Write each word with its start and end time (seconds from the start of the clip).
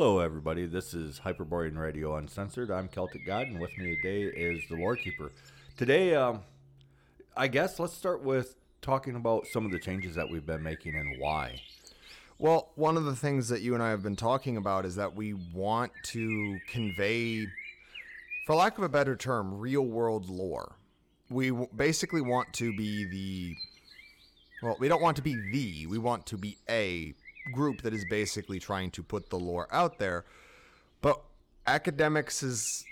Hello, 0.00 0.20
everybody. 0.20 0.64
This 0.64 0.94
is 0.94 1.18
Hyperborean 1.18 1.76
Radio 1.76 2.14
Uncensored. 2.14 2.70
I'm 2.70 2.86
Celtic 2.86 3.26
God, 3.26 3.48
and 3.48 3.58
with 3.58 3.76
me 3.76 3.96
today 3.96 4.22
is 4.26 4.62
the 4.68 4.76
Lore 4.76 4.94
Keeper. 4.94 5.32
Today, 5.76 6.14
um, 6.14 6.42
I 7.36 7.48
guess 7.48 7.80
let's 7.80 7.94
start 7.94 8.22
with 8.22 8.54
talking 8.80 9.16
about 9.16 9.48
some 9.48 9.66
of 9.66 9.72
the 9.72 9.78
changes 9.80 10.14
that 10.14 10.30
we've 10.30 10.46
been 10.46 10.62
making 10.62 10.94
and 10.94 11.20
why. 11.20 11.60
Well, 12.38 12.70
one 12.76 12.96
of 12.96 13.06
the 13.06 13.16
things 13.16 13.48
that 13.48 13.60
you 13.60 13.74
and 13.74 13.82
I 13.82 13.90
have 13.90 14.04
been 14.04 14.14
talking 14.14 14.56
about 14.56 14.84
is 14.84 14.94
that 14.94 15.16
we 15.16 15.34
want 15.34 15.90
to 16.04 16.60
convey, 16.70 17.48
for 18.46 18.54
lack 18.54 18.78
of 18.78 18.84
a 18.84 18.88
better 18.88 19.16
term, 19.16 19.58
real 19.58 19.84
world 19.84 20.30
lore. 20.30 20.76
We 21.28 21.50
basically 21.74 22.20
want 22.20 22.52
to 22.52 22.72
be 22.76 23.04
the, 23.04 23.56
well, 24.62 24.76
we 24.78 24.86
don't 24.86 25.02
want 25.02 25.16
to 25.16 25.22
be 25.22 25.34
the, 25.50 25.88
we 25.88 25.98
want 25.98 26.24
to 26.26 26.38
be 26.38 26.56
a 26.70 27.14
group 27.52 27.82
that 27.82 27.92
is 27.94 28.04
basically 28.08 28.58
trying 28.58 28.90
to 28.92 29.02
put 29.02 29.30
the 29.30 29.38
lore 29.38 29.68
out 29.72 29.98
there. 29.98 30.24
But 31.00 31.20
academics 31.66 32.42
is 32.42 32.84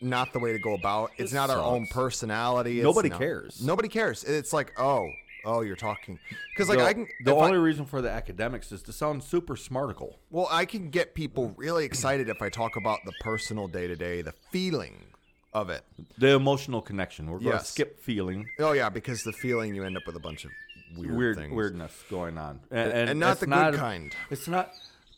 not 0.00 0.32
the 0.32 0.38
way 0.38 0.52
to 0.52 0.58
go 0.58 0.74
about. 0.74 1.10
It's 1.18 1.32
It 1.32 1.36
not 1.36 1.50
our 1.50 1.58
own 1.62 1.86
personality. 1.90 2.78
It's 2.78 2.84
Nobody 2.84 3.08
not- 3.10 3.18
cares. 3.18 3.62
Nobody 3.62 3.88
cares. 3.88 4.24
It's 4.24 4.52
like, 4.52 4.72
oh, 4.78 5.06
oh, 5.44 5.60
you're 5.62 5.76
talking 5.76 6.18
because 6.54 6.68
like 6.68 6.78
the, 6.78 6.84
I 6.84 6.92
can. 6.94 7.06
the 7.24 7.32
if 7.32 7.38
I- 7.38 7.46
only 7.46 7.58
reason 7.58 7.84
for 7.86 8.00
the 8.00 8.10
academics 8.10 8.72
is 8.72 8.82
to 8.84 8.92
sound 8.92 9.22
super 9.22 9.56
smarticle. 9.56 10.14
Well, 10.30 10.48
I 10.50 10.64
can 10.64 10.90
get 10.90 11.14
people 11.14 11.52
really 11.56 11.84
excited 11.84 12.28
if 12.28 12.40
I 12.40 12.48
talk 12.48 12.76
about 12.76 13.00
the 13.04 13.12
personal 13.20 13.68
day 13.68 13.86
to 13.86 13.96
day, 13.96 14.22
the 14.22 14.32
feeling 14.50 15.04
of 15.52 15.68
it. 15.68 15.82
The 16.16 16.28
emotional 16.28 16.80
connection. 16.80 17.28
We're 17.30 17.40
going 17.40 17.58
to 17.58 17.64
skip 17.64 18.00
feeling, 18.00 18.46
Oh 18.60 18.72
yeah, 18.72 18.88
because 18.88 19.22
the 19.24 19.32
feeling 19.32 19.74
you 19.74 19.82
end 19.84 19.96
up 19.96 20.04
with 20.06 20.14
a 20.16 20.20
bunch 20.20 20.44
of 20.44 20.50
weird, 20.96 21.16
weird 21.16 21.36
things. 21.36 21.52
weirdness 21.54 22.04
going 22.10 22.38
on, 22.38 22.60
and 22.70 23.18
not 23.20 23.32
it's 23.32 23.40
the 23.40 23.46
good 23.46 23.74
kind. 23.74 24.14
It's 24.30 24.48
not 24.48 24.70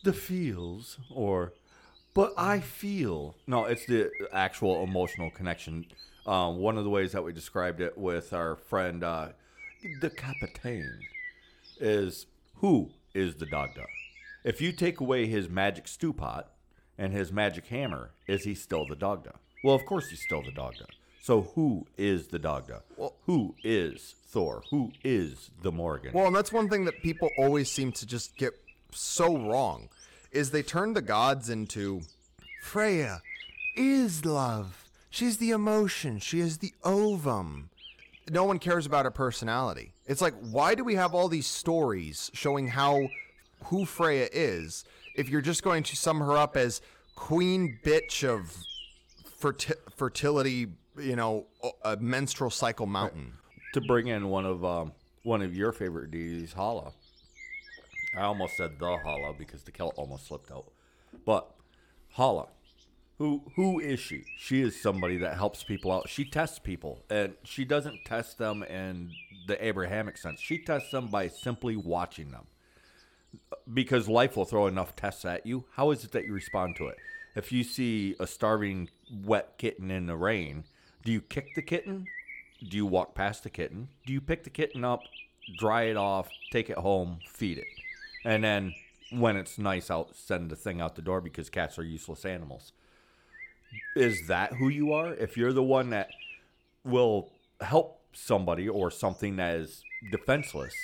the 0.05 0.12
feels 0.12 0.98
or, 1.14 1.53
but 2.14 2.33
I 2.37 2.61
feel. 2.61 3.37
No, 3.47 3.64
it's 3.64 3.87
the 3.87 4.11
actual 4.33 4.83
emotional 4.84 5.31
connection. 5.31 5.87
Um, 6.27 6.59
one 6.59 6.79
of 6.79 6.84
the 6.84 6.91
ways 6.91 7.12
that 7.12 7.25
we 7.25 7.33
described 7.33 7.81
it 7.81 7.98
with 7.98 8.33
our 8.33 8.55
friend, 8.56 9.03
uh, 9.03 9.29
the 10.01 10.11
Capitaine, 10.11 10.98
is 11.81 12.27
who 12.57 12.91
is 13.14 13.34
the 13.36 13.47
Dagda? 13.47 13.86
If 14.45 14.61
you 14.61 14.73
take 14.73 15.01
away 15.01 15.27
his 15.27 15.48
magic 15.48 15.89
stew 15.89 16.12
pot 16.12 16.51
and 16.98 17.12
his 17.12 17.33
magic 17.33 17.67
hammer, 17.67 18.11
is 18.27 18.45
he 18.45 18.55
still 18.55 18.86
the 18.86 18.95
Dagda? 18.97 19.34
Well, 19.64 19.75
of 19.75 19.84
course 19.86 20.09
he's 20.11 20.23
still 20.23 20.42
the 20.42 20.53
Dagda. 20.53 20.86
So 21.23 21.42
who 21.55 21.86
is 21.97 22.29
the 22.29 22.39
Dagda? 22.39 22.83
Well- 22.97 23.14
who 23.27 23.55
is 23.62 24.14
Thor? 24.33 24.62
Who 24.70 24.91
is 25.05 25.50
the 25.62 25.70
Morrigan? 25.70 26.12
Well, 26.14 26.27
and 26.27 26.34
that's 26.34 26.52
one 26.52 26.69
thing 26.70 26.86
that 26.86 27.02
people 27.02 27.30
always 27.36 27.70
seem 27.70 27.92
to 27.92 28.06
just 28.06 28.34
get 28.36 28.55
so 28.91 29.36
wrong 29.36 29.91
is 30.30 30.50
they 30.50 30.62
turn 30.62 30.94
the 30.94 31.02
gods 31.02 31.50
into 31.50 32.00
Freya 32.62 33.20
is 33.77 34.24
love. 34.24 34.84
She's 35.11 35.36
the 35.36 35.50
emotion. 35.50 36.19
She 36.19 36.41
is 36.41 36.58
the 36.58 36.72
ovum. 36.83 37.69
No 38.30 38.44
one 38.44 38.58
cares 38.58 38.86
about 38.86 39.05
her 39.05 39.11
personality. 39.11 39.92
It's 40.06 40.22
like 40.22 40.34
why 40.41 40.74
do 40.74 40.83
we 40.83 40.94
have 40.94 41.14
all 41.14 41.28
these 41.28 41.46
stories 41.46 42.30
showing 42.33 42.69
how 42.69 43.02
who 43.64 43.84
Freya 43.84 44.28
is 44.33 44.84
if 45.14 45.28
you're 45.28 45.42
just 45.42 45.62
going 45.62 45.83
to 45.83 45.96
sum 45.96 46.20
her 46.20 46.36
up 46.36 46.56
as 46.56 46.80
queen 47.17 47.78
bitch 47.84 48.27
of 48.27 48.56
ferti- 49.39 49.77
fertility, 49.94 50.69
you 50.98 51.17
know, 51.17 51.46
a 51.84 51.96
menstrual 51.98 52.50
cycle 52.50 52.86
mountain. 52.86 53.34
To 53.73 53.81
bring 53.81 54.09
in 54.09 54.28
one 54.28 54.47
of 54.47 54.65
um, 54.65 54.92
one 55.23 55.42
of 55.42 55.56
your 55.56 55.73
favorite 55.73 56.11
deities, 56.11 56.53
Hala. 56.53 56.92
I 58.17 58.23
almost 58.23 58.56
said 58.56 58.79
the 58.79 58.98
Hala 58.98 59.34
because 59.39 59.62
the 59.62 59.73
Celt 59.73 59.95
almost 59.97 60.27
slipped 60.27 60.51
out. 60.51 60.70
But 61.25 61.51
Hala, 62.12 62.48
who 63.19 63.42
who 63.57 63.80
is 63.80 64.01
she? 64.01 64.24
She 64.39 64.61
is 64.63 64.80
somebody 64.80 65.17
that 65.19 65.36
helps 65.36 65.64
people 65.64 65.92
out. 65.92 66.08
She 66.08 66.24
tests 66.24 66.58
people, 66.58 67.05
and 67.11 67.35
she 67.45 67.64
doesn't 67.64 68.05
test 68.05 68.39
them 68.39 68.63
in 68.63 69.11
the 69.46 69.64
Abrahamic 69.64 70.19
sense. 70.19 70.41
She 70.41 70.58
tests 70.58 70.91
them 70.91 71.08
by 71.08 71.29
simply 71.29 71.77
watching 71.77 72.30
them. 72.30 72.46
Because 73.73 74.08
life 74.08 74.36
will 74.36 74.45
throw 74.45 74.67
enough 74.67 74.95
tests 74.95 75.25
at 75.25 75.46
you. 75.46 75.64
How 75.73 75.91
is 75.91 76.05
it 76.05 76.13
that 76.13 76.27
you 76.27 76.35
respond 76.35 76.77
to 76.77 76.89
it? 76.89 76.96
If 77.35 77.51
you 77.51 77.64
see 77.64 78.14
a 78.20 78.27
starving, 78.27 78.91
wet 79.25 79.57
kitten 79.57 79.91
in 79.91 80.05
the 80.05 80.17
rain, 80.17 80.64
do 81.02 81.13
you 81.13 81.23
kick 81.23 81.55
the 81.55 81.63
kitten 81.63 82.07
do 82.68 82.77
you 82.77 82.86
walk 82.86 83.14
past 83.14 83.42
the 83.42 83.50
kitten? 83.50 83.89
Do 84.06 84.12
you 84.12 84.20
pick 84.20 84.45
the 84.45 84.50
kitten 84.50 84.84
up, 84.84 85.02
dry 85.58 85.84
it 85.84 85.96
off, 85.96 86.28
take 86.50 86.70
it 86.70 86.78
home, 86.78 87.18
feed 87.27 87.58
it? 87.58 87.67
And 88.24 88.45
then 88.45 88.74
when 89.11 89.36
it's 89.36 89.58
nice 89.58 89.90
out, 89.90 90.14
send 90.14 90.50
the 90.50 90.56
thing 90.56 90.80
out 90.80 90.95
the 90.95 91.02
door 91.02 91.20
because 91.20 91.51
cats 91.51 91.78
are 91.78 91.84
useless 91.84 92.24
animals. 92.24 92.72
Is 93.96 94.27
that 94.28 94.55
who 94.55 94.68
you 94.68 94.92
are? 94.92 95.14
If 95.14 95.36
you're 95.36 95.52
the 95.52 95.62
one 95.62 95.90
that 95.90 96.11
will 96.84 97.30
help 97.61 98.01
somebody 98.12 98.68
or 98.68 98.90
something 98.90 99.36
that 99.36 99.56
is 99.56 99.83
defenseless, 100.11 100.74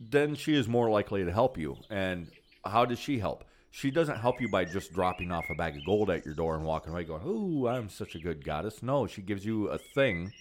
then 0.00 0.34
she 0.34 0.54
is 0.54 0.68
more 0.68 0.90
likely 0.90 1.24
to 1.24 1.32
help 1.32 1.58
you. 1.58 1.76
And 1.90 2.28
how 2.64 2.84
does 2.84 2.98
she 2.98 3.18
help? 3.18 3.44
She 3.70 3.90
doesn't 3.90 4.18
help 4.18 4.40
you 4.40 4.48
by 4.48 4.64
just 4.64 4.92
dropping 4.94 5.30
off 5.30 5.50
a 5.50 5.54
bag 5.54 5.76
of 5.76 5.84
gold 5.84 6.10
at 6.10 6.24
your 6.24 6.34
door 6.34 6.54
and 6.56 6.64
walking 6.64 6.92
away 6.92 7.04
going, 7.04 7.26
"Ooh, 7.26 7.68
I'm 7.68 7.90
such 7.90 8.14
a 8.14 8.18
good 8.18 8.42
goddess." 8.42 8.82
No, 8.82 9.06
she 9.06 9.20
gives 9.20 9.44
you 9.44 9.68
a 9.68 9.76
thing 9.76 10.32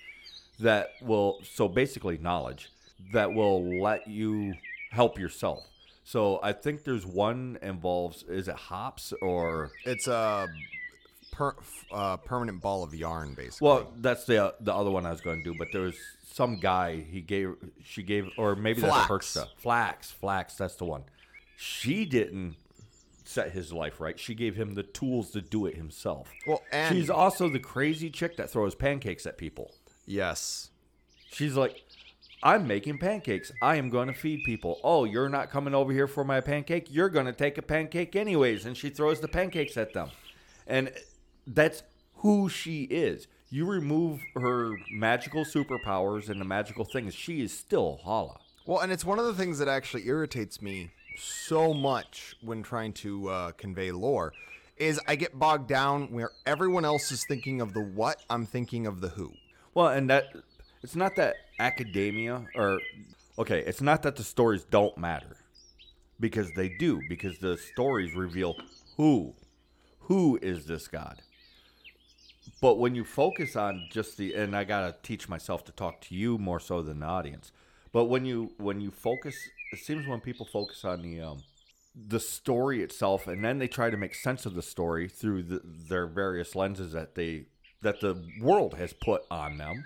that 0.59 0.89
will 1.01 1.39
so 1.43 1.67
basically 1.67 2.17
knowledge 2.17 2.69
that 3.13 3.33
will 3.33 3.81
let 3.81 4.07
you 4.07 4.53
help 4.91 5.19
yourself. 5.19 5.63
So 6.03 6.39
I 6.43 6.53
think 6.53 6.83
there's 6.83 7.05
one 7.05 7.57
involves 7.61 8.23
is 8.23 8.47
it 8.47 8.55
hops 8.55 9.13
or 9.21 9.71
It's 9.85 10.07
a 10.07 10.47
per, 11.31 11.55
uh, 11.91 12.17
permanent 12.17 12.61
ball 12.61 12.83
of 12.83 12.93
yarn, 12.95 13.33
basically. 13.33 13.67
well 13.67 13.91
that's 13.97 14.25
the 14.25 14.53
the 14.61 14.73
other 14.73 14.91
one 14.91 15.05
I 15.05 15.11
was 15.11 15.21
going 15.21 15.43
to 15.43 15.51
do, 15.51 15.57
but 15.57 15.67
there 15.73 15.81
was 15.81 15.95
some 16.31 16.59
guy 16.59 17.01
he 17.09 17.21
gave 17.21 17.55
she 17.83 18.03
gave 18.03 18.29
or 18.37 18.55
maybe 18.55 18.81
Flax. 18.81 19.07
that's 19.33 19.47
Perchta. 19.47 19.47
Flax, 19.57 20.11
flax, 20.11 20.55
that's 20.55 20.75
the 20.75 20.85
one. 20.85 21.03
She 21.57 22.05
didn't 22.05 22.55
set 23.23 23.51
his 23.51 23.73
life 23.73 23.99
right. 23.99 24.19
She 24.19 24.35
gave 24.35 24.55
him 24.55 24.75
the 24.75 24.83
tools 24.83 25.31
to 25.31 25.41
do 25.41 25.65
it 25.65 25.75
himself. 25.75 26.29
Well, 26.45 26.61
and- 26.71 26.95
she's 26.95 27.09
also 27.09 27.49
the 27.49 27.59
crazy 27.59 28.09
chick 28.09 28.37
that 28.37 28.49
throws 28.51 28.75
pancakes 28.75 29.25
at 29.25 29.37
people. 29.37 29.71
Yes. 30.05 30.69
She's 31.31 31.55
like, 31.55 31.83
I'm 32.43 32.67
making 32.67 32.99
pancakes. 32.99 33.51
I 33.61 33.75
am 33.77 33.89
going 33.89 34.07
to 34.07 34.13
feed 34.13 34.43
people. 34.45 34.79
Oh, 34.83 35.03
you're 35.03 35.29
not 35.29 35.49
coming 35.49 35.73
over 35.73 35.91
here 35.91 36.07
for 36.07 36.23
my 36.23 36.41
pancake? 36.41 36.87
You're 36.89 37.09
going 37.09 37.25
to 37.25 37.33
take 37.33 37.57
a 37.57 37.61
pancake 37.61 38.15
anyways. 38.15 38.65
And 38.65 38.77
she 38.77 38.89
throws 38.89 39.19
the 39.19 39.27
pancakes 39.27 39.77
at 39.77 39.93
them. 39.93 40.11
And 40.67 40.91
that's 41.47 41.83
who 42.17 42.49
she 42.49 42.83
is. 42.83 43.27
You 43.49 43.65
remove 43.65 44.21
her 44.35 44.71
magical 44.91 45.45
superpowers 45.45 46.29
and 46.29 46.39
the 46.41 46.45
magical 46.45 46.85
things, 46.85 47.13
she 47.13 47.41
is 47.41 47.57
still 47.57 47.99
Hala. 48.03 48.37
Well, 48.65 48.79
and 48.79 48.91
it's 48.91 49.05
one 49.05 49.19
of 49.19 49.25
the 49.25 49.33
things 49.33 49.59
that 49.59 49.67
actually 49.67 50.07
irritates 50.07 50.61
me 50.61 50.91
so 51.17 51.73
much 51.73 52.35
when 52.41 52.63
trying 52.63 52.93
to 52.93 53.29
uh, 53.29 53.51
convey 53.51 53.91
lore 53.91 54.33
is 54.77 54.99
I 55.07 55.15
get 55.15 55.37
bogged 55.37 55.69
down 55.69 56.11
where 56.11 56.31
everyone 56.45 56.83
else 56.83 57.11
is 57.11 57.23
thinking 57.27 57.61
of 57.61 57.73
the 57.73 57.81
what, 57.81 58.21
I'm 58.29 58.45
thinking 58.45 58.87
of 58.87 59.01
the 59.01 59.09
who. 59.09 59.33
Well, 59.75 59.89
and 59.89 60.09
that 60.09 60.33
it's 60.81 60.95
not 60.95 61.17
that 61.17 61.35
academia 61.59 62.45
or 62.55 62.79
okay, 63.37 63.59
it's 63.59 63.81
not 63.81 64.03
that 64.03 64.15
the 64.15 64.23
stories 64.23 64.63
don't 64.63 64.97
matter 64.97 65.35
because 66.19 66.51
they 66.53 66.69
do 66.69 67.01
because 67.09 67.37
the 67.39 67.57
stories 67.57 68.13
reveal 68.13 68.55
who 68.95 69.33
who 69.99 70.39
is 70.41 70.65
this 70.65 70.87
god. 70.87 71.21
But 72.61 72.75
when 72.79 72.95
you 72.95 73.03
focus 73.03 73.57
on 73.57 73.87
just 73.91 74.17
the 74.17 74.33
and 74.33 74.55
I 74.55 74.63
got 74.63 74.81
to 74.87 74.95
teach 75.07 75.27
myself 75.27 75.65
to 75.65 75.73
talk 75.73 75.99
to 76.01 76.15
you 76.15 76.37
more 76.37 76.59
so 76.59 76.81
than 76.81 77.01
the 77.01 77.05
audience. 77.05 77.51
But 77.91 78.05
when 78.05 78.23
you 78.25 78.53
when 78.57 78.79
you 78.79 78.91
focus 78.91 79.35
it 79.73 79.79
seems 79.79 80.07
when 80.07 80.21
people 80.21 80.45
focus 80.45 80.85
on 80.85 81.01
the 81.01 81.19
um 81.19 81.43
the 81.93 82.19
story 82.19 82.81
itself 82.81 83.27
and 83.27 83.43
then 83.43 83.59
they 83.59 83.67
try 83.67 83.89
to 83.89 83.97
make 83.97 84.15
sense 84.15 84.45
of 84.45 84.53
the 84.53 84.61
story 84.61 85.07
through 85.09 85.43
the, 85.43 85.61
their 85.63 86.07
various 86.07 86.55
lenses 86.55 86.91
that 86.93 87.15
they 87.15 87.45
that 87.81 88.01
the 88.01 88.23
world 88.41 88.75
has 88.75 88.93
put 88.93 89.23
on 89.29 89.57
them 89.57 89.83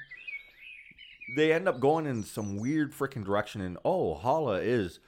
they 1.35 1.53
end 1.53 1.67
up 1.67 1.79
going 1.79 2.05
in 2.05 2.23
some 2.23 2.57
weird 2.57 2.93
freaking 2.93 3.23
direction 3.23 3.61
and 3.61 3.77
oh 3.85 4.15
hala 4.15 4.59
is 4.59 4.99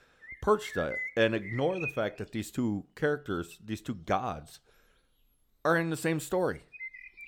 Perchta 0.43 0.95
and 1.15 1.35
ignore 1.35 1.79
the 1.79 1.87
fact 1.87 2.17
that 2.17 2.31
these 2.31 2.51
two 2.51 2.85
characters 2.95 3.57
these 3.63 3.81
two 3.81 3.95
gods 3.95 4.59
are 5.63 5.77
in 5.77 5.91
the 5.91 5.97
same 5.97 6.19
story. 6.19 6.63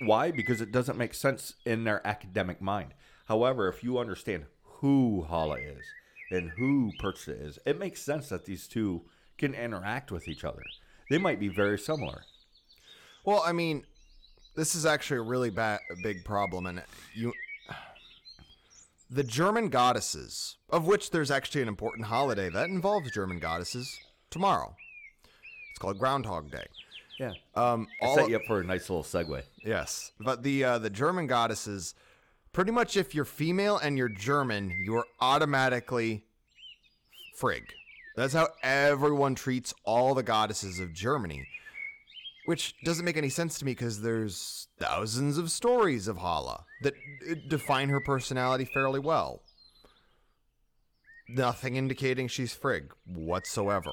Why? 0.01 0.31
Because 0.31 0.59
it 0.59 0.71
doesn't 0.71 0.97
make 0.97 1.13
sense 1.13 1.53
in 1.65 1.83
their 1.83 2.05
academic 2.05 2.61
mind. 2.61 2.93
However 3.27 3.67
if 3.67 3.83
you 3.83 3.99
understand 3.99 4.45
who 4.63 5.23
hala 5.23 5.57
is 5.57 5.83
and 6.31 6.51
who 6.57 6.91
Perchta 7.01 7.39
is 7.39 7.59
it 7.65 7.79
makes 7.79 8.01
sense 8.01 8.29
that 8.29 8.45
these 8.45 8.67
two 8.67 9.03
can 9.37 9.53
interact 9.53 10.11
with 10.11 10.27
each 10.27 10.43
other. 10.43 10.63
They 11.09 11.17
might 11.17 11.39
be 11.39 11.49
very 11.49 11.77
similar. 11.77 12.23
Well, 13.25 13.43
I 13.45 13.53
mean, 13.53 13.85
this 14.55 14.75
is 14.75 14.85
actually 14.85 15.17
a 15.17 15.23
really 15.23 15.49
bad, 15.49 15.79
big 16.01 16.23
problem, 16.23 16.65
and 16.65 16.81
you, 17.13 17.33
the 19.09 19.23
German 19.23 19.69
goddesses, 19.69 20.57
of 20.69 20.85
which 20.85 21.11
there's 21.11 21.31
actually 21.31 21.61
an 21.61 21.67
important 21.67 22.07
holiday 22.07 22.49
that 22.49 22.69
involves 22.69 23.11
German 23.11 23.39
goddesses 23.39 23.99
tomorrow. 24.29 24.75
It's 25.71 25.79
called 25.79 25.97
Groundhog 25.99 26.51
Day. 26.51 26.65
Yeah. 27.19 27.33
Um, 27.55 27.87
I 28.01 28.05
all 28.05 28.15
set 28.15 28.29
you 28.29 28.35
up 28.35 28.43
for 28.47 28.59
a 28.59 28.63
nice 28.63 28.89
little 28.89 29.03
segue. 29.03 29.43
Yes, 29.63 30.11
but 30.19 30.43
the 30.43 30.63
uh, 30.63 30.77
the 30.79 30.89
German 30.89 31.27
goddesses, 31.27 31.93
pretty 32.51 32.71
much, 32.71 32.97
if 32.97 33.13
you're 33.13 33.25
female 33.25 33.77
and 33.77 33.97
you're 33.97 34.09
German, 34.09 34.75
you're 34.83 35.05
automatically 35.21 36.25
Frigg. 37.35 37.73
That's 38.15 38.33
how 38.33 38.49
everyone 38.61 39.35
treats 39.35 39.73
all 39.85 40.13
the 40.13 40.23
goddesses 40.23 40.79
of 40.79 40.93
Germany, 40.93 41.47
which 42.45 42.75
doesn't 42.83 43.05
make 43.05 43.17
any 43.17 43.29
sense 43.29 43.57
to 43.59 43.65
me 43.65 43.71
because 43.71 44.01
there's 44.01 44.67
thousands 44.79 45.37
of 45.37 45.51
stories 45.51 46.07
of 46.07 46.17
Hala 46.17 46.65
that 46.81 46.93
uh, 47.29 47.35
define 47.47 47.89
her 47.89 47.99
personality 47.99 48.65
fairly 48.65 48.99
well. 48.99 49.41
Nothing 51.29 51.75
indicating 51.75 52.27
she's 52.27 52.53
Frigg 52.53 52.91
whatsoever. 53.05 53.91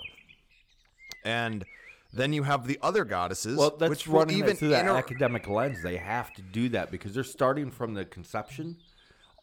And 1.24 1.64
then 2.12 2.32
you 2.32 2.42
have 2.42 2.66
the 2.66 2.78
other 2.82 3.04
goddesses, 3.04 3.56
Well, 3.56 3.76
that's 3.78 3.90
which 3.90 4.08
running 4.08 4.38
even 4.38 4.56
through 4.56 4.68
that 4.70 4.80
inter- 4.80 4.96
academic 4.96 5.48
lens. 5.48 5.82
They 5.82 5.96
have 5.96 6.32
to 6.34 6.42
do 6.42 6.68
that 6.70 6.90
because 6.90 7.14
they're 7.14 7.22
starting 7.22 7.70
from 7.70 7.94
the 7.94 8.04
conception. 8.04 8.78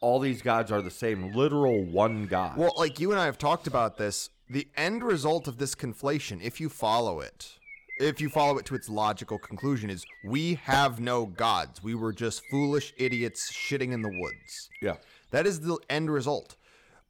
All 0.00 0.20
these 0.20 0.42
gods 0.42 0.70
are 0.70 0.82
the 0.82 0.90
same, 0.90 1.32
literal 1.32 1.82
one 1.84 2.26
god. 2.26 2.56
Well, 2.56 2.74
like 2.76 3.00
you 3.00 3.10
and 3.10 3.18
I 3.18 3.24
have 3.24 3.38
talked 3.38 3.66
about 3.66 3.96
this, 3.96 4.30
the 4.48 4.68
end 4.76 5.02
result 5.02 5.48
of 5.48 5.58
this 5.58 5.74
conflation, 5.74 6.40
if 6.42 6.60
you 6.60 6.68
follow 6.68 7.20
it, 7.20 7.57
if 8.00 8.20
you 8.20 8.28
follow 8.28 8.58
it 8.58 8.64
to 8.66 8.74
its 8.74 8.88
logical 8.88 9.38
conclusion, 9.38 9.90
is 9.90 10.04
we 10.24 10.54
have 10.64 11.00
no 11.00 11.26
gods. 11.26 11.82
We 11.82 11.94
were 11.94 12.12
just 12.12 12.42
foolish 12.50 12.92
idiots 12.96 13.52
shitting 13.52 13.92
in 13.92 14.02
the 14.02 14.10
woods. 14.10 14.70
yeah. 14.80 14.96
That 15.30 15.46
is 15.46 15.60
the 15.60 15.76
end 15.90 16.10
result. 16.10 16.56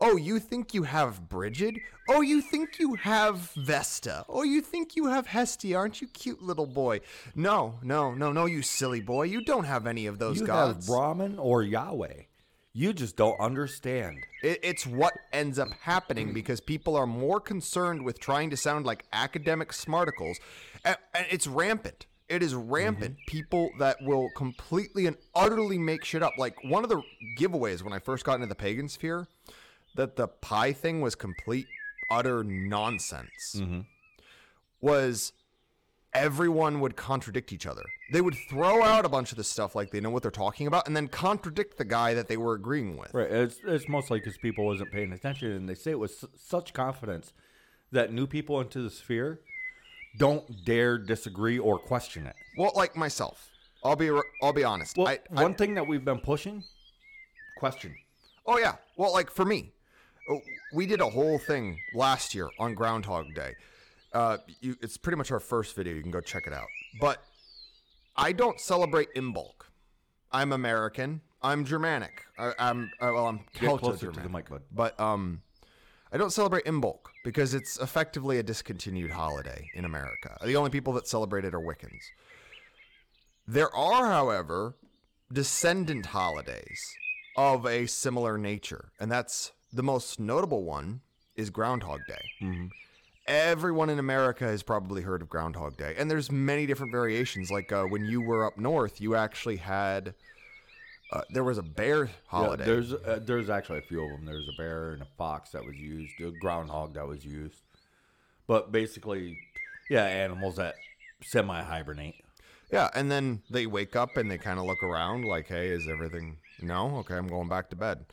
Oh, 0.00 0.17
you 0.17 0.38
think 0.38 0.75
you 0.75 0.85
have 0.85 1.29
Brigid? 1.29 1.81
Oh, 2.08 2.20
you 2.20 2.40
think 2.40 2.79
you 2.79 2.94
have 2.94 3.50
Vesta? 3.56 4.25
Oh, 4.29 4.43
you 4.44 4.61
think 4.61 4.94
you 4.96 5.06
have 5.06 5.26
Hestia? 5.26 5.76
Aren't 5.76 6.00
you 6.00 6.06
cute 6.08 6.40
little 6.43 6.67
boy? 6.67 7.00
No, 7.35 7.75
no, 7.82 8.14
no, 8.14 8.32
no, 8.32 8.46
you 8.46 8.62
silly 8.62 9.00
boy. 9.00 9.25
You 9.25 9.44
don't 9.44 9.64
have 9.64 9.87
any 9.88 10.06
of 10.06 10.19
those 10.20 10.40
You 10.40 10.46
gods. 10.46 10.87
have 10.87 10.94
Brahman 10.94 11.38
or 11.38 11.62
Yahweh. 11.64 12.23
You 12.78 12.92
just 12.92 13.16
don't 13.16 13.40
understand. 13.40 14.19
It, 14.40 14.60
it's 14.62 14.86
what 14.86 15.12
ends 15.32 15.58
up 15.58 15.72
happening 15.80 16.32
because 16.32 16.60
people 16.60 16.94
are 16.94 17.08
more 17.08 17.40
concerned 17.40 18.04
with 18.04 18.20
trying 18.20 18.50
to 18.50 18.56
sound 18.56 18.86
like 18.86 19.04
academic 19.12 19.72
smarticles. 19.72 20.36
And, 20.84 20.96
and 21.12 21.26
it's 21.28 21.48
rampant. 21.48 22.06
It 22.28 22.40
is 22.40 22.54
rampant. 22.54 23.16
Mm-hmm. 23.16 23.36
People 23.36 23.70
that 23.80 23.96
will 24.00 24.30
completely 24.36 25.06
and 25.06 25.16
utterly 25.34 25.76
make 25.76 26.04
shit 26.04 26.22
up. 26.22 26.34
Like 26.38 26.54
one 26.62 26.84
of 26.84 26.88
the 26.88 27.02
giveaways 27.36 27.82
when 27.82 27.92
I 27.92 27.98
first 27.98 28.25
got 28.25 28.36
into 28.36 28.46
the 28.46 28.54
pagan 28.54 28.88
sphere, 28.88 29.26
that 29.96 30.14
the 30.14 30.28
pie 30.28 30.72
thing 30.72 31.00
was 31.00 31.16
complete, 31.16 31.66
utter 32.12 32.44
nonsense, 32.44 33.56
mm-hmm. 33.56 33.80
was 34.80 35.32
everyone 36.19 36.81
would 36.81 36.97
contradict 36.97 37.53
each 37.53 37.67
other. 37.67 37.82
They 38.12 38.20
would 38.20 38.37
throw 38.49 38.82
out 38.82 39.05
a 39.05 39.09
bunch 39.09 39.31
of 39.32 39.38
this 39.38 39.49
stuff 39.49 39.75
like 39.75 39.91
they 39.91 40.00
know 40.00 40.11
what 40.11 40.23
they're 40.23 40.31
talking 40.31 40.67
about 40.67 40.87
and 40.87 40.97
then 40.97 41.09
contradict 41.09 41.79
the 41.79 41.85
guy 41.85 42.15
that 42.15 42.29
they 42.29 42.37
were 42.37 42.55
agreeing 42.55 42.97
with. 42.97 43.12
Right. 43.15 43.31
It's, 43.31 43.59
it's 43.67 43.88
mostly 43.88 44.19
because 44.20 44.37
people 44.38 44.65
wasn't 44.67 44.91
paying 44.93 45.12
attention, 45.12 45.53
and 45.53 45.69
they 45.69 45.75
say 45.75 45.93
it 45.93 45.99
with 45.99 46.12
su- 46.19 46.29
such 46.37 46.73
confidence 46.73 47.32
that 47.93 48.12
new 48.12 48.26
people 48.26 48.61
into 48.61 48.82
the 48.82 48.91
sphere 48.91 49.41
don't 50.19 50.65
dare 50.65 50.99
disagree 50.99 51.59
or 51.59 51.79
question 51.79 52.26
it. 52.26 52.35
Well, 52.56 52.73
like 52.75 52.97
myself, 52.97 53.50
I'll 53.85 53.97
be 53.97 54.11
I'll 54.43 54.53
be 54.53 54.64
honest. 54.64 54.97
Well, 54.97 55.09
I, 55.09 55.19
I- 55.37 55.43
one 55.43 55.55
thing 55.55 55.75
that 55.75 55.87
we've 55.87 56.05
been 56.05 56.19
pushing, 56.21 56.64
question. 57.59 57.94
oh 58.47 58.59
yeah. 58.59 58.76
Well, 58.97 59.12
like 59.12 59.31
for 59.31 59.44
me, 59.44 59.73
oh, 60.31 60.41
we 60.75 60.87
did 60.87 61.00
a 61.00 61.09
whole 61.09 61.38
thing 61.38 61.79
last 61.94 62.35
year 62.35 62.49
on 62.59 62.75
Groundhog 62.75 63.35
Day. 63.35 63.55
Uh, 64.12 64.38
you, 64.60 64.76
it's 64.81 64.96
pretty 64.96 65.16
much 65.16 65.31
our 65.31 65.40
first 65.40 65.76
video. 65.76 65.94
You 65.94 66.02
can 66.02 66.10
go 66.10 66.20
check 66.20 66.46
it 66.46 66.52
out. 66.52 66.66
But 67.00 67.22
I 68.16 68.32
don't 68.32 68.58
celebrate 68.60 69.14
Imbolc. 69.14 69.66
I'm 70.32 70.52
American. 70.52 71.20
I'm 71.43 71.64
Germanic. 71.64 72.25
I, 72.38 72.52
I'm 72.58 72.90
uh, 73.00 73.10
well, 73.12 73.26
I'm 73.26 73.40
Get 73.60 73.78
closer 73.78 74.10
to 74.10 74.20
the 74.20 74.28
mic, 74.28 74.49
bud. 74.50 74.62
But 74.72 74.99
um, 74.99 75.43
I 76.12 76.16
don't 76.16 76.32
celebrate 76.32 76.64
Imbolc 76.64 77.00
because 77.22 77.55
it's 77.55 77.78
effectively 77.78 78.38
a 78.38 78.43
discontinued 78.43 79.10
holiday 79.10 79.70
in 79.75 79.84
America. 79.84 80.37
The 80.44 80.56
only 80.56 80.70
people 80.70 80.93
that 80.94 81.06
celebrate 81.06 81.44
it 81.44 81.54
are 81.54 81.61
Wiccans. 81.61 82.02
There 83.46 83.75
are, 83.75 84.06
however, 84.06 84.75
descendant 85.32 86.06
holidays 86.06 86.81
of 87.37 87.66
a 87.66 87.87
similar 87.87 88.37
nature, 88.37 88.90
and 88.99 89.11
that's 89.12 89.52
the 89.72 89.82
most 89.82 90.19
notable 90.19 90.64
one 90.64 91.00
is 91.37 91.50
Groundhog 91.50 92.00
Day. 92.08 92.25
Everyone 93.28 93.90
in 93.90 93.98
America 93.98 94.44
has 94.44 94.62
probably 94.62 95.02
heard 95.02 95.20
of 95.20 95.28
Groundhog 95.28 95.76
Day, 95.76 95.94
and 95.98 96.10
there's 96.10 96.32
many 96.32 96.64
different 96.66 96.92
variations. 96.92 97.50
Like 97.50 97.70
uh, 97.70 97.84
when 97.84 98.04
you 98.06 98.22
were 98.22 98.46
up 98.46 98.56
north, 98.58 99.00
you 99.02 99.14
actually 99.14 99.56
had 99.56 100.14
uh, 101.12 101.20
there 101.30 101.44
was 101.44 101.58
a 101.58 101.62
bear 101.62 102.04
Yeah, 102.06 102.10
holiday. 102.26 102.64
there's 102.64 102.92
uh, 102.94 103.20
there's 103.22 103.50
actually 103.50 103.78
a 103.80 103.82
few 103.82 104.02
of 104.02 104.10
them. 104.10 104.25
There's 104.25 104.48
a 104.48 104.56
bear 104.56 104.92
and 104.92 105.02
a 105.02 105.06
fox 105.19 105.50
that 105.50 105.64
was 105.64 105.76
used, 105.76 106.19
a 106.20 106.30
groundhog 106.40 106.94
that 106.94 107.06
was 107.06 107.25
used, 107.25 107.60
but 108.46 108.72
basically, 108.72 109.38
yeah, 109.90 110.04
animals 110.04 110.56
that 110.56 110.75
semi 111.22 111.62
hibernate. 111.62 112.14
Yeah, 112.72 112.88
and 112.94 113.10
then 113.10 113.42
they 113.50 113.66
wake 113.66 113.94
up 113.96 114.16
and 114.16 114.30
they 114.30 114.38
kind 114.38 114.58
of 114.58 114.64
look 114.64 114.82
around 114.82 115.25
like, 115.26 115.48
"Hey, 115.48 115.69
is 115.69 115.86
everything 115.86 116.38
no? 116.62 116.96
Okay, 116.98 117.14
I'm 117.14 117.28
going 117.28 117.48
back 117.48 117.69
to 117.70 117.76
bed." 117.76 118.06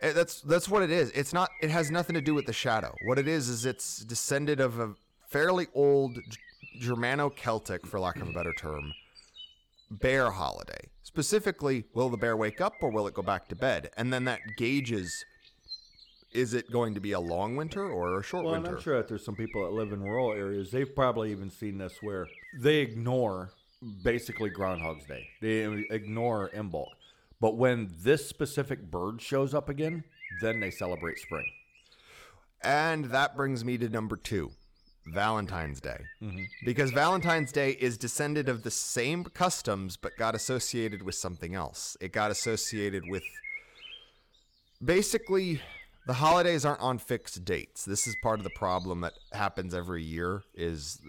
Eh, 0.00 0.12
That's 0.12 0.40
that's 0.42 0.68
what 0.68 0.82
it 0.82 0.90
is. 0.90 1.10
It's 1.12 1.32
not. 1.32 1.50
It 1.62 1.70
has 1.70 1.90
nothing 1.90 2.14
to 2.14 2.20
do 2.20 2.34
with 2.34 2.46
the 2.46 2.52
shadow. 2.52 2.94
What 3.06 3.18
it 3.18 3.26
is 3.28 3.48
is 3.48 3.64
it's 3.64 3.98
descended 4.04 4.60
of 4.60 4.78
a 4.78 4.94
fairly 5.28 5.66
old 5.74 6.18
Germano-Celtic, 6.80 7.86
for 7.86 7.98
lack 7.98 8.16
of 8.20 8.28
a 8.28 8.32
better 8.32 8.52
term, 8.52 8.92
bear 9.90 10.30
holiday. 10.30 10.90
Specifically, 11.02 11.84
will 11.94 12.10
the 12.10 12.16
bear 12.18 12.36
wake 12.36 12.60
up 12.60 12.74
or 12.82 12.90
will 12.90 13.06
it 13.06 13.14
go 13.14 13.22
back 13.22 13.48
to 13.48 13.56
bed? 13.56 13.90
And 13.96 14.12
then 14.12 14.24
that 14.24 14.40
gauges. 14.56 15.24
Is 16.34 16.52
it 16.52 16.70
going 16.70 16.92
to 16.94 17.00
be 17.00 17.12
a 17.12 17.20
long 17.20 17.56
winter 17.56 17.88
or 17.88 18.18
a 18.18 18.22
short 18.22 18.44
Well, 18.44 18.52
winter? 18.54 18.76
I'm 18.76 18.82
sure 18.82 18.96
that 18.98 19.08
there's 19.08 19.24
some 19.24 19.36
people 19.36 19.64
that 19.64 19.72
live 19.72 19.92
in 19.92 20.02
rural 20.02 20.32
areas. 20.32 20.70
They've 20.70 20.94
probably 20.94 21.30
even 21.30 21.48
seen 21.48 21.78
this 21.78 21.94
where 22.02 22.26
they 22.60 22.76
ignore 22.78 23.52
basically 24.04 24.50
Groundhog's 24.50 25.06
Day. 25.06 25.26
They 25.40 25.62
ignore 25.88 26.50
Imbolc. 26.54 26.88
But 27.40 27.56
when 27.56 27.90
this 27.98 28.26
specific 28.28 28.90
bird 28.90 29.20
shows 29.20 29.54
up 29.54 29.68
again, 29.68 30.04
then 30.40 30.60
they 30.60 30.70
celebrate 30.70 31.18
spring. 31.18 31.46
And 32.62 33.06
that 33.06 33.36
brings 33.36 33.64
me 33.64 33.78
to 33.78 33.88
number 33.88 34.16
two 34.16 34.50
Valentine's 35.06 35.80
Day. 35.80 36.00
Mm-hmm. 36.22 36.44
Because 36.64 36.90
Valentine's 36.90 37.52
Day 37.52 37.72
is 37.72 37.96
descended 37.96 38.48
of 38.48 38.62
the 38.62 38.70
same 38.70 39.24
customs, 39.24 39.96
but 39.96 40.16
got 40.16 40.34
associated 40.34 41.02
with 41.02 41.14
something 41.14 41.54
else. 41.54 41.96
It 42.00 42.12
got 42.12 42.30
associated 42.30 43.04
with 43.08 43.22
basically 44.84 45.60
the 46.06 46.14
holidays 46.14 46.64
aren't 46.64 46.80
on 46.80 46.98
fixed 46.98 47.44
dates. 47.44 47.84
This 47.84 48.06
is 48.06 48.16
part 48.22 48.40
of 48.40 48.44
the 48.44 48.50
problem 48.50 49.00
that 49.02 49.14
happens 49.32 49.74
every 49.74 50.02
year 50.02 50.42
is 50.54 51.00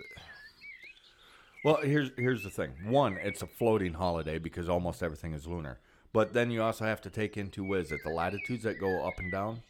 Well, 1.64 1.78
here's 1.78 2.12
here's 2.18 2.44
the 2.44 2.50
thing. 2.50 2.72
One, 2.86 3.18
it's 3.18 3.42
a 3.42 3.48
floating 3.48 3.94
holiday 3.94 4.38
because 4.38 4.70
almost 4.70 5.04
everything 5.04 5.34
is 5.34 5.48
lunar. 5.48 5.80
But 6.18 6.34
then 6.34 6.50
you 6.50 6.64
also 6.64 6.84
have 6.84 7.00
to 7.02 7.12
take 7.12 7.38
into 7.38 7.64
what 7.64 7.82
is 7.82 7.92
it 7.92 8.00
the 8.04 8.10
latitudes 8.10 8.64
that 8.64 8.80
go 8.80 9.06
up 9.06 9.20
and 9.20 9.32
down, 9.32 9.62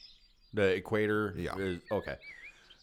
the 0.53 0.75
equator. 0.75 1.33
Yeah. 1.37 1.57
Is, 1.57 1.81
okay. 1.91 2.15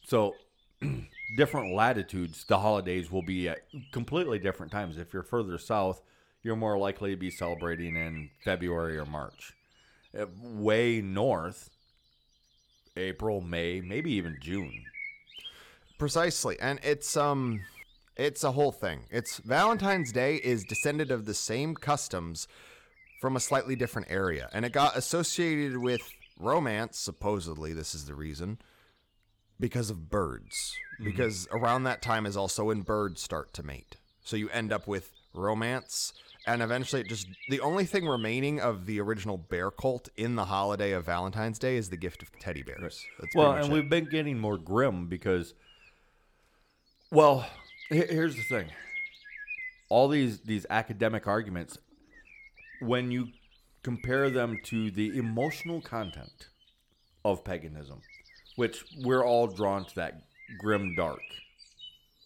So 0.07 0.35
different 1.39 1.75
latitudes, 1.75 2.45
the 2.47 2.59
holidays 2.59 3.11
will 3.11 3.23
be 3.23 3.49
at 3.49 3.61
completely 3.91 4.39
different 4.39 4.71
times. 4.71 4.99
If 4.99 5.15
you're 5.15 5.23
further 5.23 5.57
south, 5.57 6.03
you're 6.43 6.57
more 6.57 6.77
likely 6.77 7.13
to 7.13 7.17
be 7.17 7.31
celebrating 7.31 7.97
in 7.97 8.29
February 8.45 8.99
or 8.99 9.07
March. 9.07 9.55
Uh, 10.15 10.27
Way 10.43 11.01
north, 11.01 11.71
April, 12.99 13.41
May, 13.41 13.81
maybe 13.81 14.13
even 14.13 14.37
June. 14.43 14.85
Precisely. 15.97 16.59
And 16.61 16.81
it's 16.83 17.17
um 17.17 17.63
it's 18.15 18.45
a 18.45 18.53
whole 18.53 18.73
thing. 18.73 19.07
It's 19.11 19.39
Valentine's 19.39 20.13
Day 20.13 20.35
is 20.37 20.65
descended 20.65 21.11
of 21.11 21.25
the 21.25 21.33
same 21.33 21.75
customs 21.77 22.47
from 23.25 23.37
a 23.37 23.41
slightly 23.41 23.75
different 23.75 24.07
area. 24.11 24.51
And 24.53 24.67
it 24.67 24.73
got 24.73 24.99
associated 24.99 25.79
with 25.79 26.03
romance, 26.39 26.99
supposedly 26.99 27.73
this 27.73 27.95
is 27.95 28.05
the 28.05 28.15
reason, 28.15 28.59
because 29.59 29.89
of 29.89 30.11
birds. 30.11 30.75
Mm-hmm. 30.97 31.05
Because 31.07 31.49
around 31.51 31.85
that 31.85 32.03
time 32.03 32.27
is 32.27 32.37
also 32.37 32.65
when 32.65 32.83
birds 32.83 33.23
start 33.23 33.55
to 33.55 33.63
mate. 33.63 33.97
So 34.25 34.37
you 34.37 34.51
end 34.51 34.75
up 34.75 34.87
with 34.87 35.11
romance 35.33 36.13
and 36.47 36.61
eventually 36.61 37.01
it 37.01 37.09
just 37.09 37.27
the 37.49 37.63
only 37.63 37.87
thing 37.87 38.07
remaining 38.07 38.61
of 38.61 38.85
the 38.85 39.01
original 39.01 39.39
bear 39.39 39.71
cult 39.71 40.11
in 40.19 40.37
the 40.37 40.45
holiday 40.45 40.93
of 40.93 41.07
Valentine's 41.07 41.59
Day 41.59 41.77
is 41.77 41.89
the 41.89 41.97
gift 41.97 42.23
of 42.23 42.31
teddy 42.39 42.63
bears. 42.63 43.07
That's 43.19 43.35
well, 43.35 43.53
and 43.53 43.65
it. 43.65 43.73
we've 43.73 43.89
been 43.89 44.05
getting 44.05 44.39
more 44.39 44.59
grim 44.59 45.07
because, 45.07 45.55
well, 47.11 47.47
here's 47.89 48.37
the 48.37 48.43
thing: 48.43 48.67
all 49.89 50.09
these 50.09 50.41
these 50.41 50.67
academic 50.69 51.27
arguments, 51.27 51.79
when 52.87 53.11
you 53.11 53.29
compare 53.83 54.31
them 54.31 54.59
to 54.65 54.91
the 54.91 55.17
emotional 55.19 55.81
content 55.81 56.49
of 57.25 57.45
paganism, 57.45 58.01
which 58.57 58.85
we're 59.03 59.25
all 59.25 59.47
drawn 59.47 59.85
to 59.85 59.95
that 59.97 60.23
grim 60.59 60.95
dark. 60.95 61.21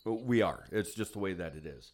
We 0.05 0.41
are. 0.43 0.65
It's 0.73 0.95
just 0.95 1.13
the 1.13 1.19
way 1.19 1.35
that 1.35 1.55
it 1.55 1.67
is. 1.67 1.93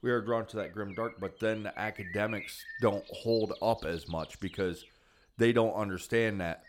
we 0.00 0.10
are 0.10 0.20
drawn 0.22 0.46
to 0.46 0.56
that 0.56 0.72
grim 0.72 0.94
dark, 0.94 1.20
but 1.20 1.38
then 1.40 1.62
the 1.64 1.78
academics 1.78 2.64
don't 2.80 3.04
hold 3.08 3.52
up 3.62 3.84
as 3.84 4.08
much 4.08 4.40
because 4.40 4.84
they 5.38 5.52
don't 5.52 5.74
understand 5.74 6.40
that. 6.40 6.62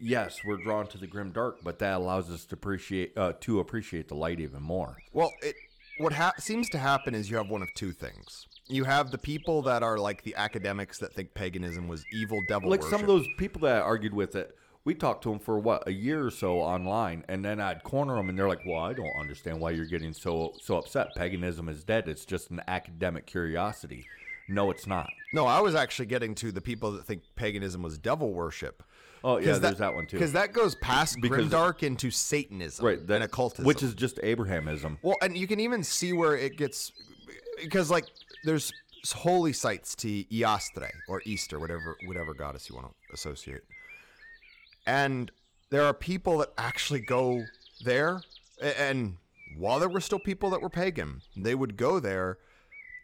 Yes, 0.00 0.40
we're 0.44 0.62
drawn 0.62 0.86
to 0.88 0.98
the 0.98 1.06
grim 1.06 1.32
dark, 1.32 1.58
but 1.62 1.78
that 1.80 1.96
allows 1.98 2.30
us 2.30 2.44
to 2.46 2.54
appreciate 2.54 3.16
uh, 3.16 3.34
to 3.40 3.60
appreciate 3.60 4.08
the 4.08 4.14
light 4.14 4.40
even 4.40 4.62
more. 4.62 4.96
Well, 5.12 5.32
it 5.42 5.54
what 5.98 6.14
ha- 6.14 6.32
seems 6.38 6.68
to 6.70 6.78
happen 6.78 7.14
is 7.14 7.30
you 7.30 7.36
have 7.36 7.50
one 7.50 7.62
of 7.62 7.72
two 7.74 7.92
things. 7.92 8.46
You 8.68 8.84
have 8.84 9.10
the 9.10 9.18
people 9.18 9.62
that 9.62 9.82
are 9.82 9.98
like 9.98 10.22
the 10.22 10.34
academics 10.36 10.98
that 10.98 11.12
think 11.12 11.34
paganism 11.34 11.88
was 11.88 12.04
evil 12.12 12.40
devil 12.48 12.70
like 12.70 12.80
worship. 12.80 12.90
some 12.92 13.00
of 13.00 13.06
those 13.06 13.26
people 13.38 13.60
that 13.62 13.82
argued 13.82 14.14
with 14.14 14.34
it 14.36 14.56
we 14.84 14.94
talked 14.94 15.22
to 15.24 15.30
them 15.30 15.38
for 15.38 15.58
what 15.58 15.86
a 15.86 15.92
year 15.92 16.24
or 16.26 16.30
so 16.30 16.58
online 16.58 17.24
and 17.28 17.44
then 17.44 17.60
i'd 17.60 17.82
corner 17.84 18.14
them 18.16 18.28
and 18.28 18.38
they're 18.38 18.48
like 18.48 18.64
well 18.66 18.80
i 18.80 18.92
don't 18.92 19.14
understand 19.18 19.60
why 19.60 19.70
you're 19.70 19.86
getting 19.86 20.12
so 20.12 20.52
so 20.60 20.76
upset 20.78 21.08
paganism 21.16 21.68
is 21.68 21.84
dead 21.84 22.08
it's 22.08 22.24
just 22.24 22.50
an 22.50 22.60
academic 22.68 23.26
curiosity 23.26 24.06
no 24.48 24.70
it's 24.70 24.86
not 24.86 25.08
No, 25.34 25.46
I 25.46 25.60
was 25.60 25.74
actually 25.74 26.06
getting 26.06 26.34
to 26.36 26.50
the 26.52 26.60
people 26.60 26.92
that 26.92 27.04
think 27.04 27.22
paganism 27.36 27.82
was 27.82 27.96
devil 27.98 28.32
worship. 28.32 28.82
oh 29.24 29.38
yeah 29.38 29.58
there's 29.58 29.78
that, 29.78 29.94
one 29.94 30.06
too 30.06 30.16
Because 30.16 30.32
that 30.32 30.52
goes 30.52 30.74
past 30.76 31.16
Because- 31.20 31.46
grimdark 31.48 31.82
into 31.82 32.10
Satanism 32.10 32.84
right 32.86 33.06
that 33.06 33.14
and 33.16 33.24
occultism. 33.24 33.64
which 33.64 33.82
is 33.82 33.94
just 33.94 34.16
abrahamism 34.18 34.98
Well, 35.02 35.16
and 35.20 35.36
you 35.36 35.46
can 35.46 35.60
even 35.60 35.82
see 35.84 36.12
where 36.12 36.36
it 36.36 36.56
gets 36.56 36.90
because 37.60 37.90
like 37.90 38.04
there's 38.44 38.72
holy 39.14 39.52
sites 39.52 39.94
to 39.96 40.24
Eostre 40.24 40.90
or 41.08 41.22
Easter, 41.24 41.58
whatever 41.58 41.96
whatever 42.06 42.34
goddess 42.34 42.68
you 42.68 42.76
want 42.76 42.88
to 42.88 43.14
associate. 43.14 43.62
And 44.86 45.30
there 45.70 45.84
are 45.84 45.94
people 45.94 46.38
that 46.38 46.50
actually 46.58 47.00
go 47.00 47.44
there 47.84 48.22
and 48.60 49.16
while 49.56 49.80
there 49.80 49.88
were 49.88 50.00
still 50.00 50.18
people 50.18 50.50
that 50.50 50.62
were 50.62 50.70
pagan, 50.70 51.22
they 51.36 51.54
would 51.54 51.76
go 51.76 52.00
there 52.00 52.38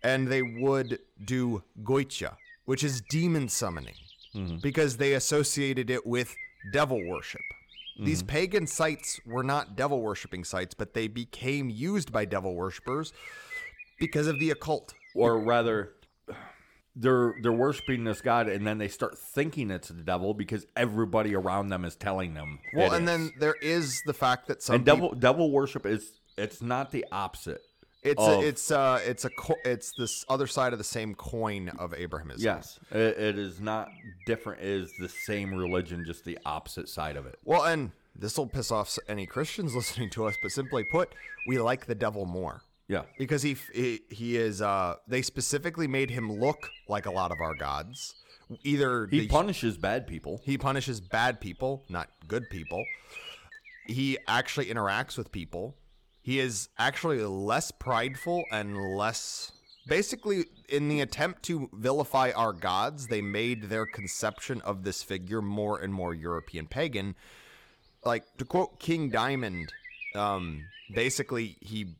and 0.02 0.28
they 0.28 0.42
would 0.42 1.00
do 1.25 1.62
goetia, 1.83 2.37
which 2.64 2.85
is 2.85 3.02
demon 3.11 3.49
summoning, 3.49 3.95
hmm. 4.33 4.57
because 4.62 4.97
they 4.97 5.14
associated 5.14 5.90
it 5.90 6.07
with 6.07 6.35
devil 6.73 7.04
worship. 7.07 7.40
Hmm. 7.97 8.04
These 8.04 8.23
pagan 8.23 8.66
sites 8.66 9.21
were 9.26 9.42
not 9.42 9.76
devil 9.76 10.00
worshiping 10.00 10.45
sites, 10.45 10.75
but 10.75 10.95
they 10.95 11.09
became 11.09 11.68
used 11.68 12.12
by 12.12 12.25
devil 12.25 12.54
worshippers 12.54 13.12
because 13.99 14.26
of 14.26 14.38
the 14.38 14.50
occult. 14.50 14.95
Or 15.18 15.38
rather 15.38 15.92
they're 16.96 17.34
they're 17.42 17.52
worshiping 17.52 18.04
this 18.04 18.20
god 18.20 18.48
and 18.48 18.66
then 18.66 18.78
they 18.78 18.88
start 18.88 19.16
thinking 19.18 19.70
it's 19.70 19.88
the 19.88 20.02
devil 20.02 20.34
because 20.34 20.66
everybody 20.76 21.34
around 21.34 21.68
them 21.68 21.84
is 21.84 21.94
telling 21.94 22.34
them 22.34 22.58
Well, 22.75 22.92
and 22.92 23.04
is. 23.04 23.10
then 23.10 23.32
there 23.38 23.54
is 23.62 24.02
the 24.06 24.14
fact 24.14 24.48
that 24.48 24.62
some 24.62 24.76
and 24.76 24.84
devil 24.84 25.14
devil 25.14 25.50
worship 25.52 25.87
is 25.87 26.10
it's 26.37 26.60
not 26.60 26.90
the 26.90 27.04
opposite 27.12 27.60
It's 28.02 28.20
of- 28.20 28.42
a, 28.42 28.46
it's 28.46 28.70
uh 28.70 29.00
it's 29.04 29.25
a 29.25 29.30
co- 29.30 29.58
it's 29.64 29.92
this 29.98 30.25
other 30.28 30.46
side 30.46 30.72
of 30.72 30.78
the 30.78 30.84
same 30.84 31.14
coin 31.14 31.68
of 31.78 31.92
Abrahamism. 31.92 32.38
Yes, 32.40 32.78
it, 32.90 33.18
it 33.18 33.38
is 33.38 33.60
not 33.60 33.88
different. 34.26 34.60
It 34.62 34.68
is 34.68 34.92
the 35.00 35.08
same 35.08 35.52
religion, 35.54 36.04
just 36.06 36.25
the 36.25 36.38
opposite 36.46 36.88
side 36.88 37.16
of 37.16 37.26
it. 37.26 37.38
Well, 37.44 37.64
and 37.64 37.90
this 38.16 38.37
will 38.38 38.46
piss 38.46 38.70
off 38.70 38.96
any 39.08 39.26
Christians 39.26 39.75
listening 39.75 40.10
to 40.10 40.26
us, 40.26 40.37
but 40.40 40.50
simply 40.52 40.84
put, 40.84 41.12
we 41.48 41.58
like 41.58 41.87
the 41.87 41.94
devil 41.94 42.25
more 42.25 42.62
Yeah, 42.88 43.02
because 43.18 43.42
he 43.42 43.57
he, 43.73 44.00
he 44.09 44.37
is 44.37 44.62
uh 44.62 44.97
they 45.07 45.23
specifically 45.23 45.87
made 45.87 46.11
him 46.11 46.33
look 46.33 46.71
like 46.88 47.07
a 47.07 47.11
lot 47.11 47.30
of 47.30 47.38
our 47.40 47.54
gods. 47.54 48.14
Either 48.64 49.07
he 49.07 49.21
the- 49.21 49.28
punishes 49.28 49.76
bad 49.76 50.07
people. 50.07 50.40
he 50.45 50.57
punishes 50.57 51.00
bad 51.00 51.38
people, 51.40 51.85
not 51.90 52.09
good 52.26 52.49
people. 52.50 52.83
He 53.87 54.18
actually 54.26 54.66
interacts 54.66 55.16
with 55.18 55.30
people. 55.33 55.76
He 56.23 56.38
is 56.40 56.68
actually 56.78 57.23
less 57.25 57.71
prideful 57.71 58.45
and 58.50 58.76
less. 58.97 59.52
Basically, 59.87 60.45
in 60.68 60.88
the 60.88 61.00
attempt 61.00 61.42
to 61.45 61.71
vilify 61.73 62.30
our 62.37 62.52
gods, 62.52 63.07
they 63.07 63.23
made 63.23 63.64
their 63.64 63.87
conception 63.87 64.61
of 64.61 64.85
this 64.85 65.02
figure 65.02 65.40
more 65.40 65.78
and 65.80 65.95
more 65.95 66.14
European 66.14 66.66
pagan. 66.66 67.14
Like, 68.04 68.25
to 68.37 68.45
quote 68.45 68.78
King 68.78 69.09
Diamond, 69.09 69.73
um, 70.14 70.64
basically, 70.95 71.57
he. 71.61 71.95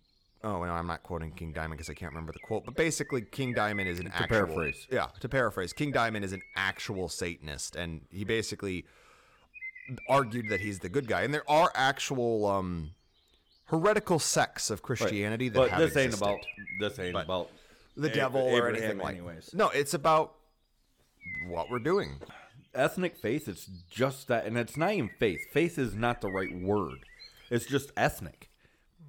Oh, 0.45 0.65
no, 0.65 0.71
I'm 0.71 0.87
not 0.87 1.03
quoting 1.03 1.33
King 1.33 1.53
Diamond 1.53 1.79
because 1.79 1.91
I 1.91 1.95
can't 1.95 2.13
remember 2.13 2.33
the 2.33 2.39
quote, 2.39 2.65
but 2.65 2.77
basically, 2.77 3.23
King 3.23 3.55
Diamond 3.55 3.89
is 3.89 3.99
an 3.99 4.07
actual. 4.09 4.29
paraphrase. 4.29 4.87
Yeah, 4.91 5.09
to 5.21 5.29
paraphrase, 5.29 5.73
King 5.73 5.91
Diamond 5.91 6.25
is 6.25 6.33
an 6.33 6.43
actual 6.55 7.09
Satanist, 7.09 7.75
and 7.75 8.03
he 8.11 8.23
basically 8.25 8.85
argued 10.09 10.49
that 10.51 10.61
he's 10.61 10.79
the 10.79 10.89
good 10.89 11.09
guy. 11.09 11.23
And 11.23 11.35
there 11.35 11.49
are 11.51 11.73
actual 11.75 12.47
um, 12.47 12.91
heretical 13.67 14.19
sects 14.19 14.71
of 14.71 14.83
Christianity 14.83 15.49
that 15.49 15.59
but 15.59 15.71
have 15.71 15.81
this 15.81 15.97
ain't 15.97 16.15
about 16.17 16.39
this 16.81 16.99
ain't 16.99 17.15
But 17.15 17.25
about 17.25 17.51
the 17.97 18.11
A- 18.11 18.15
devil 18.15 18.43
or 18.43 18.69
anything 18.69 18.99
like. 18.99 19.17
anyways. 19.17 19.51
No, 19.55 19.71
it's 19.71 19.95
about 19.95 20.35
what 21.49 21.69
we're 21.71 21.79
doing. 21.81 22.21
ethnic 22.75 23.17
faith. 23.17 23.49
It's 23.49 23.67
just 23.91 24.29
that, 24.29 24.47
and 24.47 24.57
it's 24.57 24.77
not 24.77 24.93
even 24.93 25.11
faith. 25.19 25.41
Faith 25.53 25.79
is 25.79 25.95
not 25.97 26.21
the 26.21 26.29
right 26.31 26.55
word. 26.61 26.99
It's 27.51 27.67
just 27.67 27.91
ethnic. 27.97 28.51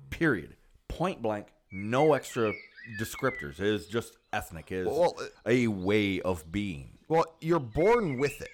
Period. 0.09 0.55
Point 0.89 1.22
blank. 1.22 1.48
No 1.72 2.13
extra 2.13 2.53
descriptors. 3.00 3.60
It 3.60 3.67
is 3.67 3.88
just 3.88 4.17
ethnic. 4.34 4.72
It 4.72 4.79
is 4.81 4.88
Well, 4.88 5.15
uh, 5.19 5.25
a 5.46 5.67
way 5.67 6.19
of 6.22 6.51
being. 6.51 6.98
Well, 7.08 7.25
you're 7.39 7.60
born 7.60 8.19
with 8.19 8.41
it. 8.41 8.50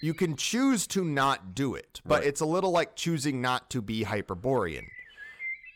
You 0.00 0.14
can 0.14 0.36
choose 0.36 0.86
to 0.88 1.04
not 1.04 1.54
do 1.54 1.74
it, 1.74 2.00
but 2.04 2.20
Right. 2.20 2.26
it's 2.28 2.40
a 2.40 2.46
little 2.46 2.70
like 2.70 2.94
choosing 2.94 3.40
not 3.40 3.70
to 3.70 3.82
be 3.82 4.04
Hyperborean. 4.04 4.86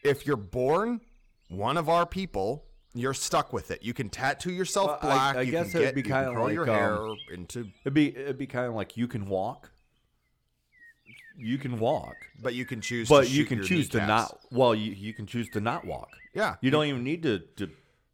If 0.05 0.27
you're 0.27 0.37
born 0.37 1.01
one 1.49 1.77
of 1.77 1.89
our 1.89 2.07
people, 2.07 2.65
you're 2.95 3.15
stuck 3.15 3.53
with 3.53 3.71
it. 3.73 3.83
You 3.83 3.95
can 3.95 4.09
tattoo 4.11 4.53
yourself 4.53 4.89
Well, 4.91 4.99
black. 5.03 5.37
I 5.37 5.41
you 5.43 5.51
guess 5.51 5.73
can 5.73 5.83
it'd 5.83 5.95
get, 5.95 6.05
be 6.05 6.09
kinda 6.09 6.33
like, 6.41 6.53
your 6.55 6.67
hair 6.67 6.95
um, 7.05 7.17
into, 7.33 7.69
It'd 7.85 7.95
be 7.95 8.17
it'd 8.17 8.39
be 8.39 8.47
kind 8.47 8.67
of 8.67 8.75
like 8.75 8.97
you 8.97 9.09
can 9.09 9.27
walk. 9.27 9.72
You 11.37 11.59
can 11.59 11.79
walk, 11.79 12.17
but 12.41 12.55
you 12.55 12.65
can 12.65 12.81
choose. 12.81 13.09
but 13.09 13.27
to 13.27 13.31
you 13.31 13.45
can 13.45 13.63
choose 13.63 13.89
to 13.91 14.07
not. 14.07 14.39
Well, 14.51 14.75
you 14.75 14.93
you 14.93 15.13
can 15.13 15.27
choose 15.27 15.49
to 15.51 15.61
not 15.61 15.85
walk. 15.85 16.11
Yeah. 16.35 16.57
You 16.61 16.71
don't 16.71 16.87
even 16.87 17.05
need 17.05 17.23
to 17.25 17.41
to 17.57 17.71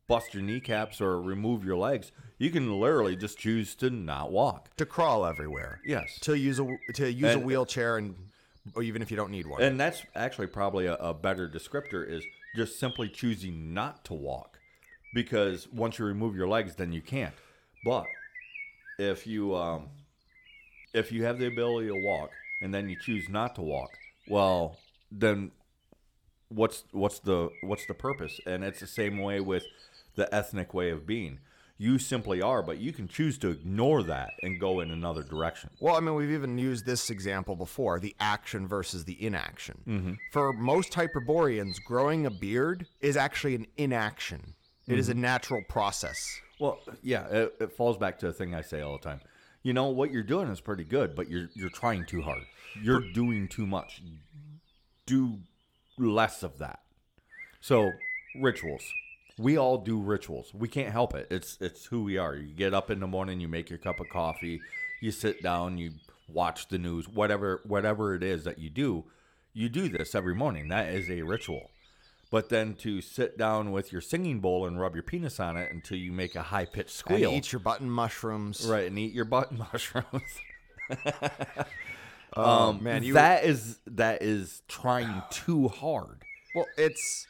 bust 0.07 0.35
your 0.35 0.43
kneecaps 0.43 1.01
or 1.01 1.21
remove 1.21 1.65
your 1.65 1.77
legs. 1.77 2.13
You 2.39 2.51
can 2.51 2.81
literally 2.81 3.17
just 3.17 3.39
choose 3.39 3.75
to 3.77 3.91
not 3.91 4.33
walk. 4.33 4.75
to 4.77 4.87
crawl 4.87 5.27
everywhere. 5.27 5.81
Yes. 5.85 6.19
To 6.21 6.37
use 6.37 6.59
a 6.59 6.67
to 6.95 7.13
use 7.13 7.35
a 7.35 7.39
wheelchair 7.39 7.99
and 7.99 8.15
or 8.75 8.83
even 8.83 9.03
if 9.03 9.11
you 9.11 9.17
don't 9.17 9.31
need 9.31 9.47
one. 9.47 9.63
And 9.63 9.79
that's 9.79 10.03
actually 10.15 10.49
probably 10.49 10.87
a, 10.87 10.95
a 10.97 11.15
better 11.15 11.49
descriptor 11.49 12.09
is 12.09 12.25
just 12.55 12.79
simply 12.79 13.09
choosing 13.09 13.73
not 13.75 14.05
to 14.07 14.15
walk. 14.15 14.59
Because 15.15 15.69
once 15.73 15.99
you 15.99 16.05
remove 16.05 16.37
your 16.37 16.49
legs, 16.49 16.75
then 16.75 16.93
you 16.93 17.01
can't. 17.01 17.35
But 17.85 18.05
if 18.99 19.27
you 19.27 19.55
um, 19.57 19.89
if 20.93 21.13
you 21.13 21.25
have 21.25 21.39
the 21.39 21.47
ability 21.47 21.89
to 21.89 21.95
walk 22.05 22.31
and 22.61 22.75
then 22.75 22.89
you 22.89 22.97
choose 23.01 23.29
not 23.29 23.55
to 23.57 23.63
walk, 23.63 23.91
well, 24.29 24.79
then 25.11 25.53
what's 26.49 26.85
what's 26.93 27.19
the 27.21 27.51
what's 27.63 27.87
the 27.87 27.95
purpose? 27.95 28.41
And 28.47 28.65
it's 28.65 28.81
the 28.81 28.87
same 28.87 29.19
way 29.19 29.41
with 29.41 29.65
the 30.17 30.33
ethnic 30.35 30.75
way 30.75 30.91
of 30.91 31.07
being. 31.07 31.41
You 31.81 32.01
simply 32.01 32.43
are, 32.43 32.61
but 32.61 32.79
you 32.79 32.93
can 32.93 33.07
choose 33.07 33.39
to 33.39 33.51
ignore 33.51 34.03
that 34.03 34.31
and 34.43 34.59
go 34.59 34.81
in 34.81 34.91
another 34.91 35.23
direction. 35.23 35.71
Well, 35.79 35.95
I 35.95 36.01
mean, 36.01 36.17
we've 36.17 36.33
even 36.33 36.59
used 36.59 36.85
this 36.87 37.09
example 37.09 37.55
before 37.55 38.01
the 38.01 38.17
action 38.19 38.67
versus 38.67 39.05
the 39.05 39.25
inaction. 39.25 39.83
Mm-hmm. 39.87 40.13
For 40.33 40.53
most 40.53 40.93
Hyperboreans, 40.95 41.79
growing 41.79 42.27
a 42.27 42.31
beard 42.33 42.89
is 43.01 43.17
actually 43.17 43.55
an 43.55 43.69
inaction, 43.77 44.55
It 44.89 44.99
is 44.99 45.09
a 45.09 45.13
Mm-hmm. 45.13 45.21
natural 45.21 45.63
process. 45.69 46.19
Well, 46.59 46.81
yeah, 47.01 47.29
it, 47.29 47.55
it 47.61 47.73
falls 47.73 47.97
back 47.97 48.19
to 48.21 48.27
a 48.27 48.33
thing 48.33 48.57
I 48.57 48.63
say 48.63 48.81
all 48.81 48.95
the 48.99 49.05
time. 49.05 49.21
You 49.69 49.75
know 49.75 49.89
what 49.89 50.11
you're 50.11 50.23
doing 50.23 50.49
is 50.49 50.63
pretty 50.63 50.85
good, 50.85 51.15
but 51.15 51.29
you're 51.29 51.51
you're 51.53 51.69
trying 51.69 52.07
too 52.07 52.23
hard. 52.23 52.41
You're 52.83 53.03
doing 53.13 53.49
too 53.49 53.67
much. 53.67 54.01
Do 55.05 55.41
less 55.99 56.43
of 56.43 56.57
that. 56.57 56.81
So 57.61 57.91
rituals. 58.41 58.83
We 59.37 59.59
all 59.59 59.77
do 59.77 60.01
rituals. 60.01 60.55
We 60.55 60.69
can't 60.69 60.91
help 60.91 61.15
it. 61.15 61.27
It's 61.31 61.59
it's 61.61 61.85
who 61.85 62.03
we 62.03 62.17
are. 62.17 62.35
You 62.35 62.55
get 62.55 62.73
up 62.73 62.91
in 62.91 63.01
the 63.01 63.07
morning, 63.07 63.41
you 63.41 63.49
make 63.49 63.69
your 63.69 63.79
cup 63.79 64.01
of 64.01 64.09
coffee, 64.09 64.59
you 65.03 65.11
sit 65.11 65.43
down, 65.43 65.77
you 65.77 65.91
watch 66.33 66.69
the 66.69 66.79
news, 66.79 67.07
whatever 67.07 67.61
whatever 67.65 68.15
it 68.15 68.23
is 68.23 68.45
that 68.45 68.59
you 68.59 68.71
do. 68.71 69.05
You 69.53 69.69
do 69.69 69.91
this 69.91 70.15
every 70.15 70.35
morning. 70.35 70.69
That 70.69 70.89
is 70.95 71.11
a 71.11 71.21
ritual. 71.21 71.71
But 72.31 72.51
then 72.51 72.75
to 72.81 73.01
sit 73.01 73.39
down 73.39 73.73
with 73.73 73.91
your 73.91 74.03
singing 74.03 74.41
bowl 74.41 74.67
and 74.67 74.79
rub 74.79 74.95
your 74.95 75.03
penis 75.03 75.41
on 75.41 75.57
it 75.57 75.73
until 75.73 75.97
you 75.97 76.13
make 76.13 76.37
a 76.37 76.43
high 76.43 76.67
pitched 76.67 76.91
And 77.09 77.17
squeal. 77.19 77.33
eat 77.33 77.53
your 77.53 77.61
button 77.61 77.89
mushrooms. 77.91 78.67
right, 78.69 78.87
and 78.87 78.99
eat 78.99 79.13
your 79.15 79.25
button 79.25 79.59
mushrooms. 79.73 80.23
Oh, 82.37 82.69
um, 82.69 82.83
man, 82.85 83.03
you 83.03 83.15
that 83.15 83.45
is 83.45 83.79
that 83.87 84.23
is 84.23 84.61
trying 84.69 85.23
too 85.31 85.69
hard. 85.69 86.23
Well, 86.55 86.67
it's 86.77 87.27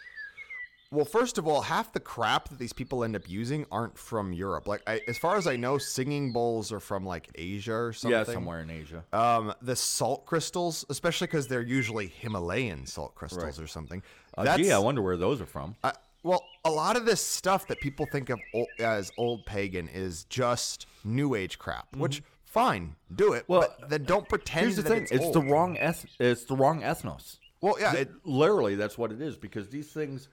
well. 0.91 1.05
First 1.05 1.39
of 1.39 1.47
all, 1.47 1.63
half 1.63 1.93
the 1.93 2.01
crap 2.01 2.49
that 2.49 2.59
these 2.59 2.73
people 2.73 3.05
end 3.05 3.17
up 3.17 3.29
using 3.29 3.67
aren't 3.71 3.99
from 3.99 4.33
Europe. 4.33 4.67
Like, 4.69 4.83
I, 4.87 5.01
as 5.09 5.19
far 5.19 5.37
as 5.37 5.47
I 5.47 5.57
know, 5.57 5.79
singing 5.79 6.33
bowls 6.33 6.73
are 6.73 6.81
from 6.81 7.05
like 7.05 7.29
Asia 7.35 7.75
or 7.75 7.93
something. 7.93 8.19
Yeah, 8.19 8.25
somewhere 8.25 8.61
in 8.61 8.71
Asia. 8.71 9.05
Um, 9.13 9.55
the 9.63 9.77
salt 9.77 10.27
crystals, 10.27 10.85
especially 10.89 11.27
because 11.27 11.47
they're 11.49 11.63
usually 11.63 12.07
Himalayan 12.07 12.87
salt 12.87 13.15
crystals 13.15 13.45
Right. 13.45 13.59
or 13.59 13.67
something. 13.67 14.03
Uh, 14.37 14.57
gee, 14.57 14.73
I 14.73 14.79
wonder 14.79 15.03
where 15.03 15.17
those 15.17 15.41
are 15.41 15.47
from. 15.47 15.77
Well, 16.25 16.43
a 16.65 16.71
lot 16.71 16.97
of 16.97 17.07
this 17.07 17.25
stuff 17.25 17.69
that 17.69 17.81
people 17.81 18.05
think 18.11 18.29
of 18.29 18.41
ol- 18.55 18.67
as 18.81 19.11
old 19.17 19.47
pagan 19.47 19.89
is 19.89 20.25
just 20.25 20.87
new 21.05 21.35
age 21.37 21.59
crap, 21.59 21.95
which 21.97 22.23
fine, 22.45 22.97
do 23.15 23.33
it. 23.35 23.45
Mm-hmm. 23.45 23.53
Well, 23.53 23.77
but 23.81 23.89
then 23.89 24.03
don't 24.05 24.29
pretend 24.29 24.65
Here's 24.67 24.77
the 24.77 24.83
that 24.83 24.89
thing: 24.89 25.03
it's, 25.05 25.13
it's, 25.13 25.31
the 25.31 25.41
wrong 25.41 25.77
eth- 25.79 26.07
It's 26.19 26.45
the 26.45 26.57
wrong 26.57 26.83
ethnos. 26.83 27.39
Well, 27.61 27.77
yeah, 27.81 27.93
it, 27.95 28.11
Literally, 28.25 28.75
that's 28.75 28.99
what 28.99 29.13
it 29.13 29.21
is 29.21 29.37
because 29.37 29.69
these 29.69 29.89
things 29.91 30.29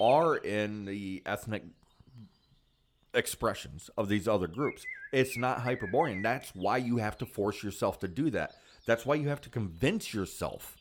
are 0.00 0.36
in 0.36 0.84
the 0.84 1.22
ethnic 1.26 1.64
expressions 3.14 3.90
of 3.96 4.08
these 4.08 4.28
other 4.28 4.46
groups. 4.46 4.84
It's 5.12 5.36
not 5.36 5.60
Hyperborean. 5.60 6.22
That's 6.22 6.54
why 6.54 6.76
you 6.78 6.98
have 6.98 7.16
to 7.18 7.26
force 7.26 7.62
yourself 7.62 7.98
to 8.00 8.08
do 8.08 8.30
that. 8.30 8.54
That's 8.86 9.06
why 9.06 9.16
you 9.16 9.28
have 9.28 9.40
to 9.42 9.48
convince 9.48 10.12
yourself 10.14 10.76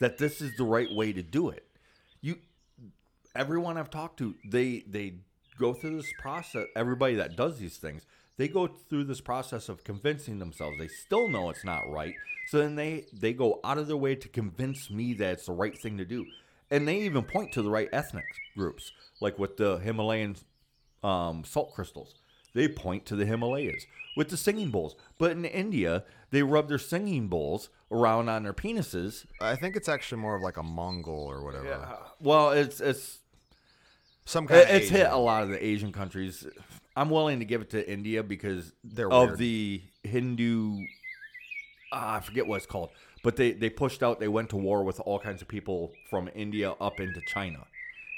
that 0.00 0.18
this 0.18 0.40
is 0.40 0.56
the 0.56 0.64
right 0.64 0.88
way 0.92 1.12
to 1.12 1.22
do 1.22 1.50
it. 1.50 1.66
You, 2.20 2.38
everyone 3.36 3.76
I've 3.76 3.90
talked 3.90 4.18
to, 4.18 4.34
they 4.44 4.84
they 4.88 5.14
go 5.58 5.74
through 5.74 5.96
this 5.96 6.12
process. 6.18 6.66
Everybody 6.74 7.14
that 7.16 7.36
does 7.36 7.58
these 7.58 7.76
things, 7.76 8.06
they 8.36 8.48
go 8.48 8.66
through 8.66 9.04
this 9.04 9.20
process 9.20 9.68
of 9.68 9.84
convincing 9.84 10.38
themselves. 10.38 10.78
They 10.78 10.88
still 10.88 11.28
know 11.28 11.50
it's 11.50 11.64
not 11.64 11.88
right. 11.88 12.14
So 12.48 12.58
then 12.58 12.74
they 12.74 13.06
they 13.12 13.32
go 13.32 13.60
out 13.62 13.78
of 13.78 13.86
their 13.86 13.96
way 13.96 14.14
to 14.16 14.28
convince 14.28 14.90
me 14.90 15.12
that 15.14 15.34
it's 15.34 15.46
the 15.46 15.52
right 15.52 15.78
thing 15.78 15.98
to 15.98 16.04
do. 16.04 16.24
And 16.70 16.88
they 16.88 17.00
even 17.02 17.22
point 17.24 17.52
to 17.52 17.62
the 17.62 17.70
right 17.70 17.88
ethnic 17.92 18.24
groups, 18.56 18.92
like 19.20 19.38
with 19.38 19.56
the 19.56 19.78
Himalayan 19.78 20.36
um, 21.02 21.44
salt 21.44 21.72
crystals. 21.74 22.14
They 22.54 22.68
point 22.68 23.04
to 23.06 23.16
the 23.16 23.26
Himalayas 23.26 23.84
with 24.16 24.28
the 24.28 24.36
singing 24.36 24.70
bowls. 24.70 24.94
But 25.18 25.32
in 25.32 25.44
India, 25.44 26.04
they 26.30 26.42
rub 26.42 26.68
their 26.68 26.78
singing 26.78 27.26
bowls 27.28 27.68
around 27.90 28.28
on 28.28 28.44
their 28.44 28.52
penises. 28.52 29.26
I 29.40 29.56
think 29.56 29.74
it's 29.76 29.88
actually 29.88 30.20
more 30.20 30.36
of 30.36 30.42
like 30.42 30.56
a 30.56 30.62
Mongol 30.62 31.26
or 31.28 31.42
whatever. 31.44 31.66
Yeah. 31.66 31.96
Well, 32.20 32.50
it's 32.52 32.80
it's 32.80 33.18
Some 34.24 34.46
kind 34.46 34.60
It- 34.60 34.68
of 34.70 34.74
it's 34.76 34.88
hit 34.88 35.06
a 35.10 35.16
lot 35.16 35.42
of 35.42 35.48
the 35.50 35.62
Asian 35.64 35.92
countries. 35.92 36.46
I'm 36.96 37.10
willing 37.10 37.40
to 37.40 37.44
give 37.44 37.60
it 37.60 37.70
to 37.70 37.90
India 37.92 38.22
because 38.22 38.72
They're 38.84 39.10
of 39.12 39.30
weird. 39.30 39.38
the 39.38 39.82
Hindu. 40.04 40.78
ah, 41.92 42.16
I 42.16 42.20
forget 42.20 42.46
what 42.46 42.56
it's 42.58 42.66
called, 42.66 42.90
but 43.24 43.34
they 43.36 43.50
they 43.52 43.70
pushed 43.70 44.02
out. 44.04 44.20
They 44.20 44.28
went 44.28 44.50
to 44.50 44.56
war 44.56 44.84
with 44.84 45.00
all 45.00 45.18
kinds 45.18 45.42
of 45.42 45.48
people 45.48 45.90
from 46.08 46.30
India 46.36 46.74
up 46.80 47.00
into 47.00 47.20
China, 47.26 47.66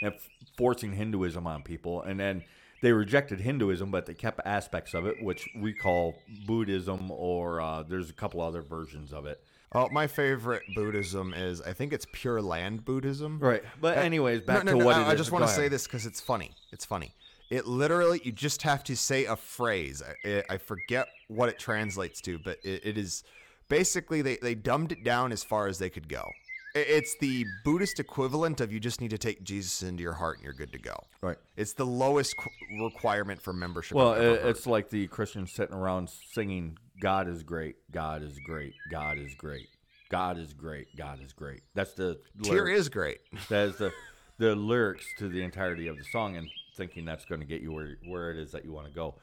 and 0.02 0.12
f- 0.12 0.28
forcing 0.58 0.92
Hinduism 0.92 1.46
on 1.46 1.62
people. 1.62 2.02
And 2.02 2.20
then 2.20 2.44
they 2.82 2.92
rejected 2.92 3.40
Hinduism, 3.40 3.90
but 3.90 4.04
they 4.04 4.12
kept 4.12 4.40
aspects 4.44 4.92
of 4.92 5.06
it, 5.06 5.22
which 5.22 5.48
we 5.56 5.72
call 5.72 6.14
Buddhism, 6.46 7.10
or 7.10 7.60
uh, 7.62 7.82
there's 7.82 8.10
a 8.10 8.12
couple 8.12 8.42
other 8.42 8.60
versions 8.60 9.12
of 9.14 9.25
it. 9.25 9.42
Oh, 9.72 9.88
my 9.90 10.06
favorite 10.06 10.62
Buddhism 10.75 11.32
is 11.34 11.60
I 11.62 11.72
think 11.72 11.92
it's 11.92 12.06
Pure 12.12 12.42
Land 12.42 12.84
Buddhism. 12.84 13.38
Right. 13.40 13.62
But 13.80 13.98
anyways, 13.98 14.42
back 14.42 14.60
Uh, 14.60 14.64
no, 14.64 14.72
to 14.72 14.78
no, 14.78 14.84
what 14.86 14.96
no, 14.98 15.04
I 15.04 15.12
is. 15.12 15.18
just 15.18 15.32
want 15.32 15.44
to 15.46 15.50
say 15.50 15.68
this 15.68 15.86
because 15.86 16.04
it's 16.06 16.20
funny. 16.20 16.52
It's 16.72 16.84
funny. 16.84 17.14
It 17.48 17.66
literally, 17.66 18.20
you 18.25 18.32
just 18.32 18.62
have 18.62 18.82
to 18.84 18.96
say 18.96 19.25
a 19.26 19.36
phrase. 19.36 20.02
I, 20.25 20.42
I 20.50 20.56
forget 20.58 21.06
what 21.28 21.48
it 21.48 21.58
translates 21.60 22.20
to, 22.22 22.38
but 22.40 22.58
it, 22.64 22.80
it 22.84 22.98
is 22.98 23.22
basically 23.68 24.23
they, 24.23 24.37
they 24.37 24.54
dumbed 24.54 24.92
it 24.92 25.04
down 25.04 25.32
as 25.32 25.42
far 25.42 25.66
as 25.66 25.78
they 25.78 25.90
could 25.90 26.08
go. 26.08 26.30
It's 26.75 27.16
the 27.16 27.46
Buddhist 27.64 28.00
equivalent 28.00 28.61
of 28.61 28.70
you 28.70 28.78
just 28.78 29.00
need 29.00 29.11
to 29.11 29.18
take 29.18 29.42
Jesus 29.42 29.82
into 29.82 30.02
your 30.02 30.12
heart 30.12 30.37
and 30.37 30.44
you're 30.44 30.52
good 30.52 30.73
to 30.73 30.78
go. 30.78 30.94
Right. 31.23 31.38
It's 31.56 31.73
the 31.73 31.87
lowest 31.87 32.37
qu- 32.37 32.50
requirement 32.85 33.40
for 33.40 33.54
membership. 33.54 33.96
Well, 33.96 34.12
it, 34.12 34.44
it's 34.44 34.66
like 34.66 34.90
the 34.90 35.06
Christians 35.06 35.52
sitting 35.52 35.75
around 35.75 36.11
singing, 36.11 36.76
"God 37.00 37.28
is 37.28 37.42
great, 37.42 37.76
God 37.90 38.23
is 38.23 38.38
great, 38.44 38.75
God 38.90 39.16
is 39.16 39.35
great, 39.35 39.68
God 40.11 40.37
is 40.37 40.52
great, 40.52 40.94
God 40.99 41.23
is 41.25 41.32
great." 41.32 41.62
That's 41.75 41.94
the 41.94 42.20
Tear 42.42 42.68
is 42.68 42.90
great. 42.90 43.20
that 43.49 43.68
is 43.68 43.76
the 43.76 43.90
the 44.37 44.54
lyrics 44.54 45.06
to 45.17 45.30
the 45.30 45.43
entirety 45.43 45.88
of 45.88 45.97
the 45.97 46.04
song, 46.04 46.36
and 46.36 46.47
thinking 46.76 47.06
that's 47.06 47.25
going 47.25 47.40
to 47.40 47.47
get 47.47 47.62
you 47.62 47.73
where 47.73 47.97
where 48.06 48.30
it 48.30 48.36
is 48.36 48.52
that 48.52 48.67
you 48.67 48.73
want 48.73 48.86
to 48.86 48.93
go. 48.93 49.14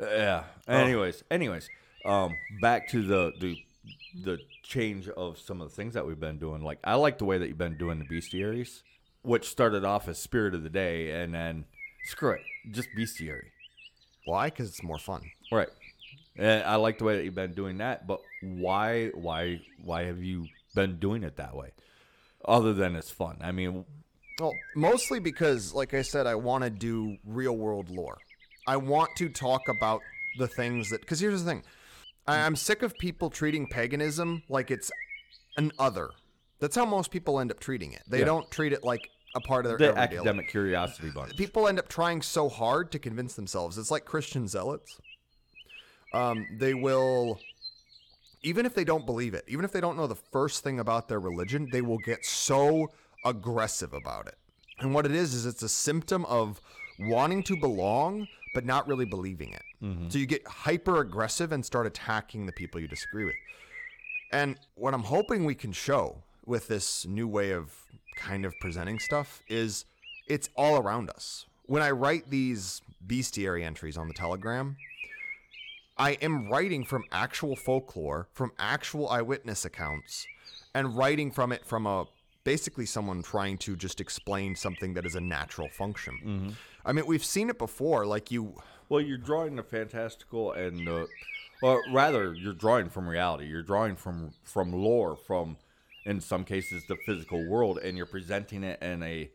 Uh, 0.00 0.06
yeah. 0.06 0.44
Anyways, 0.68 1.24
anyways, 1.32 1.68
um, 2.04 2.36
back 2.60 2.88
to 2.90 3.02
the 3.02 3.32
the 3.40 3.56
the 4.24 4.38
change 4.62 5.08
of 5.08 5.38
some 5.38 5.60
of 5.60 5.68
the 5.68 5.74
things 5.74 5.94
that 5.94 6.06
we've 6.06 6.20
been 6.20 6.38
doing. 6.38 6.62
Like 6.62 6.78
I 6.84 6.94
like 6.94 7.18
the 7.18 7.24
way 7.24 7.38
that 7.38 7.48
you've 7.48 7.58
been 7.58 7.78
doing 7.78 7.98
the 7.98 8.04
bestiaries, 8.04 8.82
which 9.22 9.48
started 9.48 9.84
off 9.84 10.08
as 10.08 10.18
spirit 10.18 10.54
of 10.54 10.62
the 10.62 10.70
day, 10.70 11.22
and 11.22 11.34
then 11.34 11.64
screw 12.04 12.32
it, 12.32 12.42
just 12.70 12.88
bestiary. 12.96 13.50
Why? 14.24 14.46
Because 14.50 14.68
it's 14.68 14.82
more 14.82 14.98
fun. 14.98 15.22
Right. 15.52 15.68
And 16.36 16.64
I 16.64 16.76
like 16.76 16.98
the 16.98 17.04
way 17.04 17.16
that 17.16 17.24
you've 17.24 17.34
been 17.34 17.54
doing 17.54 17.78
that, 17.78 18.06
but 18.06 18.20
why 18.42 19.08
why 19.14 19.60
why 19.82 20.04
have 20.04 20.22
you 20.22 20.46
been 20.74 20.98
doing 20.98 21.22
it 21.22 21.36
that 21.36 21.54
way? 21.54 21.70
Other 22.44 22.72
than 22.74 22.94
it's 22.96 23.10
fun. 23.10 23.38
I 23.40 23.52
mean, 23.52 23.84
Well, 24.38 24.52
mostly 24.74 25.18
because, 25.18 25.72
like 25.72 25.94
I 25.94 26.02
said, 26.02 26.26
I 26.26 26.34
want 26.34 26.64
to 26.64 26.70
do 26.70 27.16
real 27.24 27.56
world 27.56 27.88
lore. 27.88 28.18
I 28.66 28.76
want 28.76 29.10
to 29.16 29.28
talk 29.28 29.62
about 29.68 30.02
the 30.38 30.46
things 30.46 30.90
that. 30.90 31.00
Because 31.00 31.20
here's 31.20 31.42
the 31.42 31.50
thing 31.50 31.62
I, 32.26 32.38
I'm 32.38 32.56
sick 32.56 32.82
of 32.82 32.98
people 32.98 33.30
treating 33.30 33.66
paganism 33.66 34.42
like 34.48 34.70
it's 34.70 34.90
an 35.56 35.72
other. 35.78 36.10
That's 36.58 36.74
how 36.76 36.84
most 36.84 37.10
people 37.10 37.38
end 37.40 37.50
up 37.50 37.60
treating 37.60 37.92
it. 37.92 38.02
They 38.08 38.20
Yeah. 38.20 38.24
don't 38.26 38.50
treat 38.50 38.72
it 38.72 38.82
like 38.84 39.10
a 39.34 39.40
part 39.40 39.66
of 39.66 39.70
their 39.70 39.78
the 39.92 39.98
everyday 39.98 40.16
academic 40.16 40.48
curiosity 40.48 41.10
bunch. 41.10 41.36
People 41.36 41.68
end 41.68 41.78
up 41.78 41.88
trying 41.88 42.22
so 42.22 42.48
hard 42.48 42.90
to 42.92 42.98
convince 42.98 43.34
themselves. 43.34 43.76
It's 43.78 43.90
like 43.90 44.04
Christian 44.04 44.48
zealots. 44.48 44.98
Um, 46.12 46.46
they 46.58 46.72
will, 46.72 47.38
even 48.42 48.64
if 48.64 48.74
they 48.74 48.84
don't 48.84 49.04
believe 49.04 49.34
it, 49.34 49.44
even 49.48 49.64
if 49.64 49.72
they 49.72 49.80
don't 49.80 49.96
know 49.96 50.06
the 50.06 50.14
first 50.14 50.64
thing 50.64 50.80
about 50.80 51.08
their 51.08 51.20
religion, 51.20 51.68
they 51.70 51.82
will 51.82 51.98
get 51.98 52.24
so 52.24 52.92
aggressive 53.24 53.92
about 53.92 54.26
it. 54.26 54.36
And 54.78 54.94
what 54.94 55.04
it 55.04 55.12
is, 55.12 55.34
is 55.34 55.44
it's 55.46 55.62
a 55.62 55.68
symptom 55.68 56.24
of 56.26 56.60
wanting 56.98 57.42
to 57.44 57.56
belong, 57.56 58.28
but 58.56 58.64
not 58.64 58.88
really 58.88 59.04
believing 59.04 59.52
it. 59.52 59.62
Mm-hmm. 59.82 60.08
So 60.08 60.16
you 60.16 60.24
get 60.24 60.46
hyper 60.46 61.02
aggressive 61.02 61.52
and 61.52 61.62
start 61.62 61.86
attacking 61.86 62.46
the 62.46 62.52
people 62.52 62.80
you 62.80 62.88
disagree 62.88 63.26
with. 63.26 63.34
And 64.32 64.56
what 64.76 64.94
I'm 64.94 65.02
hoping 65.02 65.44
we 65.44 65.54
can 65.54 65.72
show 65.72 66.22
with 66.46 66.66
this 66.66 67.04
new 67.04 67.28
way 67.28 67.50
of 67.50 67.74
kind 68.16 68.46
of 68.46 68.54
presenting 68.58 68.98
stuff 68.98 69.42
is 69.46 69.84
it's 70.26 70.48
all 70.56 70.80
around 70.80 71.10
us. 71.10 71.44
When 71.66 71.82
I 71.82 71.90
write 71.90 72.30
these 72.30 72.80
bestiary 73.06 73.62
entries 73.62 73.98
on 73.98 74.08
the 74.08 74.14
Telegram, 74.14 74.78
I 75.98 76.12
am 76.12 76.48
writing 76.48 76.86
from 76.86 77.04
actual 77.12 77.56
folklore, 77.56 78.28
from 78.32 78.52
actual 78.58 79.10
eyewitness 79.10 79.66
accounts, 79.66 80.26
and 80.74 80.96
writing 80.96 81.30
from 81.30 81.52
it 81.52 81.66
from 81.66 81.86
a 81.86 82.06
basically 82.46 82.86
someone 82.86 83.24
trying 83.24 83.58
to 83.58 83.74
just 83.74 84.00
explain 84.00 84.54
something 84.54 84.94
that 84.94 85.04
is 85.04 85.16
a 85.16 85.20
natural 85.20 85.68
function. 85.68 86.56
I 86.84 86.92
mean, 86.92 87.04
we've 87.04 87.24
seen 87.24 87.50
it 87.50 87.58
before. 87.58 88.06
Like 88.06 88.30
you, 88.30 88.54
Well, 88.88 89.00
you're 89.00 89.18
drawing 89.18 89.56
the 89.56 89.64
fantastical 89.64 90.52
and 90.52 90.88
uh, 90.88 91.06
or 91.60 91.82
rather, 91.92 92.34
you're 92.34 92.54
drawing 92.54 92.88
from 92.88 93.08
reality. 93.08 93.46
You're 93.46 93.64
drawing 93.64 93.96
from 93.96 94.32
from 94.44 94.72
lore, 94.72 95.16
from 95.16 95.56
in 96.04 96.20
some 96.20 96.44
cases 96.44 96.84
the 96.86 96.96
physical 97.04 97.44
world, 97.48 97.78
and 97.78 97.96
you're 97.96 98.06
presenting 98.06 98.62
it 98.62 98.80
in 98.80 99.02
a 99.02 99.28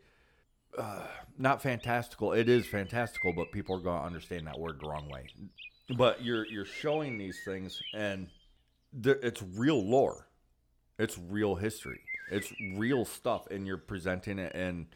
uh, 0.78 1.06
not 1.36 1.60
fantastical. 1.60 2.32
It 2.32 2.48
is 2.48 2.66
fantastical, 2.66 3.34
but 3.34 3.52
people 3.52 3.76
are 3.76 3.80
going 3.80 4.00
to 4.00 4.06
understand 4.06 4.46
that 4.46 4.58
word 4.58 4.80
the 4.80 4.88
wrong 4.88 5.10
way. 5.10 5.26
But 5.98 6.24
you're 6.24 6.46
you're 6.46 6.64
showing 6.64 7.18
these 7.18 7.38
things, 7.44 7.78
and 7.92 8.28
it's 9.04 9.42
real 9.54 9.84
lore. 9.84 10.28
It's 10.98 11.18
real 11.18 11.56
history. 11.56 12.00
It's 12.32 12.52
real 12.74 13.04
stuff, 13.04 13.46
and 13.50 13.66
you're 13.66 13.76
presenting 13.78 14.38
it 14.38 14.54
in 14.54 14.86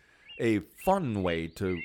a 0.41 0.61
fun 0.85 1.23
way 1.23 1.47
to 1.49 1.81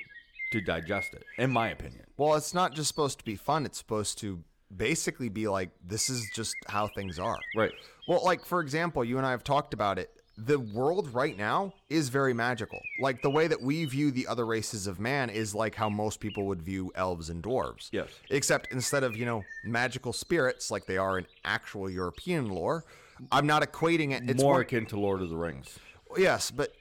to 0.51 0.59
digest 0.61 1.13
it. 1.13 1.23
In 1.37 1.49
my 1.51 1.69
opinion. 1.69 2.03
well, 2.17 2.35
it's 2.35 2.53
not 2.53 2.73
just 2.73 2.89
supposed 2.89 3.19
to 3.19 3.25
be 3.25 3.35
fun. 3.37 3.65
It's 3.65 3.77
supposed 3.77 4.17
to 4.19 4.43
basically 4.75 5.29
be 5.29 5.47
like 5.47 5.69
this 5.85 6.09
is 6.09 6.29
just 6.33 6.55
how 6.67 6.87
things 6.87 7.19
are. 7.19 7.39
Right. 7.55 7.71
Well, 8.07 8.23
like 8.23 8.45
for 8.45 8.59
example, 8.61 9.03
you 9.03 9.17
and 9.17 9.25
I 9.25 9.31
have 9.31 9.43
talked 9.43 9.73
about 9.73 9.97
it. 9.99 10.09
The 10.37 10.59
world 10.59 11.13
right 11.13 11.37
now 11.37 11.73
is 11.89 12.09
very 12.09 12.33
magical. 12.33 12.79
Like 12.99 13.21
the 13.21 13.29
way 13.29 13.47
that 13.47 13.61
we 13.61 13.85
view 13.85 14.11
the 14.11 14.27
other 14.27 14.45
races 14.45 14.87
of 14.87 14.99
man 14.99 15.29
is 15.29 15.53
like 15.53 15.75
how 15.75 15.89
most 15.89 16.19
people 16.19 16.45
would 16.47 16.61
view 16.61 16.91
elves 16.95 17.29
and 17.29 17.43
dwarves. 17.43 17.89
Yes. 17.91 18.09
Except 18.29 18.71
instead 18.71 19.03
of, 19.03 19.15
you 19.15 19.25
know, 19.25 19.43
magical 19.63 20.13
spirits 20.13 20.71
like 20.71 20.85
they 20.85 20.97
are 20.97 21.17
in 21.17 21.27
actual 21.45 21.89
European 21.89 22.49
lore, 22.49 22.85
I'm 23.31 23.47
not 23.47 23.63
equating 23.63 24.11
it. 24.11 24.29
It's 24.29 24.41
more 24.41 24.53
more, 24.53 24.61
akin 24.61 24.85
to 24.87 24.99
Lord 24.99 25.21
of 25.21 25.29
the 25.29 25.37
Rings. 25.37 25.77
yes, 26.17 26.51
but 26.51 26.73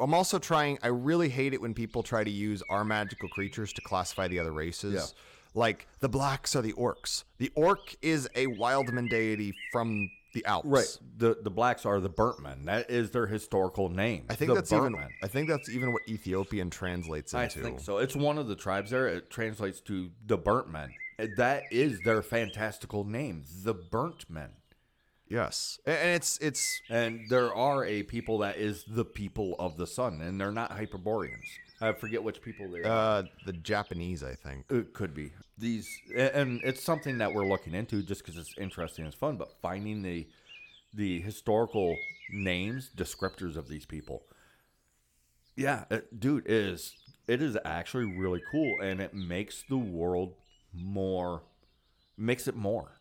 I'm 0.00 0.14
also 0.14 0.38
trying. 0.38 0.78
I 0.82 0.88
really 0.88 1.28
hate 1.28 1.54
it 1.54 1.60
when 1.60 1.74
people 1.74 2.02
try 2.02 2.24
to 2.24 2.30
use 2.30 2.62
our 2.70 2.84
magical 2.84 3.28
creatures 3.28 3.72
to 3.74 3.80
classify 3.82 4.28
the 4.28 4.38
other 4.38 4.52
races. 4.52 4.94
Yeah. 4.94 5.06
Like 5.54 5.86
the 6.00 6.08
blacks 6.08 6.56
are 6.56 6.62
the 6.62 6.72
orcs. 6.72 7.24
The 7.38 7.52
orc 7.54 7.94
is 8.00 8.28
a 8.34 8.46
wildman 8.46 9.08
deity 9.08 9.54
from 9.70 10.08
the 10.32 10.44
Alps. 10.46 10.66
Right. 10.66 10.98
The 11.18 11.36
the 11.42 11.50
blacks 11.50 11.84
are 11.84 12.00
the 12.00 12.08
burnt 12.08 12.40
men. 12.40 12.64
That 12.64 12.90
is 12.90 13.10
their 13.10 13.26
historical 13.26 13.90
name. 13.90 14.24
I 14.30 14.34
think 14.34 14.48
the 14.48 14.54
that's 14.54 14.70
burnt 14.70 14.96
even. 14.96 15.08
I 15.22 15.26
think 15.26 15.48
that's 15.48 15.68
even 15.68 15.92
what 15.92 16.02
Ethiopian 16.08 16.70
translates 16.70 17.34
I 17.34 17.44
into. 17.44 17.60
think 17.60 17.80
so. 17.80 17.98
It's 17.98 18.16
one 18.16 18.38
of 18.38 18.48
the 18.48 18.56
tribes 18.56 18.90
there. 18.90 19.08
It 19.08 19.28
translates 19.30 19.80
to 19.82 20.10
the 20.26 20.38
burnt 20.38 20.70
men. 20.70 20.90
That 21.36 21.64
is 21.70 22.00
their 22.00 22.22
fantastical 22.22 23.04
name, 23.04 23.44
the 23.62 23.74
burnt 23.74 24.28
men. 24.30 24.52
Yes, 25.32 25.78
and 25.86 26.10
it's 26.10 26.36
it's 26.42 26.82
And 26.90 27.20
there 27.30 27.54
are 27.54 27.86
a 27.86 28.02
people 28.02 28.38
that 28.38 28.58
is 28.58 28.84
the 28.86 29.04
people 29.04 29.56
of 29.58 29.78
the 29.78 29.86
sun, 29.86 30.20
and 30.20 30.38
they're 30.38 30.52
not 30.52 30.72
Hyperboreans. 30.72 31.46
I 31.80 31.92
forget 31.92 32.22
which 32.22 32.42
people 32.42 32.70
they 32.70 32.82
are. 32.82 32.86
Uh, 32.86 33.22
the 33.46 33.54
Japanese, 33.54 34.22
I 34.22 34.34
think. 34.34 34.66
It 34.70 34.92
could 34.92 35.14
be 35.14 35.32
these, 35.56 35.88
and 36.14 36.60
it's 36.62 36.82
something 36.82 37.16
that 37.16 37.32
we're 37.32 37.46
looking 37.46 37.74
into 37.74 38.02
just 38.02 38.22
because 38.22 38.38
it's 38.38 38.54
interesting 38.58 39.06
it's 39.06 39.16
fun. 39.16 39.38
But 39.38 39.54
finding 39.62 40.02
the 40.02 40.28
the 40.92 41.22
historical 41.22 41.96
names, 42.30 42.90
descriptors 42.94 43.56
of 43.56 43.68
these 43.68 43.86
people, 43.86 44.24
yeah, 45.56 45.84
it, 45.90 46.20
dude, 46.20 46.44
it 46.44 46.52
is 46.52 46.92
it 47.26 47.40
is 47.40 47.56
actually 47.64 48.04
really 48.04 48.42
cool, 48.52 48.80
and 48.82 49.00
it 49.00 49.14
makes 49.14 49.64
the 49.66 49.78
world 49.78 50.34
more, 50.74 51.40
makes 52.18 52.46
it 52.46 52.54
more. 52.54 53.00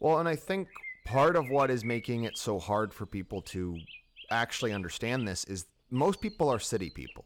Well, 0.00 0.18
and 0.18 0.28
I 0.28 0.34
think 0.36 0.68
part 1.06 1.36
of 1.36 1.48
what 1.48 1.70
is 1.70 1.84
making 1.84 2.24
it 2.24 2.36
so 2.36 2.58
hard 2.58 2.92
for 2.92 3.06
people 3.06 3.40
to 3.40 3.78
actually 4.30 4.72
understand 4.72 5.26
this 5.26 5.44
is 5.44 5.66
most 5.90 6.20
people 6.20 6.48
are 6.48 6.58
city 6.58 6.90
people. 6.90 7.24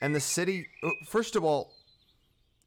And 0.00 0.14
the 0.14 0.20
city, 0.20 0.68
uh, 0.82 0.90
first 1.06 1.36
of 1.36 1.44
all, 1.44 1.72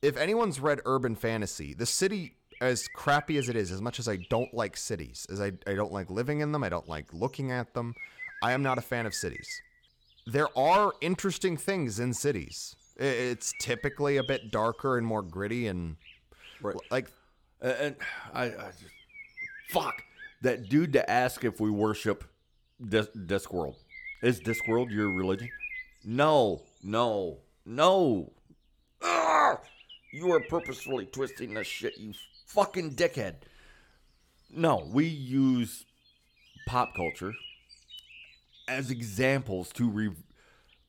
if 0.01 0.17
anyone's 0.17 0.59
read 0.59 0.81
urban 0.85 1.15
fantasy, 1.15 1.73
the 1.73 1.85
city, 1.85 2.35
as 2.61 2.87
crappy 2.89 3.37
as 3.37 3.49
it 3.49 3.55
is, 3.55 3.71
as 3.71 3.81
much 3.81 3.99
as 3.99 4.07
I 4.07 4.17
don't 4.29 4.53
like 4.53 4.77
cities, 4.77 5.25
as 5.31 5.39
I, 5.41 5.53
I 5.65 5.73
don't 5.73 5.93
like 5.93 6.09
living 6.09 6.41
in 6.41 6.51
them, 6.51 6.63
I 6.63 6.69
don't 6.69 6.87
like 6.87 7.13
looking 7.13 7.51
at 7.51 7.73
them, 7.73 7.95
I 8.41 8.51
am 8.51 8.61
not 8.61 8.77
a 8.77 8.81
fan 8.81 9.05
of 9.05 9.13
cities. 9.13 9.47
There 10.27 10.47
are 10.57 10.93
interesting 11.01 11.57
things 11.57 11.99
in 11.99 12.13
cities. 12.13 12.75
It's 12.97 13.53
typically 13.59 14.17
a 14.17 14.23
bit 14.23 14.51
darker 14.51 14.97
and 14.97 15.07
more 15.07 15.21
gritty 15.21 15.67
and 15.67 15.95
Right. 16.61 16.75
like 16.91 17.11
And, 17.61 17.71
and 17.73 17.95
I, 18.33 18.43
I 18.43 18.71
just, 18.79 18.93
fuck 19.69 20.03
that 20.43 20.69
dude 20.69 20.93
to 20.93 21.09
ask 21.09 21.43
if 21.43 21.59
we 21.59 21.71
worship 21.71 22.23
Dis- 22.81 23.07
Discworld. 23.15 23.75
Is 24.21 24.39
Discworld 24.39 24.91
your 24.91 25.09
religion? 25.09 25.49
No, 26.05 26.61
no, 26.83 27.39
no. 27.65 28.31
Ugh! 29.01 29.57
You 30.13 30.31
are 30.31 30.41
purposefully 30.41 31.05
twisting 31.07 31.53
this 31.53 31.67
shit, 31.67 31.97
you 31.97 32.13
fucking 32.45 32.95
dickhead. 32.95 33.35
No, 34.51 34.87
we 34.91 35.05
use 35.05 35.85
pop 36.67 36.93
culture 36.95 37.33
as 38.67 38.91
examples 38.91 39.71
to 39.73 39.89
re- 39.89 40.15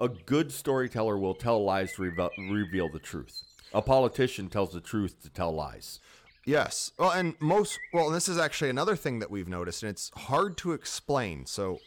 a 0.00 0.08
good 0.08 0.52
storyteller 0.52 1.16
will 1.16 1.34
tell 1.34 1.64
lies 1.64 1.92
to 1.94 2.02
reveal, 2.02 2.30
reveal 2.50 2.88
the 2.90 2.98
truth. 2.98 3.42
A 3.72 3.80
politician 3.80 4.48
tells 4.48 4.72
the 4.72 4.80
truth 4.80 5.22
to 5.22 5.30
tell 5.30 5.52
lies. 5.52 6.00
Yes. 6.46 6.92
Well, 6.98 7.11
and 7.11 7.35
most, 7.40 7.78
well, 7.92 8.11
this 8.11 8.28
is 8.28 8.38
actually 8.38 8.70
another 8.70 8.96
thing 8.96 9.18
that 9.20 9.30
we've 9.30 9.48
noticed, 9.48 9.83
and 9.83 9.90
it's 9.90 10.11
hard 10.14 10.57
to 10.59 10.72
explain. 10.72 11.46
So, 11.46 11.78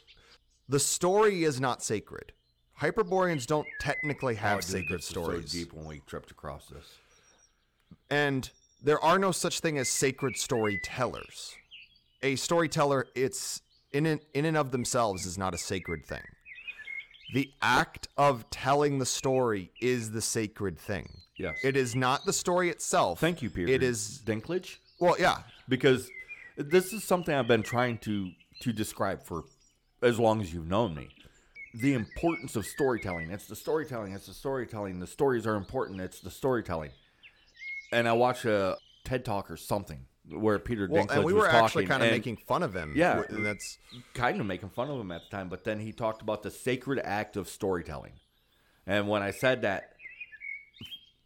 the 0.68 0.80
story 0.80 1.44
is 1.44 1.62
not 1.62 1.84
sacred. 1.84 2.34
Hyperboreans 2.74 3.46
don't 3.46 3.68
technically 3.80 4.36
oh, 4.36 4.40
have 4.40 4.58
Oh, 4.58 4.62
sacred 4.62 5.04
stories. 5.04 5.52
So 5.52 5.58
deep 5.60 5.74
when 5.74 5.86
we 5.86 6.02
tripped 6.06 6.32
across 6.32 6.68
this. 6.68 6.86
And 8.10 8.50
there 8.84 9.04
are 9.04 9.18
no 9.18 9.32
such 9.32 9.60
thing 9.60 9.78
as 9.78 9.90
sacred 9.90 10.38
storytellers. 10.38 11.56
A 12.22 12.36
storyteller, 12.36 13.08
it's 13.16 13.62
in 13.92 14.06
and, 14.06 14.22
in 14.34 14.46
and 14.46 14.58
of 14.58 14.72
themselves 14.72 15.26
is 15.26 15.38
not 15.38 15.54
a 15.54 15.58
sacred 15.58 16.06
thing. 16.06 16.24
The 17.34 17.50
act 17.62 18.08
of 18.18 18.50
telling 18.50 19.00
the 19.00 19.06
story 19.06 19.72
is 19.82 20.12
the 20.12 20.22
sacred 20.22 20.78
thing. 20.78 21.10
Yes. 21.38 21.58
It 21.64 21.78
is 21.78 21.96
not 21.96 22.26
the 22.26 22.34
story 22.34 22.70
itself. 22.70 23.20
Thank 23.20 23.42
you, 23.42 23.50
Peter. 23.50 23.72
It 23.72 23.84
is 23.84 24.22
Dinklage, 24.26 24.78
well, 25.00 25.16
yeah. 25.20 25.40
because 25.70 26.10
this 26.58 26.94
is 26.94 27.04
something 27.04 27.34
I've 27.34 27.48
been 27.48 27.64
trying 27.64 28.00
to 28.00 28.32
to 28.62 28.74
describe 28.74 29.24
for 29.24 29.44
as 30.02 30.20
long 30.20 30.42
as 30.42 30.54
you've 30.54 30.68
known 30.68 30.96
me. 30.96 31.10
The 31.76 31.94
importance 31.94 32.56
of 32.56 32.66
storytelling. 32.66 33.30
It's 33.30 33.46
the 33.46 33.56
storytelling. 33.56 34.14
It's 34.14 34.26
the 34.26 34.34
storytelling. 34.34 35.00
The 35.00 35.08
stories 35.08 35.46
are 35.46 35.56
important. 35.56 36.02
It's 36.02 36.22
the 36.22 36.32
storytelling. 36.32 36.92
And 37.92 38.08
I 38.08 38.14
watched 38.14 38.46
a 38.46 38.78
TED 39.04 39.26
talk 39.26 39.52
or 39.52 39.58
something 39.58 40.06
where 40.30 40.58
Peter 40.60 40.88
Well, 40.90 41.06
Dinklage 41.06 41.16
and 41.16 41.24
we 41.24 41.34
were 41.34 41.48
actually 41.48 41.86
kind 41.86 42.04
of 42.04 42.10
making 42.10 42.38
fun 42.38 42.64
of 42.64 42.76
him. 42.76 42.94
Yeah. 42.96 43.22
and 43.30 43.46
that's 43.46 43.78
kind 44.14 44.40
of 44.40 44.48
making 44.48 44.70
fun 44.70 44.90
of 44.90 45.00
him 45.00 45.12
at 45.12 45.22
the 45.30 45.38
time, 45.38 45.50
but 45.50 45.64
then 45.64 45.80
he 45.80 45.92
talked 45.92 46.22
about 46.22 46.44
the 46.44 46.52
sacred 46.52 47.00
act 47.04 47.38
of 47.38 47.48
storytelling. 47.48 48.14
And 48.86 49.08
when 49.08 49.22
I 49.22 49.32
said 49.32 49.62
that, 49.62 49.92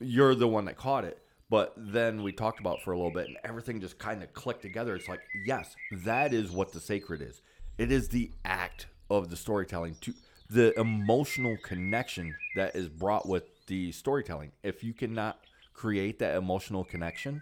you're 0.01 0.35
the 0.35 0.47
one 0.47 0.65
that 0.65 0.77
caught 0.77 1.05
it. 1.05 1.17
But 1.49 1.73
then 1.75 2.23
we 2.23 2.31
talked 2.31 2.61
about 2.61 2.77
it 2.77 2.83
for 2.83 2.93
a 2.93 2.95
little 2.95 3.11
bit, 3.11 3.27
and 3.27 3.37
everything 3.43 3.81
just 3.81 3.99
kind 3.99 4.23
of 4.23 4.31
clicked 4.31 4.61
together. 4.61 4.95
It's 4.95 5.09
like, 5.09 5.19
yes, 5.45 5.75
that 5.91 6.33
is 6.33 6.49
what 6.49 6.71
the 6.71 6.79
sacred 6.79 7.21
is. 7.21 7.41
It 7.77 7.91
is 7.91 8.07
the 8.07 8.31
act 8.45 8.87
of 9.09 9.29
the 9.29 9.35
storytelling, 9.35 9.97
to 10.01 10.13
the 10.49 10.77
emotional 10.79 11.57
connection 11.61 12.35
that 12.55 12.73
is 12.73 12.87
brought 12.87 13.27
with 13.27 13.43
the 13.67 13.91
storytelling. 13.91 14.53
If 14.63 14.81
you 14.81 14.93
cannot 14.93 15.39
create 15.73 16.19
that 16.19 16.37
emotional 16.37 16.85
connection, 16.85 17.41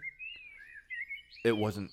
it 1.44 1.56
wasn't. 1.56 1.92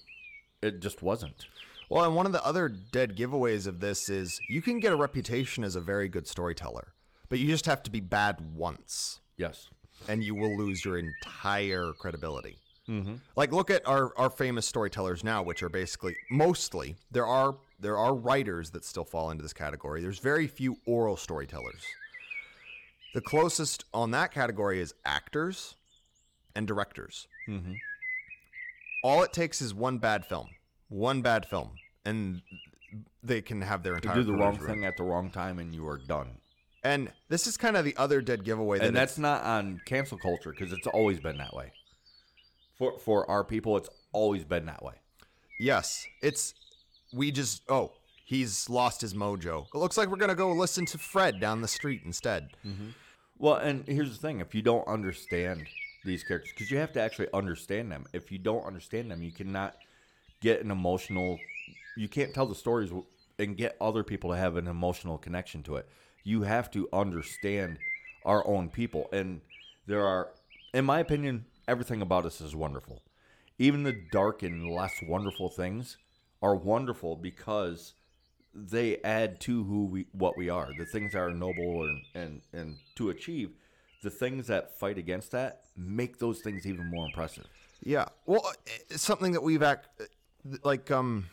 It 0.64 0.80
just 0.80 1.04
wasn't. 1.04 1.46
well, 1.88 2.04
and 2.04 2.16
one 2.16 2.26
of 2.26 2.32
the 2.32 2.44
other 2.44 2.68
dead 2.68 3.16
giveaways 3.16 3.68
of 3.68 3.80
this 3.80 4.10
is 4.10 4.40
you 4.50 4.64
can 4.64 4.80
get 4.80 4.92
a 4.92 4.96
reputation 4.96 5.64
as 5.64 5.76
a 5.76 5.82
very 5.82 6.10
good 6.10 6.28
storyteller, 6.28 6.94
but 7.30 7.38
you 7.38 7.48
just 7.48 7.68
have 7.68 7.84
to 7.84 7.92
be 7.92 8.00
bad 8.00 8.56
once, 8.56 9.22
Yes. 9.38 9.70
And 10.08 10.24
you 10.24 10.36
will 10.36 10.56
lose 10.58 10.84
your 10.84 10.98
entire 10.98 11.94
credibility. 11.94 12.58
Mm-hmm. 12.90 13.16
Like, 13.36 13.52
look 13.52 13.70
at 13.70 13.86
our, 13.86 14.18
our 14.18 14.30
famous 14.30 14.66
storytellers 14.66 15.24
now, 15.24 15.44
which 15.44 15.62
are 15.62 15.70
basically 15.70 16.16
mostly 16.32 16.96
there 17.12 17.26
are 17.26 17.56
there 17.80 17.98
are 17.98 18.16
writers 18.16 18.72
that 18.72 18.84
still 18.84 19.04
fall 19.04 19.30
into 19.30 19.44
this 19.44 19.54
category. 19.54 20.02
There's 20.02 20.20
very 20.20 20.48
few 20.48 20.78
oral 20.86 21.16
storytellers. 21.16 21.84
The 23.14 23.22
closest 23.22 23.86
on 23.94 24.12
that 24.12 24.32
category 24.32 24.80
is 24.80 24.94
actors 25.06 25.76
and 26.56 26.66
directors. 26.68 27.28
Mm-hmm. 27.48 27.74
all 29.04 29.24
it 29.24 29.32
takes 29.32 29.62
is 29.62 29.74
one 29.74 30.00
bad 30.00 30.26
film, 30.26 30.48
one 30.90 31.22
bad 31.22 31.46
film, 31.46 31.72
and 32.04 32.42
they 33.24 33.42
can 33.42 33.62
have 33.62 33.84
their 33.84 33.96
entire 33.96 34.16
do 34.16 34.24
the 34.24 34.34
wrong 34.34 34.58
thing 34.58 34.84
at 34.84 34.98
the 34.98 35.04
wrong 35.04 35.30
time 35.30 35.60
and 35.60 35.74
you 35.74 35.88
are 35.88 35.98
done. 35.98 36.38
And 36.88 37.12
this 37.28 37.48
is 37.48 37.58
kind 37.58 37.76
of 37.76 37.84
the 37.84 37.96
other 37.98 38.22
dead 38.22 38.46
giveaway. 38.46 38.80
That 38.80 38.88
And 38.88 38.96
that's 38.96 39.18
not 39.18 39.44
on 39.44 39.82
cancel 39.86 40.18
culture 40.18 40.52
because 40.52 40.72
it's 40.72 40.88
always 40.88 41.20
been 41.20 41.38
that 41.38 41.54
way. 41.54 41.74
For 42.78 42.98
for 42.98 43.30
our 43.30 43.44
people, 43.44 43.76
it's 43.76 43.90
always 44.14 44.46
been 44.46 44.66
that 44.68 44.82
way. 44.82 44.94
yes, 45.60 46.06
it's 46.22 46.54
we 47.14 47.32
just 47.32 47.64
oh 47.68 47.92
he's 48.26 48.70
lost 48.70 49.02
his 49.02 49.14
mojo. 49.14 49.66
It 49.74 49.78
looks 49.78 49.98
like 49.98 50.10
we're 50.10 50.18
gonna 50.18 50.36
go 50.36 50.52
listen 50.54 50.86
to 50.88 50.98
Fred 50.98 51.40
down 51.40 51.62
the 51.62 51.68
street 51.68 52.04
instead. 52.06 52.52
Mm-hmm. 52.66 52.90
Well, 53.38 53.56
and 53.56 53.86
here's 53.88 54.12
the 54.12 54.18
thing: 54.26 54.40
if 54.40 54.56
you 54.56 54.62
don't 54.62 54.88
understand 54.88 55.68
these 56.06 56.24
characters, 56.24 56.52
because 56.54 56.72
you 56.72 56.78
have 56.78 56.94
to 56.94 57.02
actually 57.02 57.28
understand 57.34 57.92
them. 57.92 58.06
If 58.14 58.32
you 58.32 58.38
don't 58.38 58.66
understand 58.66 59.12
them, 59.12 59.24
you 59.24 59.32
cannot 59.32 59.76
get 60.42 60.64
an 60.64 60.72
emotional. 60.72 61.38
You 61.98 62.08
can't 62.08 62.34
tell 62.34 62.46
the 62.46 62.56
stories 62.56 62.92
and 63.40 63.58
get 63.58 63.76
other 63.82 64.04
people 64.04 64.30
to 64.32 64.38
have 64.38 64.56
an 64.56 64.68
emotional 64.68 65.18
connection 65.18 65.64
to 65.64 65.76
it. 65.78 65.90
You 66.24 66.42
have 66.44 66.70
to 66.72 66.90
understand 66.92 67.80
our 68.26 68.46
own 68.46 68.70
people, 68.70 69.08
and 69.14 69.42
there 69.86 70.06
are, 70.06 70.30
in 70.74 70.86
my 70.86 71.00
opinion, 71.00 71.46
everything 71.68 72.02
about 72.02 72.26
us 72.26 72.42
is 72.42 72.56
wonderful. 72.56 73.02
Even 73.60 73.84
the 73.84 73.94
dark 74.12 74.44
and 74.44 74.70
less 74.70 75.02
wonderful 75.02 75.50
things 75.50 75.98
are 76.42 76.56
wonderful 76.56 77.16
because 77.16 77.94
they 78.54 78.98
add 79.04 79.40
to 79.42 79.64
who 79.64 79.86
we 79.86 80.06
what 80.14 80.36
we 80.38 80.50
are 80.50 80.70
the 80.80 80.86
things 80.86 81.14
that 81.14 81.20
are 81.20 81.32
noble 81.32 81.84
and 81.84 82.02
and 82.16 82.42
and 82.54 82.76
to 82.96 83.10
achieve 83.10 83.52
the 84.02 84.10
things 84.10 84.48
that 84.48 84.80
fight 84.80 84.98
against 84.98 85.32
that 85.32 85.62
make 85.76 86.18
those 86.18 86.40
things 86.40 86.66
even 86.66 86.90
more 86.90 87.06
impressive 87.06 87.46
Yeah, 87.84 88.06
well, 88.26 88.42
uh, 88.46 88.54
it's 88.90 89.04
something 89.04 89.34
that 89.34 89.44
we've 89.44 89.62
act 89.62 89.90
like 90.64 90.90
um 90.90 91.28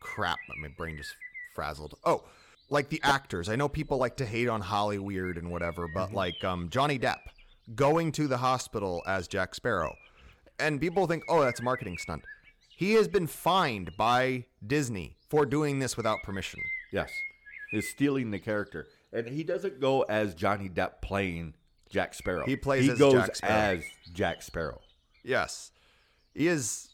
crap. 0.00 0.38
My 0.60 0.68
brain 0.68 0.96
just 0.96 1.14
frazzled. 1.54 1.94
Oh, 2.04 2.24
like 2.70 2.88
the 2.88 3.00
actors. 3.02 3.48
I 3.48 3.56
know 3.56 3.68
people 3.68 3.98
like 3.98 4.16
to 4.18 4.26
hate 4.26 4.48
on 4.48 4.60
Holly 4.60 4.98
Weird 4.98 5.38
and 5.38 5.50
whatever, 5.50 5.86
but 5.92 6.12
like 6.12 6.42
um 6.44 6.68
Johnny 6.70 6.98
Depp 6.98 7.18
going 7.74 8.12
to 8.12 8.26
the 8.28 8.38
hospital 8.38 9.02
as 9.06 9.28
Jack 9.28 9.54
Sparrow, 9.54 9.94
and 10.58 10.80
people 10.80 11.06
think, 11.06 11.22
oh, 11.28 11.40
that's 11.42 11.60
a 11.60 11.62
marketing 11.62 11.98
stunt. 11.98 12.22
He 12.68 12.92
has 12.94 13.08
been 13.08 13.26
fined 13.26 13.90
by 13.96 14.44
Disney 14.66 15.16
for 15.28 15.44
doing 15.44 15.78
this 15.78 15.96
without 15.96 16.18
permission. 16.22 16.60
yes 16.92 17.10
is 17.70 17.86
stealing 17.90 18.30
the 18.30 18.38
character 18.38 18.86
and 19.12 19.28
he 19.28 19.44
doesn't 19.44 19.78
go 19.78 20.00
as 20.08 20.34
johnny 20.34 20.70
depp 20.70 21.02
playing 21.02 21.52
jack 21.90 22.14
sparrow 22.14 22.46
He 22.46 22.56
plays 22.56 22.84
he 22.86 22.90
as 22.92 22.98
goes 22.98 23.12
Jack 23.12 23.36
Sparrow. 23.36 23.52
as 23.76 23.84
jack 24.14 24.42
sparrow 24.42 24.80
Yes. 25.22 25.70
He 26.34 26.46
is 26.48 26.88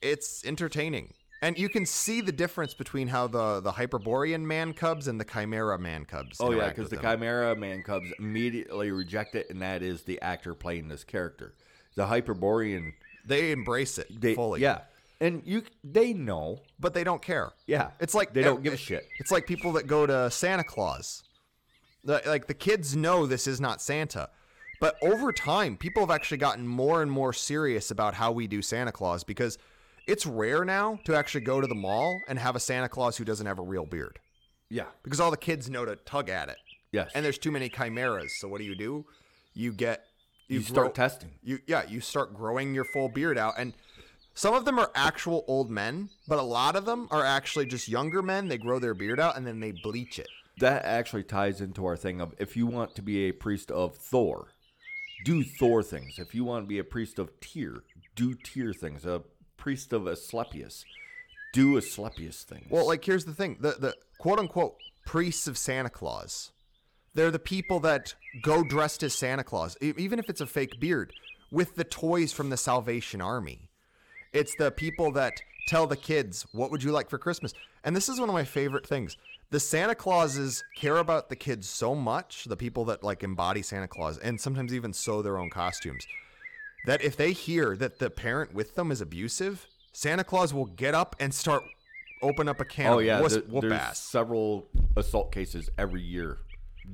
it's 0.00 0.44
entertaining. 0.44 1.14
And 1.42 1.58
you 1.58 1.70
can 1.70 1.86
see 1.86 2.20
the 2.20 2.32
difference 2.32 2.74
between 2.74 3.08
how 3.08 3.26
the 3.26 3.60
the 3.60 3.72
Hyperborean 3.72 4.46
man 4.46 4.72
cubs 4.74 5.08
and 5.08 5.18
the 5.20 5.24
Chimera 5.24 5.78
man 5.78 6.04
cubs. 6.04 6.36
oh 6.40 6.50
yeah 6.52 6.68
because 6.68 6.90
the 6.90 6.96
him. 6.96 7.02
chimera 7.02 7.56
man 7.56 7.82
cubs 7.82 8.08
immediately 8.18 8.90
reject 8.90 9.34
it 9.34 9.48
and 9.50 9.62
that 9.62 9.82
is 9.82 10.02
the 10.02 10.20
actor 10.20 10.54
playing 10.54 10.88
this 10.88 11.02
character 11.04 11.54
the 11.96 12.06
hyperborean 12.06 12.92
they 13.26 13.50
embrace 13.52 13.98
it 13.98 14.06
they 14.20 14.34
fully. 14.34 14.60
yeah 14.60 14.80
and 15.20 15.42
you 15.44 15.62
they 15.84 16.12
know 16.14 16.60
But 16.78 16.94
they 16.94 17.04
don't 17.04 17.20
care. 17.22 17.52
yeah 17.66 17.90
It's 18.00 18.14
like 18.14 18.32
they 18.32 18.42
don't 18.42 18.62
give 18.62 18.72
a 18.74 18.76
shit 18.78 19.06
It's 19.18 19.30
like 19.30 19.46
people 19.46 19.72
that 19.72 19.86
go 19.86 20.06
to 20.06 20.30
Santa 20.30 20.64
Claus. 20.64 21.22
Like 22.04 22.46
the 22.46 22.54
kids 22.54 22.96
know 22.96 23.26
this 23.26 23.46
is 23.46 23.60
not 23.60 23.82
Santa, 23.82 24.30
But 24.80 24.96
over 25.02 25.30
time, 25.32 25.76
people 25.76 26.00
have 26.02 26.10
actually 26.10 26.38
gotten 26.38 26.66
more 26.66 27.02
and 27.02 27.10
more 27.12 27.34
serious 27.34 27.90
about 27.90 28.14
how 28.14 28.32
we 28.32 28.46
do 28.46 28.62
Santa 28.62 28.92
Claus 28.92 29.22
because 29.24 29.58
it's 30.10 30.26
rare 30.26 30.64
now 30.64 30.98
to 31.04 31.14
actually 31.14 31.42
go 31.42 31.60
to 31.60 31.66
the 31.66 31.74
mall 31.74 32.20
and 32.28 32.38
have 32.38 32.56
a 32.56 32.60
Santa 32.60 32.88
Claus 32.88 33.16
who 33.16 33.24
doesn't 33.24 33.46
have 33.46 33.58
a 33.58 33.62
real 33.62 33.86
beard 33.86 34.18
Yeah. 34.68 34.86
because 35.02 35.20
all 35.20 35.30
the 35.30 35.36
kids 35.36 35.70
know 35.70 35.84
to 35.84 35.96
tug 35.96 36.28
at 36.28 36.48
it. 36.48 36.56
Yes. 36.92 37.10
And 37.14 37.24
there's 37.24 37.38
too 37.38 37.50
many 37.52 37.68
chimeras. 37.68 38.32
So 38.40 38.48
what 38.48 38.58
do 38.58 38.64
you 38.64 38.74
do? 38.74 39.06
You 39.54 39.72
get 39.72 40.04
you 40.48 40.60
start 40.62 40.86
grow- 40.88 40.92
testing. 40.92 41.30
you 41.42 41.60
yeah, 41.66 41.84
you 41.88 42.00
start 42.00 42.34
growing 42.34 42.74
your 42.74 42.84
full 42.84 43.08
beard 43.08 43.38
out 43.38 43.54
and 43.58 43.72
some 44.34 44.54
of 44.54 44.64
them 44.64 44.78
are 44.78 44.90
actual 44.94 45.44
old 45.48 45.70
men, 45.70 46.08
but 46.28 46.38
a 46.38 46.42
lot 46.42 46.74
of 46.76 46.84
them 46.86 47.08
are 47.10 47.24
actually 47.24 47.66
just 47.66 47.88
younger 47.88 48.22
men. 48.22 48.48
They 48.48 48.58
grow 48.58 48.78
their 48.78 48.94
beard 48.94 49.20
out 49.20 49.36
and 49.36 49.46
then 49.46 49.60
they 49.60 49.72
bleach 49.72 50.18
it. 50.18 50.28
That 50.58 50.84
actually 50.84 51.24
ties 51.24 51.60
into 51.60 51.84
our 51.86 51.96
thing 51.96 52.20
of 52.20 52.34
if 52.38 52.56
you 52.56 52.66
want 52.66 52.94
to 52.96 53.02
be 53.02 53.28
a 53.28 53.32
priest 53.32 53.70
of 53.70 53.96
Thor, 53.96 54.48
do 55.24 55.42
Thor 55.44 55.82
things. 55.82 56.18
If 56.18 56.34
you 56.34 56.44
want 56.44 56.64
to 56.64 56.68
be 56.68 56.78
a 56.78 56.84
priest 56.84 57.18
of 57.18 57.30
Tyr, 57.40 57.82
do 58.14 58.34
Tyr 58.34 58.72
things. 58.72 59.04
A 59.04 59.22
priest 59.60 59.92
of 59.92 60.08
Asclepius, 60.08 60.84
do 61.52 61.76
Asclepius 61.78 62.42
things. 62.42 62.66
Well, 62.68 62.86
like 62.86 63.04
here's 63.04 63.24
the 63.24 63.34
thing: 63.34 63.58
the 63.60 63.76
the 63.78 63.94
quote 64.18 64.40
unquote 64.40 64.76
priests 65.06 65.46
of 65.46 65.56
Santa 65.56 65.90
Claus, 65.90 66.50
they're 67.14 67.30
the 67.30 67.38
people 67.38 67.78
that 67.80 68.14
go 68.42 68.64
dressed 68.64 69.02
as 69.04 69.14
Santa 69.14 69.44
Claus, 69.44 69.76
even 69.80 70.18
if 70.18 70.28
it's 70.28 70.40
a 70.40 70.46
fake 70.46 70.80
beard, 70.80 71.12
with 71.52 71.76
the 71.76 71.84
toys 71.84 72.32
from 72.32 72.50
the 72.50 72.56
Salvation 72.56 73.20
Army. 73.20 73.68
It's 74.32 74.54
the 74.56 74.70
people 74.70 75.12
that 75.12 75.34
tell 75.68 75.86
the 75.86 75.96
kids, 75.96 76.46
"What 76.52 76.70
would 76.70 76.82
you 76.82 76.90
like 76.90 77.10
for 77.10 77.18
Christmas?" 77.18 77.52
And 77.84 77.94
this 77.94 78.08
is 78.08 78.18
one 78.18 78.28
of 78.28 78.34
my 78.34 78.44
favorite 78.44 78.86
things. 78.86 79.16
The 79.50 79.58
Santa 79.58 79.96
Clauses 79.96 80.62
care 80.76 80.98
about 80.98 81.28
the 81.28 81.34
kids 81.36 81.68
so 81.68 81.94
much, 81.94 82.44
the 82.44 82.56
people 82.56 82.84
that 82.84 83.02
like 83.02 83.24
embody 83.24 83.62
Santa 83.62 83.88
Claus 83.88 84.16
and 84.18 84.40
sometimes 84.40 84.72
even 84.72 84.92
sew 84.92 85.22
their 85.22 85.38
own 85.38 85.50
costumes, 85.50 86.06
that 86.86 87.02
if 87.02 87.16
they 87.16 87.32
hear 87.32 87.76
that 87.76 87.98
the 87.98 88.10
parent 88.10 88.54
with 88.54 88.74
them 88.74 88.90
is 88.90 89.00
abusive, 89.00 89.66
Santa 89.92 90.24
Claus 90.24 90.54
will 90.54 90.66
get 90.66 90.94
up 90.94 91.16
and 91.20 91.32
start 91.34 91.62
open 92.22 92.48
up 92.48 92.60
a 92.60 92.64
can 92.64 92.92
oh 92.92 92.98
of 92.98 93.04
yeah, 93.04 93.20
wuss- 93.20 93.32
there- 93.34 93.42
whoop 93.42 93.62
there's 93.62 93.72
ass. 93.72 93.98
several 93.98 94.68
assault 94.96 95.32
cases 95.32 95.70
every 95.78 96.02
year 96.02 96.38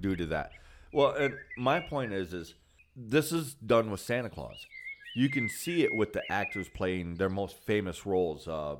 due 0.00 0.14
to 0.16 0.26
that. 0.26 0.52
Well, 0.92 1.12
and 1.12 1.34
my 1.58 1.80
point 1.80 2.12
is, 2.12 2.32
is 2.32 2.54
this 2.94 3.32
is 3.32 3.54
done 3.54 3.90
with 3.90 4.00
Santa 4.00 4.30
Claus. 4.30 4.66
You 5.14 5.28
can 5.28 5.48
see 5.48 5.82
it 5.82 5.94
with 5.94 6.12
the 6.12 6.22
actors 6.30 6.68
playing 6.68 7.14
their 7.16 7.28
most 7.30 7.56
famous 7.64 8.06
roles, 8.06 8.46
uh, 8.46 8.76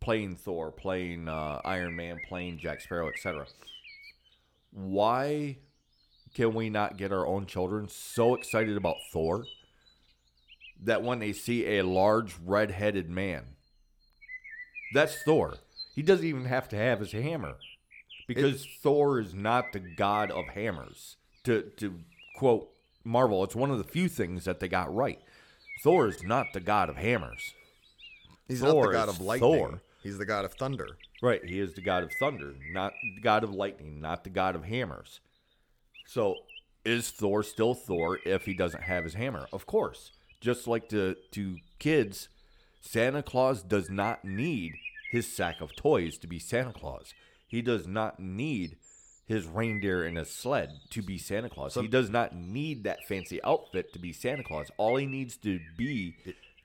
playing 0.00 0.36
Thor, 0.36 0.70
playing 0.72 1.28
uh, 1.28 1.60
Iron 1.64 1.94
Man, 1.96 2.18
playing 2.28 2.58
Jack 2.58 2.80
Sparrow, 2.80 3.08
etc. 3.08 3.46
Why 4.72 5.58
can 6.34 6.54
we 6.54 6.70
not 6.70 6.96
get 6.96 7.12
our 7.12 7.26
own 7.26 7.46
children 7.46 7.88
so 7.88 8.34
excited 8.34 8.76
about 8.76 8.96
Thor 9.12 9.44
that 10.82 11.02
when 11.02 11.18
they 11.18 11.32
see 11.32 11.78
a 11.78 11.84
large 11.84 12.36
red-headed 12.44 13.10
man, 13.10 13.44
that's 14.92 15.22
Thor. 15.22 15.54
He 15.94 16.02
doesn't 16.02 16.26
even 16.26 16.44
have 16.46 16.68
to 16.70 16.76
have 16.76 17.00
his 17.00 17.12
hammer 17.12 17.56
because 18.26 18.66
Thor 18.80 19.20
is 19.20 19.34
not 19.34 19.72
the 19.72 19.80
god 19.80 20.30
of 20.30 20.48
hammers. 20.48 21.16
To 21.44 21.62
to 21.76 22.00
quote 22.36 22.70
Marvel, 23.04 23.42
it's 23.44 23.56
one 23.56 23.70
of 23.70 23.78
the 23.78 23.84
few 23.84 24.08
things 24.08 24.44
that 24.44 24.60
they 24.60 24.68
got 24.68 24.94
right. 24.94 25.20
Thor 25.82 26.08
is 26.08 26.22
not 26.22 26.52
the 26.52 26.60
god 26.60 26.88
of 26.88 26.96
hammers. 26.96 27.54
He's 28.48 28.60
Thor 28.60 28.74
not 28.74 28.88
the 28.88 28.92
god 28.92 29.08
of 29.08 29.20
lightning. 29.20 29.58
Thor. 29.58 29.82
He's 30.02 30.18
the 30.18 30.26
god 30.26 30.44
of 30.44 30.54
thunder. 30.54 30.96
Right, 31.22 31.44
he 31.44 31.60
is 31.60 31.74
the 31.74 31.82
god 31.82 32.02
of 32.02 32.12
thunder, 32.18 32.54
not 32.72 32.94
the 33.16 33.20
god 33.20 33.44
of 33.44 33.52
lightning, 33.52 34.00
not 34.00 34.24
the 34.24 34.30
god 34.30 34.54
of 34.54 34.64
hammers. 34.64 35.20
So, 36.06 36.36
is 36.84 37.10
Thor 37.10 37.42
still 37.42 37.74
Thor 37.74 38.18
if 38.24 38.46
he 38.46 38.54
doesn't 38.54 38.84
have 38.84 39.04
his 39.04 39.14
hammer? 39.14 39.46
Of 39.52 39.66
course. 39.66 40.12
Just 40.40 40.66
like 40.66 40.88
to 40.88 41.16
to 41.32 41.56
kids, 41.78 42.28
Santa 42.80 43.22
Claus 43.22 43.62
does 43.62 43.90
not 43.90 44.24
need 44.24 44.72
his 45.10 45.26
sack 45.26 45.60
of 45.60 45.74
toys 45.76 46.16
to 46.18 46.26
be 46.26 46.38
Santa 46.38 46.72
Claus. 46.72 47.12
He 47.46 47.62
does 47.62 47.86
not 47.86 48.20
need 48.20 48.76
his 49.26 49.46
reindeer 49.46 50.04
and 50.04 50.16
his 50.16 50.30
sled 50.30 50.70
to 50.90 51.02
be 51.02 51.18
Santa 51.18 51.48
Claus. 51.48 51.74
he 51.74 51.86
does 51.88 52.10
not 52.10 52.34
need 52.34 52.84
that 52.84 52.98
fancy 53.06 53.42
outfit 53.44 53.92
to 53.92 53.98
be 53.98 54.12
Santa 54.12 54.42
Claus. 54.42 54.70
All 54.76 54.96
he 54.96 55.06
needs 55.06 55.36
to 55.38 55.60
be 55.76 56.16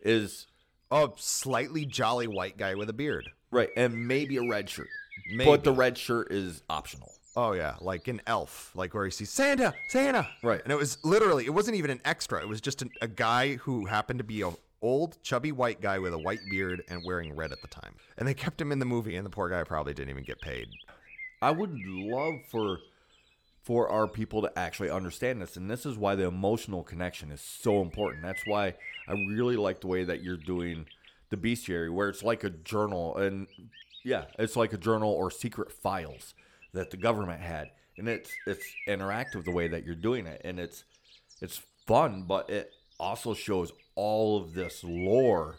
is 0.01 0.47
A 0.91 1.09
slightly 1.17 1.85
jolly 1.85 2.27
white 2.27 2.57
guy 2.57 2.75
with 2.75 2.89
a 2.89 2.93
beard. 2.93 3.29
right, 3.51 3.69
and 3.75 4.07
maybe 4.07 4.37
a 4.37 4.47
red 4.47 4.69
shirt. 4.69 4.87
Maybe. 5.35 5.49
But 5.49 5.63
the 5.63 5.71
red 5.71 5.97
shirt 5.97 6.31
is 6.31 6.61
optional. 6.69 7.11
Oh 7.37 7.51
yeah, 7.51 7.75
like 7.81 8.07
an 8.07 8.21
elf, 8.27 8.71
like 8.75 8.93
where 8.93 9.05
he 9.05 9.11
sees 9.11 9.29
Santa, 9.29 9.73
Santa. 9.89 10.27
Right. 10.41 10.61
And 10.63 10.71
it 10.71 10.77
was 10.77 10.97
literally, 11.03 11.45
it 11.45 11.53
wasn't 11.53 11.75
even 11.75 11.91
an 11.91 12.01
extra. 12.05 12.41
It 12.41 12.47
was 12.47 12.61
just 12.61 12.81
an, 12.81 12.91
a 13.01 13.07
guy 13.07 13.55
who 13.55 13.85
happened 13.85 14.19
to 14.19 14.23
be 14.23 14.41
a 14.41 14.51
old, 14.81 15.21
chubby 15.23 15.51
white 15.51 15.81
guy 15.81 15.99
with 15.99 16.13
a 16.13 16.17
white 16.17 16.39
beard 16.49 16.83
and 16.89 17.03
wearing 17.03 17.35
red 17.35 17.51
at 17.51 17.61
the 17.61 17.67
time. 17.67 17.95
And 18.17 18.27
they 18.27 18.33
kept 18.33 18.61
him 18.61 18.71
in 18.71 18.79
the 18.79 18.85
movie, 18.85 19.15
and 19.15 19.25
the 19.25 19.29
poor 19.29 19.49
guy 19.49 19.63
probably 19.63 19.93
didn't 19.93 20.11
even 20.11 20.23
get 20.23 20.39
paid. 20.39 20.67
I 21.41 21.51
would 21.51 21.73
love 21.73 22.35
for 22.49 22.77
for 23.63 23.89
our 23.89 24.07
people 24.07 24.43
to 24.43 24.59
actually 24.59 24.91
understand 24.91 25.41
this, 25.41 25.57
and 25.57 25.69
this 25.69 25.87
is 25.87 25.97
why 25.97 26.13
the 26.13 26.25
emotional 26.25 26.83
connection 26.83 27.31
is 27.31 27.41
so 27.41 27.81
important. 27.81 28.21
That's 28.21 28.45
why 28.45 28.75
I 29.07 29.13
really 29.13 29.57
like 29.57 29.81
the 29.81 29.87
way 29.87 30.03
that 30.03 30.21
you're 30.21 30.37
doing 30.37 30.85
the 31.31 31.37
bestiary, 31.37 31.91
where 31.91 32.07
it's 32.07 32.21
like 32.21 32.43
a 32.43 32.51
journal, 32.51 33.17
and 33.17 33.47
yeah, 34.03 34.25
it's 34.37 34.55
like 34.55 34.71
a 34.71 34.77
journal 34.77 35.09
or 35.09 35.31
secret 35.31 35.71
files 35.71 36.35
that 36.75 36.91
the 36.91 36.97
government 36.97 37.41
had, 37.41 37.71
and 37.97 38.07
it's 38.07 38.31
it's 38.45 38.65
interactive 38.87 39.43
the 39.43 39.51
way 39.51 39.67
that 39.67 39.85
you're 39.85 39.95
doing 39.95 40.27
it, 40.27 40.41
and 40.45 40.59
it's 40.59 40.83
it's 41.41 41.61
fun, 41.87 42.25
but 42.27 42.49
it 42.49 42.71
also 42.99 43.33
shows 43.33 43.71
all 43.95 44.37
of 44.37 44.53
this 44.53 44.83
lore, 44.83 45.57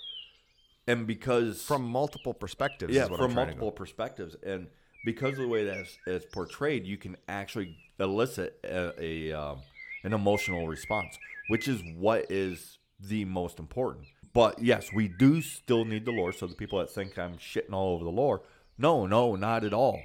and 0.86 1.06
because 1.06 1.62
From 1.62 1.84
multiple 1.84 2.34
perspectives. 2.34 2.94
yeah, 2.94 3.04
is 3.04 3.10
what 3.10 3.18
from 3.18 3.30
I'm 3.30 3.34
trying 3.34 3.46
to 3.46 3.52
multiple 3.52 3.72
perspectives, 3.72 4.36
and 4.42 4.68
because 5.04 5.32
of 5.32 5.38
the 5.38 5.48
way 5.48 5.64
that 5.64 5.76
it's, 5.76 5.98
it's 6.06 6.26
portrayed, 6.26 6.86
you 6.86 6.96
can 6.96 7.16
actually 7.28 7.76
elicit 7.98 8.58
a, 8.64 8.92
a 9.02 9.32
um, 9.32 9.58
an 10.04 10.12
emotional 10.12 10.66
response, 10.68 11.16
which 11.48 11.68
is 11.68 11.82
what 11.96 12.30
is 12.30 12.78
the 13.00 13.24
most 13.24 13.58
important. 13.58 14.06
But 14.32 14.62
yes, 14.62 14.92
we 14.92 15.08
do 15.08 15.40
still 15.40 15.84
need 15.84 16.04
the 16.04 16.12
lore. 16.12 16.32
So 16.32 16.46
the 16.46 16.54
people 16.54 16.78
that 16.78 16.90
think 16.90 17.18
I'm 17.18 17.38
shitting 17.38 17.72
all 17.72 17.94
over 17.94 18.04
the 18.04 18.10
lore, 18.10 18.42
no, 18.76 19.06
no, 19.06 19.34
not 19.36 19.64
at 19.64 19.72
all. 19.72 20.00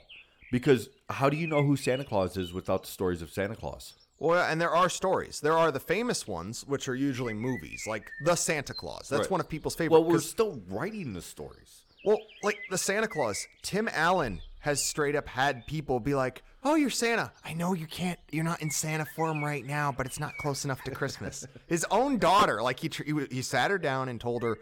Because 0.52 0.90
how 1.12 1.30
do 1.30 1.38
you 1.38 1.48
know 1.48 1.64
who 1.64 1.76
Santa 1.76 2.04
Claus 2.04 2.38
is 2.38 2.54
without 2.54 2.84
the 2.84 2.90
stories 2.90 3.22
of 3.22 3.32
Santa 3.32 3.56
Claus? 3.56 3.94
Well, 4.20 4.44
and 4.48 4.62
there 4.62 4.70
are 4.70 4.88
stories. 4.90 5.40
There 5.40 5.58
are 5.58 5.72
the 5.72 5.80
famous 5.80 6.28
ones, 6.28 6.64
which 6.68 6.88
are 6.88 6.94
usually 6.96 7.34
movies, 7.34 7.86
like 7.88 8.08
the 8.24 8.36
Santa 8.36 8.74
Claus. 8.74 9.08
That's 9.10 9.22
Right. 9.22 9.32
one 9.32 9.40
of 9.40 9.50
people's 9.50 9.76
favorite. 9.76 10.00
Well, 10.00 10.10
we're 10.10 10.20
still 10.20 10.62
writing 10.68 11.14
the 11.14 11.22
stories. 11.24 11.84
Well, 12.06 12.20
like 12.44 12.58
the 12.70 12.78
Santa 12.78 13.08
Claus, 13.08 13.48
Tim 13.64 13.90
Allen 13.92 14.42
has 14.60 14.84
straight 14.84 15.16
up 15.16 15.28
had 15.28 15.66
people 15.66 16.00
be 16.00 16.14
like, 16.14 16.44
"Oh, 16.64 16.76
you're 16.76 16.90
Santa. 16.92 17.32
I 17.44 17.54
know 17.54 17.74
you 17.74 17.88
can't. 17.88 18.20
You're 18.32 18.44
not 18.44 18.62
in 18.62 18.70
Santa 18.70 19.06
form 19.16 19.44
right 19.44 19.66
now, 19.66 19.92
but 19.92 20.06
it's 20.06 20.20
not 20.20 20.38
close 20.38 20.66
enough 20.66 20.84
to 20.84 20.92
Christmas." 20.92 21.46
His 21.68 21.84
own 21.90 22.20
daughter, 22.20 22.62
like 22.62 22.80
he 22.80 22.90
tr- 22.90 23.04
he, 23.04 23.14
he 23.32 23.42
sat 23.42 23.72
her 23.72 23.80
down 23.80 24.08
and 24.10 24.22
told 24.22 24.44
her, 24.44 24.58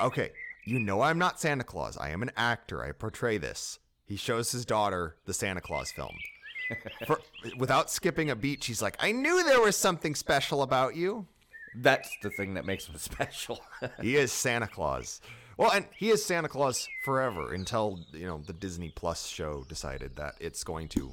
"Okay, 0.00 0.30
you 0.66 0.78
know 0.80 1.00
I'm 1.02 1.18
not 1.18 1.40
Santa 1.40 1.62
Claus. 1.64 1.96
I 1.96 2.10
am 2.10 2.22
an 2.22 2.32
actor. 2.36 2.82
I 2.82 2.90
portray 2.92 3.38
this." 3.38 3.78
He 4.08 4.16
shows 4.16 4.50
his 4.50 4.64
daughter 4.64 5.16
the 5.26 5.34
Santa 5.34 5.60
Claus 5.60 5.90
film. 5.90 6.16
For, 7.06 7.20
without 7.58 7.90
skipping 7.90 8.30
a 8.30 8.36
beat, 8.36 8.64
she's 8.64 8.82
like, 8.82 8.96
"I 9.00 9.12
knew 9.12 9.44
there 9.44 9.60
was 9.60 9.76
something 9.76 10.14
special 10.14 10.62
about 10.62 10.96
you." 10.96 11.26
That's 11.76 12.08
the 12.22 12.30
thing 12.30 12.54
that 12.54 12.64
makes 12.64 12.86
him 12.86 12.96
special. 12.98 13.60
He 14.00 14.16
is 14.16 14.32
Santa 14.32 14.66
Claus. 14.66 15.20
Well, 15.58 15.72
and 15.72 15.86
he 15.94 16.10
is 16.10 16.24
Santa 16.24 16.48
Claus 16.48 16.88
forever 17.04 17.52
until 17.52 18.00
you 18.12 18.26
know 18.26 18.40
the 18.46 18.52
Disney 18.52 18.90
Plus 18.90 19.26
show 19.26 19.64
decided 19.68 20.16
that 20.16 20.34
it's 20.40 20.64
going 20.64 20.88
to. 20.88 21.12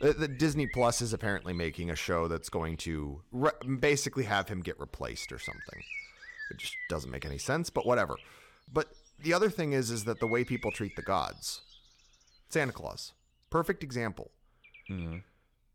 Uh, 0.00 0.06
the, 0.08 0.12
the 0.14 0.28
Disney 0.28 0.66
Plus 0.66 1.00
is 1.00 1.12
apparently 1.12 1.52
making 1.52 1.90
a 1.90 1.96
show 1.96 2.26
that's 2.26 2.48
going 2.48 2.76
to 2.78 3.20
re- 3.30 3.52
basically 3.78 4.24
have 4.24 4.48
him 4.48 4.60
get 4.60 4.80
replaced 4.80 5.30
or 5.30 5.38
something, 5.38 5.82
It 6.50 6.58
just 6.58 6.74
doesn't 6.88 7.10
make 7.10 7.24
any 7.24 7.38
sense, 7.38 7.70
but 7.70 7.86
whatever. 7.86 8.16
But 8.72 8.88
the 9.20 9.32
other 9.32 9.50
thing 9.50 9.72
is, 9.72 9.90
is 9.90 10.04
that 10.04 10.20
the 10.20 10.26
way 10.26 10.44
people 10.44 10.70
treat 10.70 10.96
the 10.96 11.02
gods, 11.02 11.60
Santa 12.48 12.72
Claus, 12.72 13.12
perfect 13.50 13.82
example 13.82 14.30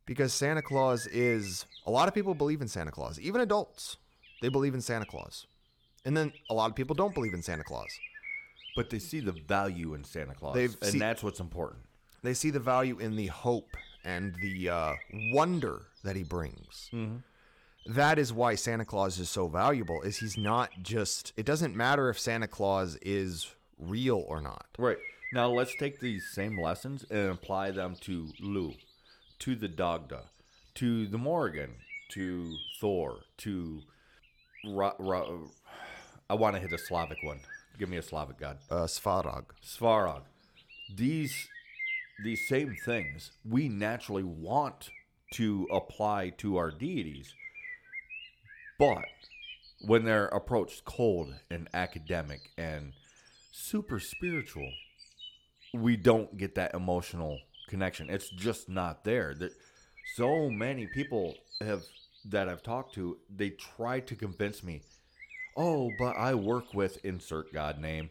because 0.05 0.31
Santa 0.33 0.61
Claus 0.61 1.07
is 1.07 1.65
a 1.85 1.91
lot 1.91 2.07
of 2.07 2.13
people 2.13 2.35
believe 2.35 2.61
in 2.61 2.67
Santa 2.67 2.91
Claus, 2.91 3.19
even 3.19 3.41
adults. 3.41 3.97
They 4.41 4.49
believe 4.49 4.73
in 4.75 4.81
Santa 4.81 5.05
Claus. 5.05 5.47
And 6.05 6.15
then 6.15 6.31
a 6.49 6.53
lot 6.53 6.69
of 6.69 6.75
people 6.75 6.95
don't 6.95 7.13
believe 7.15 7.33
in 7.33 7.41
Santa 7.41 7.63
Claus. 7.63 7.87
but 8.75 8.89
they 8.91 8.99
see 8.99 9.19
the 9.19 9.31
value 9.47 9.95
in 9.95 10.03
Santa 10.03 10.35
Claus, 10.35 10.53
They've 10.53 10.77
and 10.83 10.91
see- 10.91 10.99
that's 10.99 11.23
what's 11.23 11.39
important. 11.39 11.81
They 12.21 12.33
see 12.35 12.51
the 12.51 12.59
value 12.59 12.99
in 12.99 13.15
the 13.15 13.27
hope 13.27 13.75
and 14.03 14.35
the 14.41 14.69
uh, 14.69 14.93
wonder 15.33 15.81
that 16.03 16.15
he 16.15 16.23
brings. 16.23 16.89
That 17.87 18.19
is 18.19 18.33
why 18.33 18.55
Santa 18.55 18.85
Claus 18.85 19.19
is 19.19 19.29
so 19.29 19.47
valuable. 19.47 20.01
Is 20.01 20.17
he's 20.17 20.37
not 20.37 20.71
just. 20.81 21.33
It 21.37 21.45
doesn't 21.45 21.75
matter 21.75 22.09
if 22.09 22.19
Santa 22.19 22.47
Claus 22.47 22.97
is 23.01 23.53
real 23.79 24.23
or 24.27 24.41
not. 24.41 24.65
Right. 24.77 24.97
Now 25.33 25.49
let's 25.49 25.75
take 25.75 25.99
these 25.99 26.25
same 26.33 26.59
lessons 26.59 27.05
and 27.09 27.31
apply 27.31 27.71
them 27.71 27.95
to 28.01 28.29
Lugh, 28.39 28.75
to 29.39 29.55
the 29.55 29.67
Dagda, 29.67 30.23
to 30.75 31.07
the 31.07 31.17
Morrigan, 31.17 31.75
to 32.11 32.55
Thor 32.79 33.19
to 33.39 33.81
Ra- 34.65 34.95
Ra- 34.99 35.27
I 36.29 36.33
want 36.33 36.55
to 36.55 36.61
hit 36.61 36.71
a 36.73 36.77
Slavic 36.77 37.17
one. 37.23 37.39
Give 37.77 37.89
me 37.89 37.97
a 37.97 38.01
Slavic 38.01 38.39
god. 38.39 38.57
Uh, 38.69 38.85
Svarog. 38.85 39.45
Svarog. 39.63 40.21
These 40.95 41.47
these 42.23 42.47
same 42.47 42.75
things 42.83 43.31
we 43.47 43.69
naturally 43.69 44.23
want 44.23 44.89
to 45.33 45.67
apply 45.71 46.29
to 46.37 46.57
our 46.57 46.71
deities. 46.71 47.33
But 48.77 49.05
when 49.81 50.05
they're 50.05 50.27
approached 50.27 50.85
cold 50.85 51.33
and 51.49 51.67
academic 51.73 52.51
and 52.57 52.93
super 53.51 53.99
spiritual, 53.99 54.71
we 55.73 55.97
don't 55.97 56.37
get 56.37 56.55
that 56.55 56.73
emotional 56.73 57.39
connection. 57.69 58.09
It's 58.09 58.29
just 58.29 58.69
not 58.69 59.03
there. 59.03 59.33
That 59.33 59.51
so 60.15 60.49
many 60.49 60.87
people 60.87 61.35
have 61.61 61.83
that 62.25 62.49
I've 62.49 62.63
talked 62.63 62.93
to, 62.95 63.17
they 63.33 63.51
try 63.51 63.99
to 64.01 64.15
convince 64.15 64.63
me, 64.63 64.81
"Oh, 65.55 65.91
but 65.97 66.17
I 66.17 66.35
work 66.35 66.73
with 66.73 67.03
insert 67.05 67.53
god 67.53 67.79
name." 67.79 68.09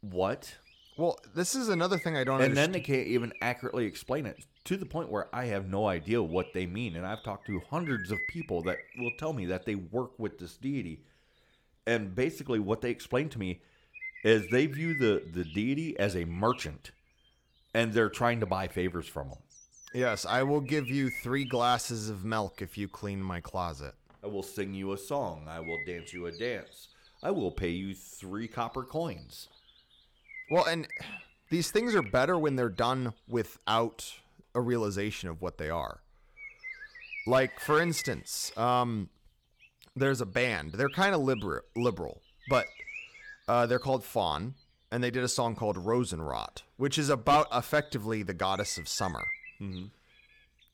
What? 0.00 0.56
Well, 0.96 1.18
this 1.34 1.54
is 1.54 1.68
another 1.68 1.98
thing 1.98 2.16
I 2.16 2.24
don't 2.24 2.40
and 2.40 2.56
then 2.56 2.72
they 2.72 2.80
can't 2.80 3.08
even 3.08 3.32
accurately 3.40 3.86
explain 3.86 4.26
it 4.26 4.44
to 4.64 4.76
the 4.76 4.86
point 4.86 5.10
where 5.10 5.28
I 5.34 5.46
have 5.46 5.68
no 5.68 5.86
idea 5.86 6.22
what 6.22 6.52
they 6.54 6.66
mean. 6.66 6.96
And 6.96 7.06
I've 7.06 7.22
talked 7.22 7.46
to 7.46 7.60
hundreds 7.70 8.10
of 8.10 8.18
people 8.28 8.62
that 8.62 8.78
will 8.98 9.12
tell 9.18 9.32
me 9.32 9.46
that 9.46 9.66
they 9.66 9.74
work 9.74 10.18
with 10.18 10.38
this 10.38 10.56
deity. 10.56 11.02
And 11.86 12.14
basically, 12.14 12.58
what 12.58 12.80
they 12.80 12.90
explain 12.90 13.28
to 13.30 13.38
me 13.38 13.60
is 14.24 14.48
they 14.50 14.66
view 14.66 14.94
the, 14.94 15.22
the 15.32 15.44
deity 15.44 15.98
as 15.98 16.16
a 16.16 16.24
merchant 16.24 16.92
and 17.74 17.92
they're 17.92 18.08
trying 18.08 18.40
to 18.40 18.46
buy 18.46 18.68
favors 18.68 19.06
from 19.06 19.28
him. 19.28 19.38
yes, 19.92 20.24
I 20.24 20.44
will 20.44 20.60
give 20.60 20.88
you 20.88 21.10
three 21.10 21.44
glasses 21.44 22.08
of 22.08 22.24
milk 22.24 22.62
if 22.62 22.78
you 22.78 22.88
clean 22.88 23.20
my 23.20 23.40
closet. 23.40 23.94
I 24.22 24.28
will 24.28 24.42
sing 24.42 24.72
you 24.72 24.92
a 24.92 24.98
song. 24.98 25.46
I 25.48 25.60
will 25.60 25.78
dance 25.84 26.14
you 26.14 26.26
a 26.26 26.32
dance. 26.32 26.88
I 27.22 27.30
will 27.32 27.50
pay 27.50 27.70
you 27.70 27.94
three 27.94 28.48
copper 28.48 28.84
coins. 28.84 29.48
Well, 30.50 30.64
and 30.64 30.86
these 31.50 31.70
things 31.70 31.94
are 31.94 32.02
better 32.02 32.38
when 32.38 32.56
they're 32.56 32.68
done 32.68 33.12
without 33.28 34.14
a 34.54 34.60
realization 34.60 35.28
of 35.28 35.42
what 35.42 35.58
they 35.58 35.70
are. 35.70 36.00
Like, 37.26 37.58
for 37.58 37.80
instance, 37.80 38.52
um, 38.56 39.08
there's 39.96 40.20
a 40.20 40.26
band. 40.26 40.72
They're 40.72 40.88
kind 40.90 41.14
of 41.14 41.22
liberal, 41.22 41.62
liberal, 41.74 42.20
but 42.48 42.66
uh, 43.48 43.66
they're 43.66 43.78
called 43.78 44.04
Faun, 44.04 44.54
and 44.90 45.02
they 45.02 45.10
did 45.10 45.24
a 45.24 45.28
song 45.28 45.54
called 45.54 45.76
Rosenrot, 45.76 46.62
which 46.76 46.98
is 46.98 47.08
about 47.08 47.46
effectively 47.52 48.22
the 48.22 48.34
goddess 48.34 48.76
of 48.78 48.88
summer. 48.88 49.26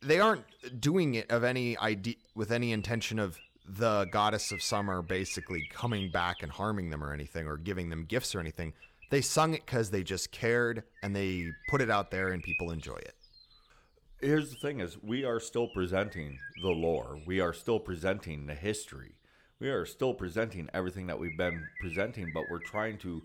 They 0.03 0.19
aren't 0.19 0.45
doing 0.81 1.15
it 1.15 1.31
of 1.31 1.45
any 1.45 1.77
idea 1.79 2.15
with 2.35 2.51
any 2.51 2.73
intention 2.73 3.19
of 3.19 3.39
the 3.67 4.07
goddess 4.11 4.51
of 4.51 4.63
summer 4.63 5.03
basically 5.03 5.63
coming 5.71 6.11
back 6.11 6.43
and 6.43 6.51
harming 6.51 6.91
them 6.91 7.05
or 7.05 7.13
anything 7.13 7.47
or 7.47 7.57
giving 7.57 7.91
them 7.91 8.05
gifts 8.05 8.35
or 8.35 8.41
anything. 8.41 8.73
They 9.11 9.21
sung 9.21 9.55
it 9.55 9.67
because 9.67 9.91
they 9.91 10.03
just 10.03 10.33
cared 10.33 10.85
and 11.03 11.15
they 11.15 11.51
put 11.69 11.81
it 11.81 11.91
out 11.91 12.11
there 12.11 12.31
and 12.31 12.43
people 12.43 12.71
enjoy 12.71 12.97
it. 12.97 13.15
Here's 14.21 14.51
the 14.51 14.57
thing 14.57 14.81
is 14.81 15.03
we 15.03 15.25
are 15.25 15.41
still 15.41 15.69
presenting 15.69 16.39
the 16.63 16.71
lore. 16.71 17.19
We 17.27 17.41
are 17.41 17.53
still 17.53 17.79
presenting 17.81 18.47
the 18.47 18.55
history. 18.55 19.15
We 19.59 19.69
are 19.69 19.85
still 19.85 20.15
presenting 20.15 20.69
everything 20.73 21.07
that 21.09 21.19
we've 21.19 21.37
been 21.37 21.67
presenting 21.81 22.31
but 22.33 22.45
we're 22.51 22.59
trying 22.59 22.99
to 22.99 23.23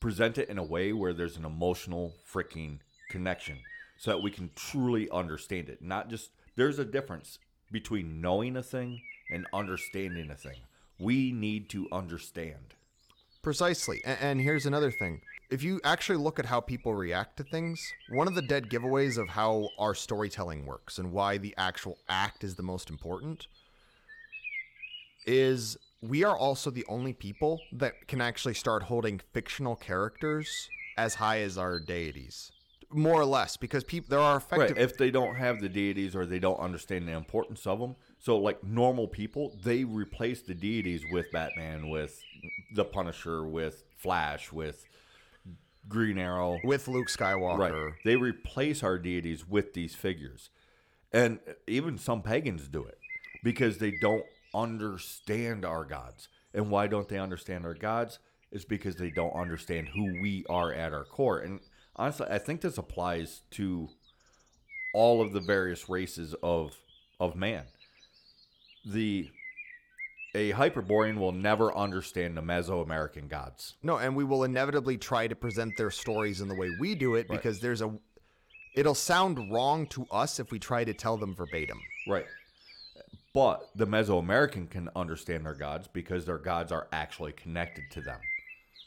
present 0.00 0.38
it 0.38 0.48
in 0.48 0.58
a 0.58 0.64
way 0.64 0.92
where 0.92 1.12
there's 1.12 1.36
an 1.36 1.44
emotional 1.44 2.14
freaking 2.32 2.78
connection 3.10 3.58
so 3.98 4.12
that 4.12 4.22
we 4.22 4.30
can 4.30 4.50
truly 4.56 5.10
understand 5.10 5.68
it. 5.68 5.82
Not 5.82 6.08
just 6.08 6.30
there's 6.56 6.78
a 6.78 6.84
difference 6.84 7.38
between 7.70 8.20
knowing 8.20 8.56
a 8.56 8.62
thing 8.62 9.00
and 9.30 9.46
understanding 9.52 10.30
a 10.30 10.34
thing. 10.34 10.56
We 10.98 11.32
need 11.32 11.68
to 11.70 11.86
understand. 11.92 12.74
Precisely. 13.42 14.00
And, 14.04 14.18
and 14.20 14.40
here's 14.40 14.66
another 14.66 14.90
thing. 14.90 15.22
If 15.50 15.64
you 15.64 15.80
actually 15.82 16.18
look 16.18 16.38
at 16.38 16.46
how 16.46 16.60
people 16.60 16.94
react 16.94 17.36
to 17.38 17.42
things, 17.42 17.92
one 18.08 18.28
of 18.28 18.36
the 18.36 18.42
dead 18.42 18.70
giveaways 18.70 19.18
of 19.18 19.30
how 19.30 19.68
our 19.78 19.96
storytelling 19.96 20.64
works 20.64 20.96
and 20.96 21.10
why 21.10 21.38
the 21.38 21.54
actual 21.58 21.98
act 22.08 22.44
is 22.44 22.54
the 22.54 22.62
most 22.62 22.88
important 22.88 23.48
is 25.26 25.76
we 26.00 26.22
are 26.22 26.36
also 26.36 26.70
the 26.70 26.86
only 26.88 27.12
people 27.12 27.60
that 27.72 28.06
can 28.06 28.20
actually 28.20 28.54
start 28.54 28.84
holding 28.84 29.20
fictional 29.32 29.74
characters 29.74 30.68
as 30.96 31.16
high 31.16 31.40
as 31.40 31.58
our 31.58 31.80
deities. 31.80 32.52
More 32.92 33.20
or 33.20 33.24
less, 33.24 33.56
because 33.56 33.84
people 33.84 34.08
there 34.08 34.20
are 34.20 34.36
effective 34.36 34.76
Right. 34.76 34.84
If 34.84 34.96
they 34.96 35.10
don't 35.10 35.36
have 35.36 35.60
the 35.60 35.68
deities 35.68 36.16
or 36.16 36.26
they 36.26 36.38
don't 36.38 36.58
understand 36.58 37.06
the 37.06 37.12
importance 37.12 37.66
of 37.66 37.80
them, 37.80 37.96
so 38.18 38.38
like 38.38 38.62
normal 38.64 39.08
people, 39.08 39.56
they 39.62 39.84
replace 39.84 40.42
the 40.42 40.54
deities 40.54 41.02
with 41.12 41.26
Batman, 41.32 41.88
with 41.88 42.20
the 42.74 42.84
Punisher, 42.84 43.46
with 43.46 43.84
Flash, 43.96 44.50
with 44.52 44.86
Green 45.88 46.18
Arrow. 46.18 46.58
with 46.64 46.88
Luke 46.88 47.08
Skywalker. 47.08 47.58
Right. 47.58 47.92
They 48.04 48.16
replace 48.16 48.82
our 48.82 48.98
deities 48.98 49.48
with 49.48 49.74
these 49.74 49.94
figures. 49.94 50.50
And 51.12 51.40
even 51.66 51.98
some 51.98 52.22
pagans 52.22 52.68
do 52.68 52.84
it 52.84 52.98
because 53.42 53.78
they 53.78 53.92
don't 54.00 54.24
understand 54.54 55.64
our 55.64 55.84
gods. 55.84 56.28
And 56.54 56.70
why 56.70 56.86
don't 56.86 57.08
they 57.08 57.18
understand 57.18 57.64
our 57.64 57.74
gods? 57.74 58.18
Is 58.52 58.64
because 58.64 58.96
they 58.96 59.10
don't 59.10 59.34
understand 59.34 59.88
who 59.88 60.20
we 60.20 60.44
are 60.48 60.72
at 60.72 60.92
our 60.92 61.04
core. 61.04 61.38
And 61.38 61.60
honestly, 61.96 62.26
I 62.28 62.38
think 62.38 62.60
this 62.60 62.78
applies 62.78 63.42
to 63.52 63.88
all 64.92 65.22
of 65.22 65.32
the 65.32 65.40
various 65.40 65.88
races 65.88 66.34
of 66.42 66.76
of 67.20 67.36
man. 67.36 67.64
The 68.84 69.30
a 70.34 70.50
Hyperborean 70.52 71.18
will 71.18 71.32
never 71.32 71.74
understand 71.76 72.36
the 72.36 72.42
Mesoamerican 72.42 73.28
gods. 73.28 73.74
No, 73.82 73.96
and 73.98 74.14
we 74.14 74.24
will 74.24 74.44
inevitably 74.44 74.96
try 74.96 75.26
to 75.26 75.34
present 75.34 75.76
their 75.76 75.90
stories 75.90 76.40
in 76.40 76.48
the 76.48 76.54
way 76.54 76.70
we 76.80 76.94
do 76.94 77.14
it 77.16 77.26
Right. 77.28 77.38
because 77.38 77.60
there's 77.60 77.82
a 77.82 77.92
it'll 78.76 78.94
sound 78.94 79.52
wrong 79.52 79.86
to 79.88 80.06
us 80.12 80.38
if 80.38 80.52
we 80.52 80.58
try 80.58 80.84
to 80.84 80.94
tell 80.94 81.16
them 81.16 81.34
verbatim. 81.34 81.80
Right. 82.06 82.26
But 83.34 83.68
the 83.76 83.86
Mesoamerican 83.86 84.70
can 84.70 84.88
understand 84.96 85.46
their 85.46 85.54
gods 85.54 85.88
because 85.88 86.24
their 86.24 86.38
gods 86.38 86.72
are 86.72 86.88
actually 86.92 87.32
connected 87.32 87.84
to 87.92 88.00
them. 88.00 88.18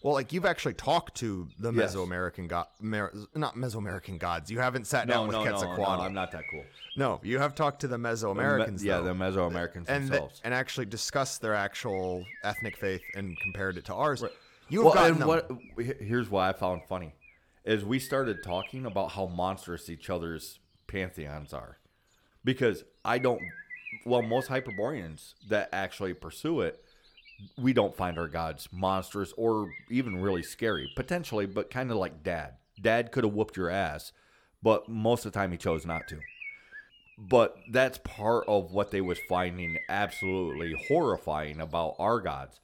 Well, 0.04 0.14
like 0.14 0.34
you've 0.34 0.46
actually 0.46 0.74
talked 0.74 1.16
to 1.16 1.48
the 1.58 1.72
Yes. 1.72 1.96
Mesoamerican 1.96 2.50
god, 2.50 2.68
Mer- 2.82 3.14
not 3.36 3.56
Mesoamerican 3.56 4.20
gods. 4.20 4.52
You 4.52 4.60
haven't 4.60 4.86
sat 4.86 5.08
No, 5.08 5.14
down 5.14 5.28
with 5.28 5.34
no, 5.38 5.44
no, 5.46 5.50
no, 5.52 5.58
Quetzalcoatl. 5.58 6.02
I'm 6.02 6.14
not 6.14 6.32
that 6.34 6.44
cool. 6.52 6.66
No, 6.98 7.22
you 7.24 7.40
have 7.40 7.56
talked 7.56 7.80
to 7.82 7.88
the 7.88 7.96
Mesoamericans. 7.98 8.84
yeah, 8.84 8.98
though, 8.98 9.06
the 9.06 9.14
Mesoamericans 9.14 9.86
and 9.88 10.06
the- 10.08 10.12
themselves. 10.12 10.42
and 10.44 10.54
actually 10.54 10.86
discussed 10.88 11.42
their 11.42 11.56
actual 11.56 12.26
ethnic 12.44 12.76
faith 12.76 13.02
and 13.16 13.38
compared 13.42 13.78
it 13.78 13.86
to 13.86 13.94
ours. 13.94 14.24
You 14.70 14.80
have 14.80 14.86
well, 14.86 14.94
gotten 14.94 15.20
them. 15.20 15.28
what 15.28 15.50
here's 16.02 16.30
what 16.30 16.42
I 16.44 16.52
found 16.54 16.82
funny 16.88 17.14
is 17.64 17.86
we 17.86 17.98
started 17.98 18.44
talking 18.44 18.86
about 18.86 19.12
how 19.12 19.28
monstrous 19.28 19.90
each 19.90 20.10
other's 20.10 20.60
pantheons 20.88 21.54
are, 21.54 21.78
because 22.44 22.84
I 23.06 23.20
don't. 23.20 23.42
Well, 24.06 24.22
most 24.22 24.48
Hyperboreans 24.50 25.36
that 25.48 25.70
actually 25.72 26.14
pursue 26.14 26.60
it, 26.62 26.83
we 27.58 27.74
don't 27.74 27.96
find 27.96 28.18
our 28.18 28.28
gods 28.28 28.68
monstrous 28.72 29.34
or 29.38 29.70
even 29.90 30.22
really 30.22 30.44
scary. 30.44 30.92
Potentially, 30.96 31.46
but 31.46 31.70
kind 31.70 31.92
of 31.92 31.98
like 31.98 32.24
Dad. 32.24 32.56
Dad 32.82 33.12
could 33.12 33.24
have 33.24 33.34
whooped 33.34 33.58
your 33.58 33.70
ass, 33.70 34.12
but 34.62 34.90
most 34.90 35.26
of 35.26 35.32
the 35.32 35.40
time 35.40 35.52
he 35.52 35.58
chose 35.58 35.86
not 35.86 36.08
to. 36.08 36.20
But 37.18 37.56
that's 37.72 38.00
part 38.00 38.46
of 38.48 38.72
what 38.72 38.92
they 38.92 39.02
was 39.02 39.20
finding 39.30 39.78
absolutely 39.88 40.74
horrifying 40.88 41.62
about 41.62 41.96
our 42.00 42.20
gods 42.20 42.60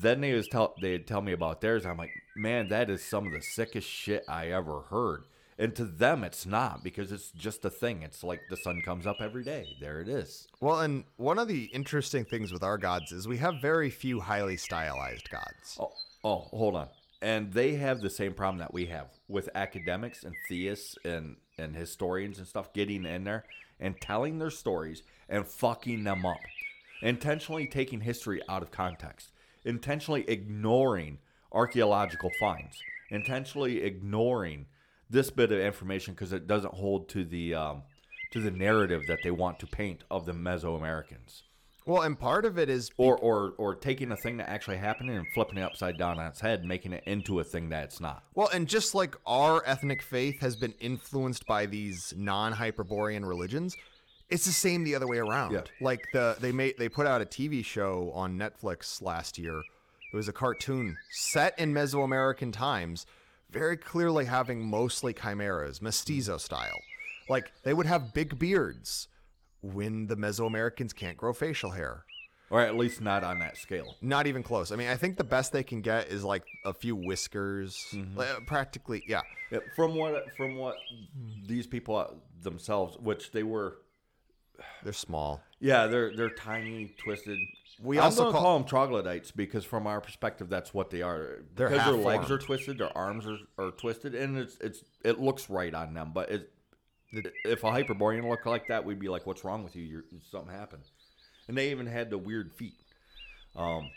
then 0.00 0.20
they 0.20 0.32
was 0.32 0.48
tell 0.48 0.74
they'd 0.80 1.06
tell 1.06 1.20
me 1.20 1.32
about 1.32 1.60
theirs. 1.60 1.86
I'm 1.86 1.96
like, 1.96 2.12
man, 2.36 2.68
that 2.68 2.90
is 2.90 3.04
some 3.04 3.26
of 3.26 3.32
the 3.32 3.42
sickest 3.42 3.88
shit 3.88 4.24
I 4.28 4.48
ever 4.48 4.82
heard. 4.82 5.24
And 5.58 5.74
to 5.76 5.84
them, 5.84 6.24
it's 6.24 6.46
not 6.46 6.82
because 6.82 7.12
it's 7.12 7.30
just 7.30 7.64
a 7.64 7.70
thing. 7.70 8.02
It's 8.02 8.24
like 8.24 8.40
the 8.50 8.56
sun 8.56 8.82
comes 8.84 9.06
up 9.06 9.16
every 9.20 9.44
day. 9.44 9.66
There 9.80 10.00
it 10.00 10.08
is. 10.08 10.48
Well, 10.60 10.80
and 10.80 11.04
one 11.16 11.38
of 11.38 11.46
the 11.46 11.64
interesting 11.66 12.24
things 12.24 12.52
with 12.52 12.64
our 12.64 12.76
gods 12.76 13.12
is 13.12 13.28
we 13.28 13.38
have 13.38 13.60
very 13.62 13.90
few 13.90 14.20
highly 14.20 14.56
stylized 14.56 15.30
gods. 15.30 15.78
Oh, 15.78 15.92
oh, 16.24 16.48
hold 16.50 16.74
on. 16.74 16.88
And 17.22 17.52
they 17.52 17.74
have 17.76 18.00
the 18.00 18.10
same 18.10 18.34
problem 18.34 18.58
that 18.58 18.74
we 18.74 18.86
have 18.86 19.06
with 19.28 19.48
academics 19.54 20.24
and 20.24 20.34
theists 20.48 20.96
and 21.04 21.36
and 21.56 21.76
historians 21.76 22.38
and 22.38 22.46
stuff 22.46 22.72
getting 22.72 23.06
in 23.06 23.24
there 23.24 23.44
and 23.80 24.00
telling 24.00 24.38
their 24.38 24.50
stories 24.50 25.02
and 25.28 25.46
fucking 25.46 26.04
them 26.04 26.26
up, 26.26 26.40
intentionally 27.00 27.66
taking 27.66 28.00
history 28.00 28.40
out 28.48 28.62
of 28.62 28.70
context, 28.70 29.30
intentionally 29.64 30.28
ignoring 30.28 31.18
archaeological 31.52 32.30
finds, 32.40 32.76
intentionally 33.10 33.82
ignoring 33.82 34.66
this 35.14 35.30
bit 35.30 35.50
of 35.52 35.58
information 35.58 36.12
because 36.12 36.32
it 36.34 36.46
doesn't 36.46 36.74
hold 36.74 37.08
to 37.10 37.24
the 37.24 37.54
um, 37.54 37.82
to 38.32 38.40
the 38.40 38.50
narrative 38.50 39.00
that 39.08 39.20
they 39.22 39.30
want 39.30 39.58
to 39.60 39.66
paint 39.66 40.02
of 40.10 40.26
the 40.26 40.32
Mesoamericans 40.32 41.42
Well, 41.86 42.02
and 42.02 42.18
part 42.18 42.44
of 42.44 42.58
it 42.58 42.68
is 42.68 42.90
or 42.98 43.16
or 43.16 43.54
or 43.56 43.74
taking 43.76 44.10
a 44.10 44.16
thing 44.16 44.36
that 44.38 44.50
actually 44.50 44.78
happened 44.78 45.10
and 45.10 45.24
flipping 45.34 45.58
it 45.58 45.62
upside 45.62 45.96
down 45.96 46.18
on 46.18 46.26
its 46.26 46.40
head, 46.40 46.64
making 46.64 46.92
it 46.92 47.04
into 47.06 47.38
a 47.40 47.44
thing 47.44 47.68
that 47.70 47.84
it's 47.84 48.00
not. 48.00 48.24
Well, 48.34 48.48
and 48.52 48.66
just 48.66 48.94
like 48.94 49.14
our 49.26 49.62
ethnic 49.66 50.02
faith 50.02 50.40
has 50.40 50.56
been 50.56 50.74
influenced 50.80 51.46
by 51.46 51.66
these 51.66 52.12
non 52.16 52.52
Hyperborean 52.52 53.24
religions, 53.24 53.76
It's 54.30 54.46
the 54.46 54.52
same 54.52 54.82
the 54.84 54.94
other 54.96 55.06
way 55.06 55.18
around. 55.18 55.52
Yeah. 55.52 55.62
Like 55.80 56.00
the 56.12 56.36
they 56.40 56.52
made 56.52 56.74
they 56.76 56.88
put 56.88 57.06
out 57.06 57.22
a 57.22 57.26
TV 57.26 57.64
show 57.64 58.10
on 58.14 58.36
Netflix 58.36 59.00
last 59.00 59.38
year. 59.38 59.62
It 60.12 60.16
was 60.16 60.28
a 60.28 60.32
cartoon 60.32 60.96
set 61.10 61.58
in 61.58 61.72
Mesoamerican 61.74 62.52
times, 62.52 63.04
very 63.54 63.76
clearly 63.76 64.24
having 64.24 64.60
mostly 64.62 65.14
chimeras, 65.14 65.80
mestizo 65.80 66.36
style. 66.36 66.78
Like 67.28 67.52
they 67.62 67.72
would 67.72 67.86
have 67.86 68.12
big 68.12 68.38
beards 68.38 69.08
when 69.62 70.08
the 70.08 70.16
Mesoamericans 70.16 70.94
can't 70.94 71.16
grow 71.16 71.32
facial 71.32 71.70
hair. 71.70 72.04
or 72.50 72.60
at 72.60 72.76
least 72.76 73.00
not 73.00 73.24
on 73.24 73.38
that 73.38 73.56
scale. 73.56 73.96
Not 74.02 74.26
even 74.26 74.42
close. 74.42 74.70
I 74.70 74.76
mean, 74.76 74.88
I 74.88 74.96
think 74.96 75.16
the 75.16 75.24
best 75.24 75.52
they 75.52 75.62
can 75.62 75.80
get 75.80 76.08
is 76.08 76.22
like 76.22 76.44
a 76.64 76.74
few 76.74 76.94
whiskers, 76.94 77.82
mm-hmm. 77.92 78.18
like, 78.18 78.46
practically. 78.46 79.02
Yeah, 79.08 79.22
Yeah, 79.50 79.60
from 79.74 79.94
what 79.94 80.30
from 80.36 80.56
what 80.56 80.76
these 81.46 81.66
people 81.66 81.96
uh, 81.96 82.08
themselves, 82.42 82.98
which 82.98 83.32
they 83.32 83.42
were, 83.42 83.78
they're 84.82 84.92
small. 84.92 85.40
yeah, 85.60 85.86
they're 85.86 86.14
they're 86.14 86.34
tiny, 86.34 86.94
twisted. 87.02 87.38
We 87.82 87.98
I'm 87.98 88.04
also 88.04 88.30
call- 88.30 88.40
call, 88.42 88.58
them 88.58 88.68
troglodytes 88.68 89.30
because 89.30 89.64
from 89.64 89.86
our 89.86 90.00
perspective, 90.00 90.48
that's 90.48 90.72
what 90.72 90.90
they 90.90 91.02
are. 91.02 91.40
They're 91.56 91.68
because 91.68 91.84
their 91.86 91.94
legs 91.94 92.30
are 92.30 92.38
twisted, 92.38 92.78
their 92.78 92.96
arms 92.96 93.26
are, 93.26 93.38
are 93.58 93.70
twisted, 93.72 94.14
and 94.14 94.38
it's 94.38 94.56
it's 94.60 94.84
it 95.04 95.18
looks 95.20 95.50
right 95.50 95.74
on 95.74 95.92
them. 95.94 96.12
But 96.14 96.30
it, 96.30 96.50
if 97.44 97.64
a 97.64 97.70
Hyperborean 97.70 98.28
looked 98.28 98.46
like 98.46 98.68
that, 98.68 98.84
we'd 98.84 99.00
be 99.00 99.08
like, 99.08 99.26
"What's 99.26 99.44
wrong 99.44 99.64
with 99.64 99.74
you? 99.76 99.82
You're, 99.82 100.04
something 100.30 100.52
happened." 100.54 100.84
And 101.48 101.56
they 101.58 101.70
even 101.72 101.86
had 101.86 102.10
the 102.10 102.18
weird 102.18 102.52
feet. 102.52 102.74
Um, 103.56 103.90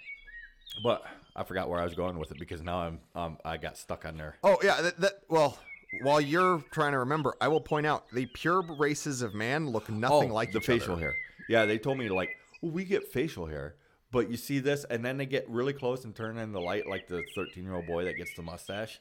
but 0.84 1.04
I 1.36 1.44
forgot 1.44 1.70
where 1.70 1.80
I 1.80 1.84
was 1.84 1.94
going 1.96 2.18
with 2.20 2.32
it 2.32 2.40
because 2.40 2.62
now 2.62 2.80
I'm 2.80 3.00
um 3.16 3.38
I 3.46 3.58
got 3.58 3.78
stuck 3.78 4.06
on 4.06 4.18
there. 4.18 4.38
Oh 4.44 4.58
yeah, 4.64 4.82
that, 4.82 5.00
that 5.02 5.14
well. 5.30 5.58
While 6.04 6.20
you're 6.20 6.62
trying 6.72 6.92
to 6.92 7.00
remember, 7.00 7.34
I 7.40 7.48
will 7.48 7.62
point 7.62 7.88
out 7.88 8.10
the 8.12 8.26
pure 8.26 8.62
races 8.78 9.22
of 9.22 9.34
man 9.34 9.70
look 9.70 9.90
nothing 9.90 10.32
Oh, 10.32 10.34
like 10.34 10.52
the 10.52 10.60
facial 10.60 10.94
other. 10.94 11.02
hair. 11.02 11.16
Yeah, 11.48 11.64
they 11.66 11.78
told 11.78 11.98
me 11.98 12.10
like 12.10 12.30
well, 12.62 12.72
we 12.72 12.84
get 12.86 13.08
facial 13.12 13.46
hair, 13.48 13.76
but 14.12 14.30
you 14.30 14.38
see 14.38 14.60
this, 14.60 14.84
and 14.86 15.04
then 15.04 15.18
they 15.18 15.26
get 15.26 15.48
really 15.50 15.74
close 15.74 16.06
and 16.06 16.16
turn 16.16 16.38
in 16.38 16.52
the 16.52 16.62
light 16.62 16.88
like 16.88 17.08
the 17.08 17.24
13 17.36 17.64
year 17.64 17.76
old 17.76 17.88
boy 17.88 18.06
that 18.06 18.18
gets 18.18 18.34
the 18.36 18.42
mustache. 18.42 19.00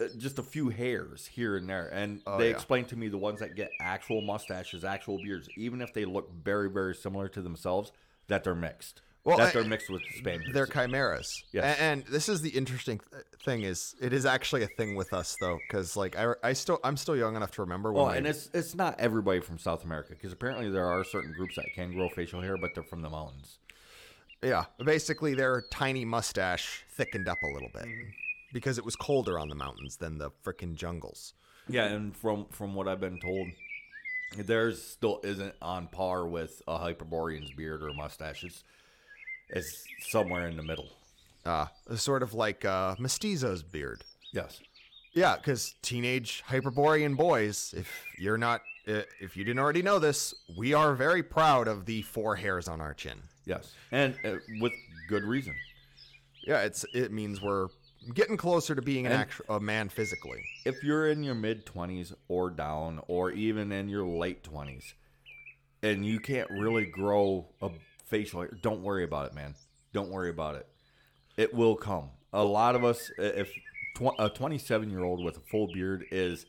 Uh, 0.00 0.06
Just 0.16 0.38
a 0.38 0.42
few 0.42 0.70
hairs 0.70 1.26
here 1.26 1.56
and 1.56 1.68
there, 1.68 1.88
and 1.92 2.22
Oh, 2.26 2.38
they 2.38 2.46
yeah. 2.48 2.54
explained 2.54 2.88
to 2.88 2.96
me 2.96 3.08
the 3.08 3.18
ones 3.18 3.40
that 3.40 3.54
get 3.54 3.70
actual 3.80 4.22
mustaches, 4.22 4.84
actual 4.84 5.18
beards, 5.18 5.48
even 5.56 5.80
if 5.80 5.92
they 5.92 6.04
look 6.04 6.32
very, 6.42 6.70
very 6.70 6.94
similar 6.94 7.28
to 7.28 7.42
themselves, 7.42 7.92
that 8.28 8.44
they're 8.44 8.54
mixed. 8.54 9.02
Well, 9.24 9.36
that 9.36 9.52
they're 9.52 9.64
mixed 9.64 9.90
with 9.90 10.00
Spaniards. 10.16 10.54
They're 10.54 10.66
chimeras. 10.66 11.42
Yes. 11.52 11.78
A- 11.78 11.82
And, 11.82 12.04
this 12.06 12.28
is 12.28 12.40
the 12.40 12.48
interesting 12.50 13.00
th- 13.10 13.22
thing 13.44 13.62
is 13.62 13.94
it 14.00 14.12
is 14.14 14.24
actually 14.24 14.62
a 14.62 14.66
thing 14.66 14.94
with 14.94 15.12
us 15.12 15.36
though 15.40 15.58
cuz 15.70 15.94
like 15.96 16.16
I, 16.16 16.32
I 16.42 16.52
still 16.54 16.80
I'm 16.82 16.96
still 16.96 17.16
young 17.16 17.36
enough 17.36 17.50
to 17.52 17.60
remember 17.62 17.92
when 17.92 18.02
Well, 18.02 18.12
we- 18.12 18.18
and 18.18 18.26
it's 18.26 18.48
it's 18.54 18.74
not 18.74 18.98
everybody 18.98 19.40
from 19.40 19.58
South 19.58 19.84
America 19.84 20.10
because 20.14 20.32
apparently 20.32 20.70
there 20.70 20.86
are 20.86 21.04
certain 21.04 21.32
groups 21.32 21.56
that 21.56 21.66
can 21.74 21.92
grow 21.94 22.08
facial 22.08 22.40
hair, 22.40 22.56
but 22.56 22.70
they're 22.74 22.82
from 22.84 23.02
the 23.02 23.10
mountains. 23.10 23.58
yeah, 24.42 24.64
basically 24.82 25.34
their 25.34 25.64
tiny 25.70 26.04
mustache 26.06 26.84
thickened 26.88 27.28
up 27.28 27.38
a 27.42 27.46
little 27.52 27.68
bit 27.74 27.82
Mm-hmm. 27.84 28.10
because 28.54 28.78
it 28.78 28.84
was 28.86 28.96
colder 28.96 29.38
on 29.38 29.48
the 29.50 29.54
mountains 29.54 29.98
than 29.98 30.16
the 30.16 30.30
frickin' 30.42 30.76
jungles. 30.76 31.34
Yeah, 31.68 31.84
and 31.84 32.16
from 32.16 32.46
from 32.50 32.74
what 32.74 32.88
I've 32.88 33.00
been 33.00 33.20
told, 33.20 33.48
theirs 34.46 34.82
still 34.82 35.20
isn't 35.24 35.54
on 35.60 35.88
par 35.88 36.26
with 36.26 36.62
a 36.66 36.78
Hyperborean's 36.78 37.50
beard 37.52 37.82
or 37.82 37.92
mustache. 37.92 38.44
It's, 38.44 38.64
it's 39.50 39.84
somewhere 40.00 40.48
in 40.48 40.56
the 40.56 40.62
middle. 40.62 40.88
Uh 41.44 41.66
sort 41.96 42.22
of 42.22 42.34
like 42.34 42.64
uh 42.64 42.94
mestizo's 42.98 43.62
beard. 43.62 44.04
Yes. 44.32 44.60
Yeah, 45.12 45.36
because 45.36 45.74
teenage 45.82 46.42
Hyperborean 46.46 47.16
boys, 47.16 47.74
if 47.76 48.04
you're 48.16 48.38
not, 48.38 48.60
uh, 48.86 49.02
if 49.20 49.36
you 49.36 49.42
didn't 49.42 49.58
already 49.58 49.82
know 49.82 49.98
this, 49.98 50.32
we 50.56 50.72
are 50.72 50.94
very 50.94 51.22
proud 51.24 51.66
of 51.66 51.84
the 51.84 52.02
four 52.02 52.36
hairs 52.36 52.68
on 52.68 52.80
our 52.80 52.94
chin. 52.94 53.18
Yes. 53.44 53.72
And 53.90 54.14
uh, 54.24 54.36
with 54.60 54.72
good 55.08 55.24
reason. 55.24 55.56
Yeah, 56.46 56.60
it's 56.62 56.84
it 56.94 57.10
means 57.10 57.42
we're 57.42 57.68
getting 58.14 58.36
closer 58.36 58.74
to 58.76 58.82
being 58.82 59.04
an 59.04 59.12
And- 59.12 59.20
actual 59.22 59.44
a 59.48 59.58
man 59.60 59.88
physically. 59.88 60.42
If 60.64 60.84
you're 60.84 61.10
in 61.10 61.24
your 61.24 61.34
mid 61.34 61.66
20s 61.66 62.14
or 62.28 62.48
down, 62.50 63.00
or 63.08 63.32
even 63.32 63.72
in 63.72 63.88
your 63.88 64.06
late 64.06 64.44
20s, 64.44 64.92
and 65.82 66.06
you 66.06 66.20
can't 66.20 66.48
really 66.50 66.84
grow 66.84 67.48
a 67.60 67.70
facial 68.10 68.40
hair, 68.40 68.50
don't 68.60 68.82
worry 68.82 69.04
about 69.04 69.26
it, 69.26 69.34
man. 69.34 69.54
Don't 69.92 70.10
worry 70.10 70.30
about 70.30 70.56
it. 70.56 70.66
It 71.36 71.54
will 71.54 71.76
come. 71.76 72.10
A 72.32 72.44
lot 72.44 72.74
of 72.74 72.84
us, 72.84 73.10
if 73.18 73.50
tw- 73.96 74.18
a 74.18 74.28
27 74.28 74.90
year 74.90 75.04
old 75.04 75.24
with 75.24 75.36
a 75.36 75.40
full 75.40 75.68
beard 75.72 76.04
is 76.10 76.46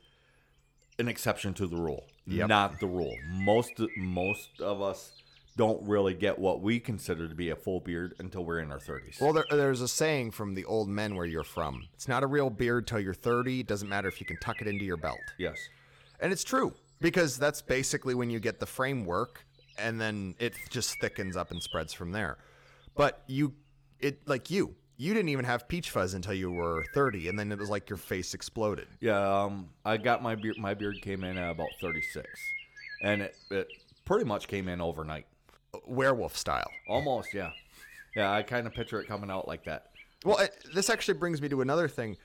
an 1.00 1.08
exception 1.08 1.54
to 1.56 1.68
the 1.68 1.78
rule, 1.78 2.06
Yep. 2.28 2.50
not 2.50 2.80
the 2.80 2.88
rule. 2.88 3.16
Most 3.30 3.74
most 3.98 4.60
of 4.62 4.82
us 4.82 5.12
don't 5.58 5.86
really 5.88 6.14
get 6.14 6.38
what 6.40 6.62
we 6.62 6.80
consider 6.80 7.28
to 7.28 7.36
be 7.36 7.50
a 7.50 7.56
full 7.56 7.80
beard 7.80 8.14
until 8.20 8.44
we're 8.46 8.60
in 8.60 8.72
our 8.72 8.80
30s. 8.80 9.20
Well, 9.20 9.34
there, 9.34 9.46
there's 9.50 9.82
a 9.82 9.88
saying 9.88 10.32
from 10.32 10.54
the 10.56 10.64
old 10.66 10.88
men 10.88 11.16
where 11.16 11.26
you're 11.26 11.44
from. 11.44 11.84
It's 11.94 12.08
not 12.08 12.24
a 12.24 12.28
real 12.28 12.50
beard 12.50 12.88
till 12.88 13.00
you're 13.00 13.14
30. 13.14 13.62
It 13.62 13.68
doesn't 13.68 13.90
matter 13.90 14.08
if 14.08 14.20
you 14.22 14.26
can 14.26 14.38
tuck 14.38 14.62
it 14.62 14.68
into 14.68 14.86
your 14.86 14.98
belt. 14.98 15.20
yes. 15.38 15.58
And 16.20 16.32
it's 16.32 16.44
true 16.44 16.74
because 17.02 17.38
that's 17.38 17.62
basically 17.64 18.14
when 18.14 18.30
you 18.30 18.40
get 18.40 18.60
the 18.60 18.66
framework 18.68 19.44
and 19.78 20.00
then 20.00 20.36
it 20.40 20.54
just 20.70 21.00
thickens 21.00 21.36
up 21.36 21.52
and 21.52 21.62
spreads 21.62 21.94
from 21.94 22.12
there. 22.12 22.38
But 22.96 23.24
you, 23.28 23.54
it 24.00 24.28
like 24.28 24.50
you, 24.50 24.76
you 24.98 25.14
didn't 25.14 25.30
even 25.30 25.46
have 25.46 25.68
peach 25.68 25.90
fuzz 25.90 26.14
until 26.14 26.34
you 26.34 26.52
were 26.52 26.84
30 26.94 27.30
and 27.30 27.40
then 27.40 27.52
it 27.52 27.58
was 27.58 27.70
like 27.70 27.90
your 27.90 27.98
face 27.98 28.34
exploded. 28.34 28.88
Yeah, 29.00 29.44
um, 29.44 29.70
I 29.84 29.98
got 29.98 30.22
my 30.22 30.36
beard. 30.36 30.58
My 30.58 30.74
beard 30.74 31.02
came 31.02 31.24
in 31.24 31.38
at 31.38 31.50
about 31.52 31.70
36, 31.82 32.28
and 33.04 33.24
it, 33.24 33.36
it 33.50 33.68
pretty 34.06 34.26
much 34.26 34.48
came 34.48 34.68
in 34.68 34.82
overnight. 34.82 35.26
Werewolf 35.88 36.38
style. 36.38 36.70
Almost, 36.88 37.34
yeah. 37.34 37.52
Yeah, 38.16 38.32
I 38.32 38.44
kind 38.44 38.68
of 38.68 38.74
picture 38.74 39.00
it 39.00 39.08
coming 39.08 39.32
out 39.32 39.48
like 39.48 39.64
that. 39.66 39.88
Well, 40.26 40.38
it, 40.38 40.54
this 40.76 40.90
actually 40.90 41.18
brings 41.18 41.42
me 41.42 41.50
to 41.50 41.62
another 41.62 41.88
thing. 41.88 42.18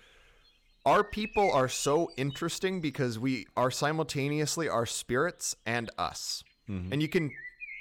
Our 0.85 1.03
people 1.03 1.51
are 1.53 1.69
so 1.69 2.11
interesting 2.17 2.81
because 2.81 3.19
we 3.19 3.47
are 3.57 3.71
simultaneously 3.71 4.69
our 4.69 4.87
spirits 4.87 5.57
and 5.65 5.91
us. 5.99 6.45
And 6.69 7.01
you 7.03 7.09
can 7.09 7.31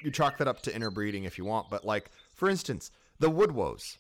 you 0.04 0.12
chalk 0.12 0.38
that 0.38 0.48
up 0.48 0.62
to 0.64 0.76
interbreeding 0.76 1.24
if 1.24 1.38
you 1.38 1.46
want, 1.46 1.70
but 1.70 1.84
like 1.86 2.10
for 2.34 2.50
instance, 2.50 2.92
the 3.20 3.30
woodwoes. 3.30 3.98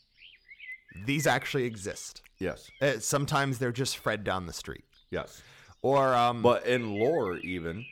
These 1.06 1.28
actually 1.28 1.66
exist. 1.66 2.22
Yes, 2.40 2.70
Uh, 2.82 3.00
sometimes 3.00 3.60
they're 3.60 3.72
just 3.72 3.98
Fred 3.98 4.24
down 4.24 4.46
the 4.46 4.54
street. 4.54 4.86
yes. 5.10 5.42
Or 5.82 6.14
um 6.16 6.42
But 6.42 6.66
in 6.66 6.94
lore, 7.00 7.38
even 7.38 7.86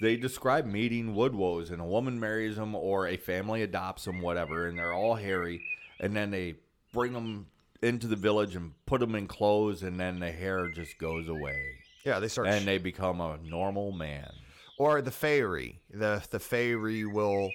they 0.00 0.16
describe 0.16 0.66
meeting 0.66 1.14
woodwoes, 1.14 1.70
and 1.70 1.80
a 1.80 1.84
woman 1.84 2.20
marries 2.20 2.56
them, 2.56 2.74
or 2.74 3.06
a 3.08 3.16
family 3.16 3.62
adopts 3.62 4.04
them, 4.04 4.20
whatever, 4.20 4.68
and 4.68 4.78
they're 4.78 4.92
all 4.92 5.14
hairy, 5.14 5.62
and 6.00 6.14
then 6.14 6.30
they 6.30 6.56
bring 6.92 7.12
them 7.14 7.46
into 7.82 8.06
the 8.06 8.16
village 8.16 8.54
and 8.56 8.72
put 8.86 9.00
them 9.00 9.14
in 9.14 9.26
clothes, 9.26 9.82
and 9.82 9.98
then 9.98 10.18
the 10.20 10.30
hair 10.32 10.68
just 10.68 10.98
goes 10.98 11.28
away, 11.28 11.78
yeah, 12.04 12.18
they 12.18 12.28
start 12.28 12.46
and 12.48 12.66
they 12.66 12.78
become 12.78 13.20
a 13.20 13.38
normal 13.38 13.92
man. 13.92 14.30
Or 14.78 15.02
the 15.02 15.10
fairy. 15.10 15.80
The 15.90 16.22
the 16.30 16.40
fairy 16.40 17.04
will 17.04 17.50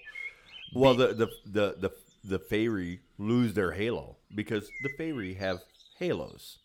Well, 0.74 0.96
the 0.96 1.08
the 1.14 1.28
the 1.46 1.76
the 1.80 1.92
the 2.24 2.40
fairy 2.40 3.02
lose 3.18 3.54
their 3.54 3.72
halo 3.72 4.18
because 4.34 4.72
the 4.82 4.90
fairy 4.90 5.36
have 5.36 5.62
halos 6.00 6.60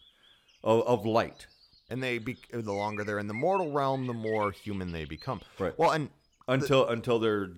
of, 0.64 0.82
of 0.86 1.06
light. 1.06 1.46
and 1.90 2.02
they 2.02 2.18
be 2.18 2.38
the 2.52 2.72
longer 2.72 3.04
they're 3.04 3.18
in 3.18 3.28
the 3.28 3.34
mortal 3.34 3.72
realm, 3.72 4.06
the 4.06 4.14
more 4.14 4.52
human 4.52 4.92
they 4.92 5.04
become. 5.04 5.40
Right. 5.58 5.74
Well, 5.78 5.92
and 5.92 6.10
until 6.48 6.86
until 6.88 7.18
they're 7.18 7.50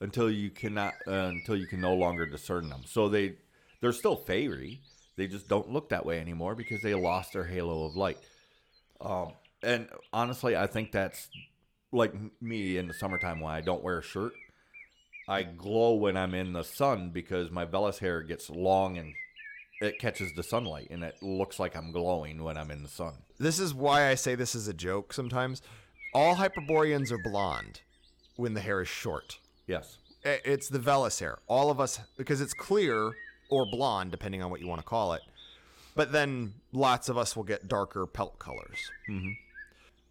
until 0.00 0.30
you 0.30 0.50
cannot 0.50 0.94
uh, 1.06 1.12
until 1.32 1.56
you 1.56 1.66
can 1.66 1.80
no 1.80 1.94
longer 1.94 2.26
discern 2.26 2.68
them. 2.68 2.82
So 2.86 3.08
they 3.08 3.36
they're 3.80 3.92
still 3.92 4.16
fairy. 4.16 4.82
They 5.16 5.26
just 5.28 5.48
don't 5.48 5.70
look 5.70 5.90
that 5.90 6.04
way 6.06 6.20
anymore 6.20 6.54
because 6.56 6.82
they 6.82 6.94
lost 6.94 7.32
their 7.34 7.44
halo 7.44 7.84
of 7.84 7.96
light. 7.96 8.18
Um, 9.00 9.32
and 9.62 9.88
honestly, 10.12 10.56
I 10.56 10.66
think 10.66 10.92
that's 10.92 11.28
like 11.94 12.12
me 12.42 12.76
in 12.76 12.88
the 12.88 12.94
summertime 12.94 13.40
when 13.40 13.52
I 13.52 13.60
don't 13.60 13.82
wear 13.82 13.98
a 13.98 14.02
shirt. 14.02 14.32
I 15.28 15.42
glow 15.42 15.94
when 15.94 16.16
I'm 16.16 16.34
in 16.34 16.52
the 16.52 16.64
sun 16.64 17.10
because 17.10 17.50
my 17.50 17.64
vellus 17.64 17.98
hair 17.98 18.22
gets 18.22 18.50
long 18.50 18.98
and 18.98 19.14
it 19.80 19.98
catches 19.98 20.32
the 20.34 20.42
sunlight 20.42 20.88
and 20.90 21.02
it 21.02 21.14
looks 21.22 21.58
like 21.58 21.74
I'm 21.76 21.92
glowing 21.92 22.42
when 22.44 22.56
I'm 22.58 22.70
in 22.70 22.82
the 22.82 22.88
sun. 22.88 23.14
this 23.38 23.58
is 23.58 23.72
why 23.74 24.08
I 24.10 24.14
say 24.16 24.34
this 24.34 24.54
is 24.54 24.68
a 24.68 24.74
joke 24.74 25.12
sometimes. 25.12 25.62
All 26.12 26.34
Hyperboreans 26.36 27.10
are 27.10 27.18
blonde 27.22 27.80
when 28.36 28.54
the 28.54 28.60
hair 28.60 28.80
is 28.82 28.88
short. 28.88 29.38
Yes. 29.66 29.96
I- 30.24 30.40
It's 30.44 30.68
the 30.68 30.78
vellus 30.78 31.20
hair. 31.20 31.38
All 31.48 31.70
of 31.70 31.80
us, 31.80 31.98
because 32.18 32.40
it's 32.40 32.54
clear 32.54 33.12
or 33.50 33.66
blonde, 33.70 34.10
depending 34.10 34.42
on 34.42 34.50
what 34.50 34.60
you 34.60 34.68
want 34.68 34.80
to 34.80 34.86
call 34.86 35.12
it. 35.14 35.22
But 35.96 36.12
then 36.12 36.54
lots 36.72 37.08
of 37.08 37.16
us 37.18 37.34
will 37.36 37.44
get 37.44 37.66
darker 37.68 38.06
pelt 38.06 38.38
colors. 38.38 38.90
Mm-hmm. 39.08 39.30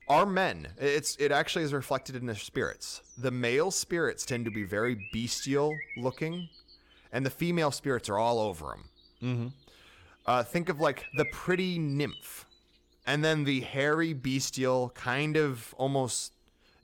Our 0.10 0.26
men, 0.26 0.68
it's 0.78 1.16
it 1.18 1.32
actually 1.32 1.64
is 1.64 1.74
reflected 1.74 2.16
in 2.16 2.26
their 2.26 2.36
spirits. 2.36 3.01
The 3.18 3.32
male 3.32 3.72
spirits 3.72 4.26
tend 4.26 4.45
to 4.45 4.51
be 4.51 4.64
very 4.64 5.10
bestial 5.14 5.74
looking, 5.97 6.49
and 7.12 7.26
the 7.26 7.30
female 7.30 7.72
spirits 7.72 8.10
are 8.10 8.18
all 8.18 8.39
over 8.39 8.66
them. 8.66 8.89
Mm-hmm. 9.22 9.47
Uh, 10.26 10.43
think 10.43 10.70
of 10.70 10.80
like 10.80 11.06
the 11.16 11.26
pretty 11.32 11.80
nymph, 11.80 12.45
and 13.08 13.24
then 13.24 13.45
the 13.45 13.62
hairy 13.62 14.14
bestial, 14.14 14.89
kind 14.89 15.38
of 15.38 15.74
almost 15.78 16.34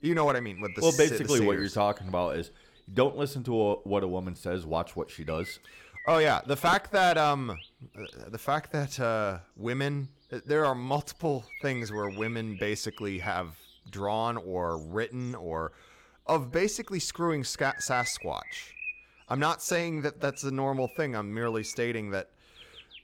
You 0.00 0.14
know 0.14 0.24
what 0.24 0.36
I 0.36 0.40
mean 0.40 0.60
with 0.60 0.74
the 0.74 0.80
Well, 0.80 0.92
se- 0.92 1.04
the 1.04 1.10
basically, 1.10 1.40
what 1.40 1.58
you're 1.58 1.68
talking 1.68 2.08
about 2.08 2.36
is 2.36 2.50
don't 2.92 3.16
listen 3.16 3.42
to 3.44 3.60
a, 3.60 3.74
what 3.76 4.02
a 4.02 4.08
woman 4.08 4.34
says. 4.34 4.64
Watch 4.64 4.96
what 4.96 5.10
she 5.10 5.24
does. 5.24 5.58
Oh 6.06 6.18
yeah, 6.18 6.40
the 6.46 6.56
fact 6.56 6.92
that 6.92 7.18
um, 7.18 7.50
uh, 7.50 8.28
the 8.28 8.38
fact 8.38 8.72
that 8.72 8.98
uh, 8.98 9.38
women 9.56 10.08
there 10.30 10.64
are 10.64 10.74
multiple 10.74 11.44
things 11.60 11.92
where 11.92 12.08
women 12.08 12.56
basically 12.58 13.18
have 13.18 13.56
drawn 13.90 14.36
or 14.36 14.78
written 14.78 15.34
or 15.34 15.72
of 16.26 16.52
basically 16.52 17.00
screwing 17.00 17.42
Ska- 17.42 17.76
Sasquatch. 17.80 18.72
I'm 19.28 19.40
not 19.40 19.62
saying 19.62 20.02
that 20.02 20.20
that's 20.20 20.44
a 20.44 20.50
normal 20.50 20.88
thing. 20.88 21.14
I'm 21.14 21.32
merely 21.32 21.64
stating 21.64 22.10
that 22.10 22.30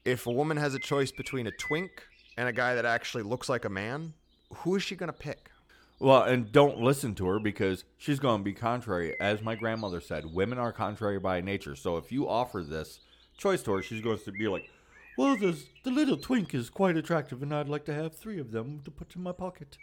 if 0.05 0.27
a 0.27 0.33
woman 0.33 0.57
has 0.57 0.75
a 0.75 0.79
choice 0.79 1.11
between 1.11 1.47
a 1.47 1.53
twink 1.53 1.91
and 2.37 2.49
a 2.49 2.53
guy 2.53 2.75
that 2.75 2.85
actually 2.85 3.25
looks 3.25 3.49
like 3.49 3.65
a 3.65 3.71
man, 3.71 4.15
who 4.53 4.77
is 4.77 4.83
she 4.83 4.95
gonna 4.95 5.13
pick? 5.13 5.51
Well, 5.99 6.23
and 6.25 6.53
don't 6.53 6.81
listen 6.81 7.15
to 7.17 7.27
her 7.27 7.39
because 7.39 7.85
she's 7.97 8.19
going 8.21 8.41
to 8.41 8.45
be 8.45 8.53
contrary. 8.53 9.19
As 9.19 9.41
my 9.41 9.55
grandmother 9.55 10.01
said, 10.03 10.27
women 10.27 10.59
are 10.59 10.71
contrary 10.71 11.19
by 11.19 11.41
nature. 11.41 11.75
So 11.75 11.97
if 11.97 12.13
you 12.13 12.29
offer 12.29 12.63
this 12.63 13.01
choice 13.39 13.63
to 13.63 13.73
her, 13.73 13.83
she's 13.83 14.03
going 14.03 14.19
to 14.19 14.33
be 14.33 14.47
like, 14.47 14.69
"Well, 15.17 15.37
this, 15.37 15.67
the 15.83 15.91
little 15.91 16.17
twink 16.17 16.55
is 16.55 16.71
quite 16.71 16.97
attractive, 16.97 17.43
and 17.43 17.55
I'd 17.55 17.69
like 17.69 17.85
to 17.87 17.95
have 17.95 18.15
three 18.15 18.39
of 18.39 18.51
them 18.51 18.81
to 18.85 18.91
put 18.91 19.15
in 19.17 19.23
my 19.23 19.33
pocket." 19.33 19.79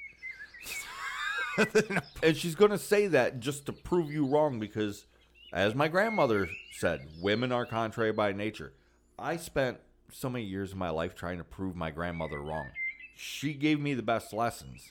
and 2.23 2.35
she's 2.35 2.55
going 2.55 2.71
to 2.71 2.77
say 2.77 3.07
that 3.07 3.39
just 3.39 3.65
to 3.65 3.73
prove 3.73 4.11
you 4.11 4.25
wrong 4.25 4.59
because, 4.59 5.05
as 5.51 5.75
my 5.75 5.87
grandmother 5.87 6.49
said, 6.71 7.07
women 7.21 7.51
are 7.51 7.65
contrary 7.65 8.11
by 8.11 8.31
nature. 8.31 8.73
I 9.19 9.37
spent 9.37 9.77
so 10.11 10.29
many 10.29 10.45
years 10.45 10.71
of 10.71 10.77
my 10.77 10.89
life 10.89 11.15
trying 11.15 11.37
to 11.37 11.43
prove 11.43 11.75
my 11.75 11.91
grandmother 11.91 12.39
wrong. 12.39 12.69
She 13.15 13.53
gave 13.53 13.79
me 13.79 13.93
the 13.93 14.03
best 14.03 14.33
lessons, 14.33 14.89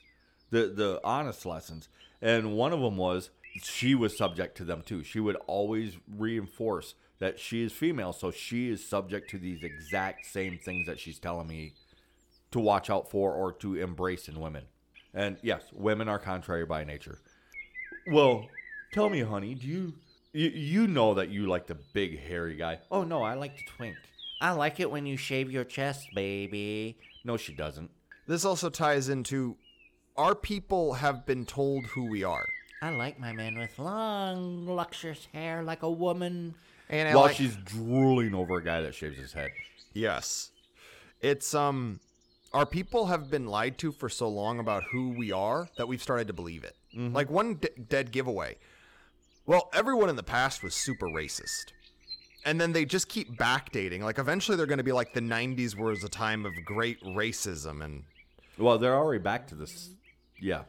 the 0.50 0.68
the 0.68 1.00
honest 1.02 1.44
lessons, 1.44 1.88
and 2.20 2.56
one 2.56 2.72
of 2.72 2.80
them 2.80 2.96
was 2.96 3.30
she 3.62 3.94
was 3.94 4.16
subject 4.16 4.56
to 4.58 4.64
them 4.64 4.82
too. 4.82 5.02
She 5.02 5.20
would 5.20 5.36
always 5.46 5.96
reinforce 6.16 6.94
that 7.22 7.38
she 7.38 7.62
is 7.62 7.70
female, 7.70 8.12
so 8.12 8.32
she 8.32 8.68
is 8.68 8.84
subject 8.84 9.30
to 9.30 9.38
these 9.38 9.62
exact 9.62 10.26
same 10.26 10.58
things 10.58 10.88
that 10.88 10.98
she's 10.98 11.20
telling 11.20 11.46
me 11.46 11.72
to 12.50 12.58
watch 12.58 12.90
out 12.90 13.08
for 13.08 13.32
or 13.32 13.52
to 13.52 13.76
embrace 13.76 14.26
in 14.26 14.40
women. 14.40 14.64
And 15.14 15.36
yes, 15.40 15.62
women 15.72 16.08
are 16.08 16.18
contrary 16.18 16.66
by 16.66 16.82
nature. 16.82 17.20
Well, 18.10 18.48
tell 18.92 19.08
me, 19.08 19.20
honey, 19.20 19.54
do 19.54 19.68
you 19.68 19.94
you, 20.32 20.48
you 20.48 20.86
know 20.88 21.14
that 21.14 21.28
you 21.28 21.46
like 21.46 21.68
the 21.68 21.76
big 21.92 22.18
hairy 22.18 22.56
guy? 22.56 22.80
Oh 22.90 23.04
no, 23.04 23.22
I 23.22 23.34
like 23.34 23.56
the 23.56 23.62
twink. 23.76 23.94
I 24.40 24.50
like 24.50 24.80
it 24.80 24.90
when 24.90 25.06
you 25.06 25.16
shave 25.16 25.48
your 25.48 25.62
chest, 25.62 26.08
baby. 26.16 26.98
No, 27.24 27.36
she 27.36 27.54
doesn't. 27.54 27.92
This 28.26 28.44
also 28.44 28.68
ties 28.68 29.08
into 29.08 29.56
our 30.16 30.34
people 30.34 30.94
have 30.94 31.24
been 31.24 31.46
told 31.46 31.84
who 31.86 32.10
we 32.10 32.24
are. 32.24 32.48
I 32.82 32.90
like 32.90 33.20
my 33.20 33.32
men 33.32 33.56
with 33.56 33.78
long, 33.78 34.66
luxurious 34.66 35.28
hair 35.32 35.62
like 35.62 35.84
a 35.84 35.90
woman. 35.90 36.56
And 36.92 37.08
I 37.08 37.14
While 37.14 37.24
like- 37.24 37.36
she's 37.36 37.56
drooling 37.56 38.34
over 38.34 38.58
a 38.58 38.64
guy 38.64 38.82
that 38.82 38.94
shaves 38.94 39.18
his 39.18 39.32
head. 39.32 39.50
Yes. 39.94 40.50
It's 41.20 41.54
um 41.54 41.98
our 42.52 42.66
people 42.66 43.06
have 43.06 43.30
been 43.30 43.46
lied 43.46 43.78
to 43.78 43.92
for 43.92 44.08
so 44.10 44.28
long 44.28 44.58
about 44.60 44.84
who 44.92 45.08
we 45.16 45.32
are 45.32 45.68
that 45.78 45.88
we've 45.88 46.02
started 46.02 46.26
to 46.26 46.32
believe 46.34 46.64
it. 46.64 46.76
Like 46.94 47.30
one 47.30 47.54
d- 47.54 47.68
dead 47.88 48.12
giveaway. 48.12 48.56
Well, 49.46 49.70
everyone 49.72 50.10
in 50.10 50.16
the 50.16 50.22
past 50.22 50.62
was 50.62 50.74
super 50.74 51.06
racist. 51.06 51.72
And 52.44 52.60
then 52.60 52.72
they 52.72 52.84
just 52.84 53.08
keep 53.08 53.38
backdating. 53.38 54.00
Like 54.02 54.18
eventually 54.18 54.56
they're 54.58 54.66
going 54.66 54.78
to 54.78 54.84
be 54.84 54.92
like 54.92 55.14
the 55.14 55.20
90s 55.20 55.74
was 55.78 56.04
a 56.04 56.08
time 56.10 56.44
of 56.44 56.52
great 56.66 57.00
racism 57.02 57.82
and 57.82 58.02
Well, 58.58 58.76
they're 58.78 58.94
already 58.96 59.22
back 59.22 59.46
to 59.48 59.54
this. 59.54 59.88
Yeah. 60.38 60.64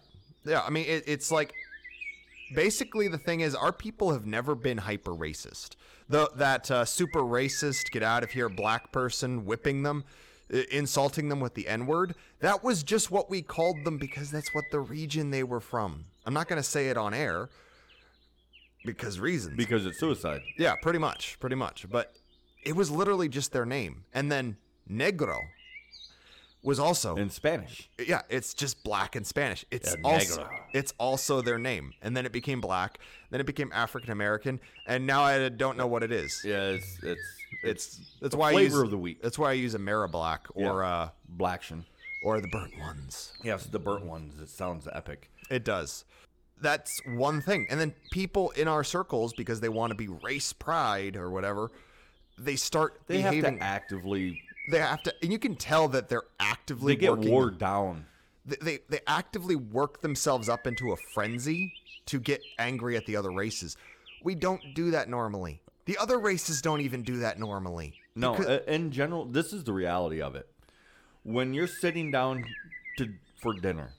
yeah, 0.46 0.62
I 0.62 0.70
mean 0.70 0.86
it, 0.88 1.04
it's 1.06 1.32
like 1.32 1.54
basically 2.56 3.08
the 3.10 3.18
thing 3.18 3.42
is 3.42 3.56
our 3.56 3.74
people 3.74 4.12
have 4.14 4.26
never 4.26 4.56
been 4.56 4.78
hyper 4.78 5.12
racist. 5.12 5.72
The 6.14 6.30
that 6.36 6.70
uh, 6.70 6.86
super 6.86 7.22
racist 7.22 7.90
get 7.90 8.04
out 8.04 8.22
of 8.24 8.30
here 8.30 8.48
black 8.48 8.92
person 8.92 9.46
whipping 9.46 9.82
them, 9.82 10.04
insulting 10.72 11.30
them 11.30 11.40
with 11.40 11.56
the 11.56 11.68
n 11.68 11.88
word. 11.88 12.14
That 12.40 12.64
was 12.64 12.84
just 12.84 13.10
what 13.10 13.32
we 13.32 13.42
called 13.42 13.84
them 13.84 13.98
because 13.98 14.30
that's 14.30 14.54
what 14.54 14.66
the 14.70 14.80
region 14.80 15.32
they 15.32 15.42
were 15.42 15.60
from. 15.60 16.06
I'm 16.28 16.36
not 16.36 16.48
going 16.48 16.62
to 16.62 16.70
say 16.70 16.90
it 16.90 16.98
on 16.98 17.16
air 17.16 17.50
because 18.86 19.20
reasons. 19.20 19.58
Because 19.58 19.88
it's 19.88 20.00
suicide. 20.00 20.44
yeah, 20.56 20.76
pretty 20.76 21.00
much, 21.00 21.40
pretty 21.40 21.56
much. 21.56 21.90
But 21.90 22.14
it 22.64 22.76
was 22.76 22.92
literally 22.92 23.28
just 23.28 23.52
their 23.52 23.66
name, 23.66 24.04
and 24.14 24.32
then 24.32 24.58
negro 24.88 25.40
was 26.64 26.80
also 26.80 27.16
In 27.16 27.30
Spanish. 27.30 27.90
yeah, 28.08 28.22
it's 28.30 28.54
just 28.54 28.84
black 28.84 29.16
in 29.16 29.24
Spanish. 29.26 29.66
It's 29.70 29.94
El 29.96 30.12
also 30.14 30.44
negro. 30.44 30.50
it's 30.74 30.94
also 30.98 31.42
their 31.42 31.60
name, 31.60 31.94
and 32.02 32.16
then 32.16 32.26
it 32.26 32.32
became 32.32 32.62
black, 32.62 33.00
then 33.32 33.40
it 33.42 33.46
became 33.46 33.70
African 33.74 34.12
American, 34.12 34.60
and 34.88 35.06
now 35.06 35.24
I 35.24 35.50
don't 35.50 35.78
know 35.78 35.88
what 35.88 36.04
it 36.04 36.12
is. 36.12 36.42
Yeah, 36.46 36.70
it's 36.70 36.98
it's 37.04 37.22
It's 37.64 38.00
that's 38.22 38.36
why 38.36 38.50
I 38.50 38.54
flavor 38.54 38.76
use, 38.78 38.84
of 38.84 38.92
the 38.92 38.98
week. 38.98 39.22
That's 39.22 39.38
why 39.38 39.50
I 39.50 39.54
use 39.54 39.76
Amera 39.76 40.10
Black 40.10 40.48
or 40.56 40.84
uh 40.84 41.10
Blaction. 41.28 41.86
or 42.24 42.40
the 42.40 42.48
burnt 42.48 42.78
ones. 42.80 43.34
Yes, 43.44 43.66
the 43.66 43.80
burnt 43.80 44.06
ones. 44.06 44.40
It 44.42 44.50
sounds 44.50 44.88
epic. 44.92 45.30
It 45.52 45.66
does. 45.66 46.06
That's 46.62 47.02
one 47.06 47.42
thing, 47.42 47.68
and 47.70 47.78
then 47.80 47.94
people 48.12 48.52
in 48.52 48.70
our 48.70 48.86
circles 48.86 49.34
because 49.34 49.60
they 49.60 49.68
want 49.70 49.92
to 49.92 49.96
be 49.98 50.08
race 50.08 50.54
pride 50.54 51.18
or 51.18 51.30
whatever, 51.30 51.72
they 52.38 52.56
start 52.56 53.02
They 53.08 53.20
have 53.20 53.34
to 53.34 53.58
actively. 53.60 54.42
they 54.72 54.80
have 54.80 55.04
to, 55.04 55.14
and 55.22 55.30
you 55.30 55.40
can 55.40 55.56
tell 55.58 55.90
that 55.90 56.08
they're 56.08 56.24
actively 56.64 56.94
They 56.96 57.02
get 57.02 57.12
working, 57.12 57.32
wore 57.32 57.52
down. 57.52 58.06
they, 58.46 58.56
they 58.62 58.80
they 58.90 59.00
actively 59.06 59.56
work 59.58 60.02
themselves 60.02 60.48
up 60.48 60.66
into 60.66 60.94
a 60.94 60.96
frenzy 61.14 61.74
to 62.06 62.20
get 62.20 62.42
angry 62.58 62.96
at 62.96 63.06
the 63.06 63.16
other 63.18 63.32
races. 63.32 63.76
We 64.24 64.36
don't 64.36 64.62
do 64.74 64.92
that 64.92 65.10
normally. 65.10 65.62
The 65.86 65.98
other 65.98 66.18
races 66.20 66.62
don't 66.62 66.80
even 66.80 67.04
do 67.04 67.18
that 67.18 67.38
normally. 67.40 67.96
No, 68.16 68.36
Because- 68.36 68.62
in 68.68 68.92
general, 68.92 69.26
this 69.26 69.52
is 69.52 69.66
the 69.66 69.74
reality 69.74 70.22
of 70.22 70.36
it. 70.36 70.48
When 71.24 71.54
you're 71.54 71.68
sitting 71.68 72.12
down 72.12 72.46
to 72.98 73.10
for 73.42 73.54
dinner, 73.54 73.92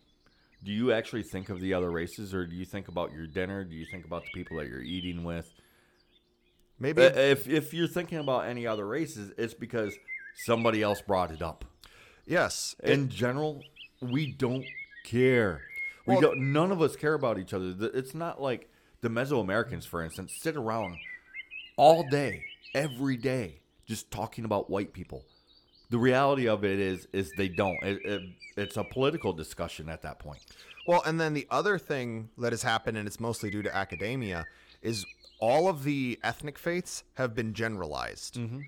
do 0.65 0.73
you 0.73 0.93
actually 0.93 1.23
think 1.25 1.51
of 1.51 1.61
the 1.61 1.75
other 1.75 1.91
races, 1.91 2.33
or 2.33 2.47
do 2.47 2.57
you 2.57 2.65
think 2.65 2.89
about 2.89 3.13
your 3.13 3.27
dinner? 3.27 3.65
Do 3.65 3.75
you 3.77 3.85
think 3.91 4.07
about 4.07 4.23
the 4.25 4.31
people 4.33 4.57
that 4.57 4.69
you're 4.69 4.83
eating 4.83 5.23
with? 5.25 5.51
maybe 6.79 7.03
Uh, 7.03 7.11
If 7.15 7.47
if 7.47 7.75
you're 7.75 7.87
thinking 7.89 8.19
about 8.19 8.47
any 8.47 8.67
other 8.67 8.87
races, 8.87 9.33
it's 9.37 9.53
because 9.55 9.95
somebody 10.47 10.83
else 10.83 11.03
brought 11.03 11.31
it 11.31 11.43
up. 11.43 11.65
Yes. 12.27 12.75
Eh 12.83 12.93
in 12.93 13.09
general, 13.09 13.63
we 14.01 14.33
don't 14.33 14.65
care. 15.05 15.63
We 16.07 16.15
Well- 16.15 16.21
don't. 16.23 16.53
None 16.53 16.71
of 16.73 16.83
us 16.83 16.97
care 16.97 17.15
about 17.15 17.39
each 17.39 17.53
other. 17.53 17.75
It's 17.95 18.15
not 18.15 18.41
like 18.41 18.71
the 19.01 19.09
Mesoamericans, 19.09 19.87
for 19.87 20.03
instance, 20.03 20.33
sit 20.41 20.57
around 20.57 20.97
all 21.77 22.09
day, 22.09 22.45
every 22.75 23.17
day, 23.17 23.61
just 23.87 24.11
talking 24.11 24.45
about 24.45 24.71
white 24.71 24.93
people. 24.93 25.25
The 25.91 25.99
reality 25.99 26.49
of 26.49 26.65
it 26.65 26.79
is, 26.81 27.07
is 27.13 27.31
they 27.37 27.49
don't. 27.49 27.77
It, 27.83 28.05
it, 28.05 28.23
it's 28.57 28.77
a 28.77 28.85
political 28.85 29.33
discussion 29.33 29.89
at 29.89 30.03
that 30.03 30.19
point. 30.19 30.41
Well, 30.87 31.03
and 31.07 31.21
then 31.21 31.35
the 31.35 31.47
other 31.51 31.79
thing 31.79 32.31
that 32.39 32.53
has 32.53 32.63
happened, 32.63 32.97
and 32.97 33.07
it's 33.07 33.21
mostly 33.21 33.51
due 33.51 33.63
to 33.63 33.75
academia, 33.75 34.45
is 34.83 35.05
all 35.41 35.69
of 35.69 35.85
the 35.85 36.19
ethnic 36.23 36.59
faiths 36.59 37.05
have 37.15 37.35
been 37.35 37.53
generalized. 37.55 38.35
Mm-hmm. 38.37 38.61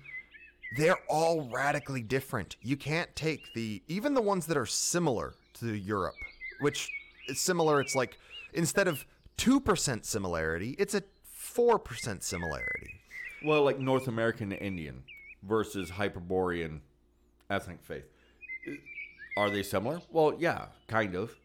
They're 0.75 0.99
all 1.09 1.49
radically 1.49 2.01
different. 2.01 2.57
You 2.61 2.75
can't 2.75 3.15
take 3.15 3.53
the 3.53 3.81
even 3.87 4.13
the 4.13 4.21
ones 4.21 4.45
that 4.47 4.57
are 4.57 4.65
similar 4.65 5.33
to 5.59 5.73
Europe, 5.73 6.15
which 6.59 6.89
is 7.27 7.39
similar. 7.39 7.79
It's 7.79 7.95
like 7.95 8.17
instead 8.53 8.87
of 8.87 9.05
two 9.37 9.59
percent 9.61 10.05
similarity, 10.05 10.75
it's 10.77 10.93
a 10.93 11.03
four 11.23 11.79
percent 11.79 12.23
similarity. 12.23 12.99
Well, 13.45 13.63
like 13.63 13.79
North 13.79 14.07
American 14.07 14.51
Indian 14.51 15.03
versus 15.43 15.89
Hyperborean 15.89 16.81
ethnic 17.49 17.81
faith. 17.81 18.05
Are 19.37 19.49
they 19.49 19.63
similar? 19.63 20.01
Well, 20.11 20.35
yeah, 20.37 20.65
kind 20.87 21.15
of. 21.15 21.35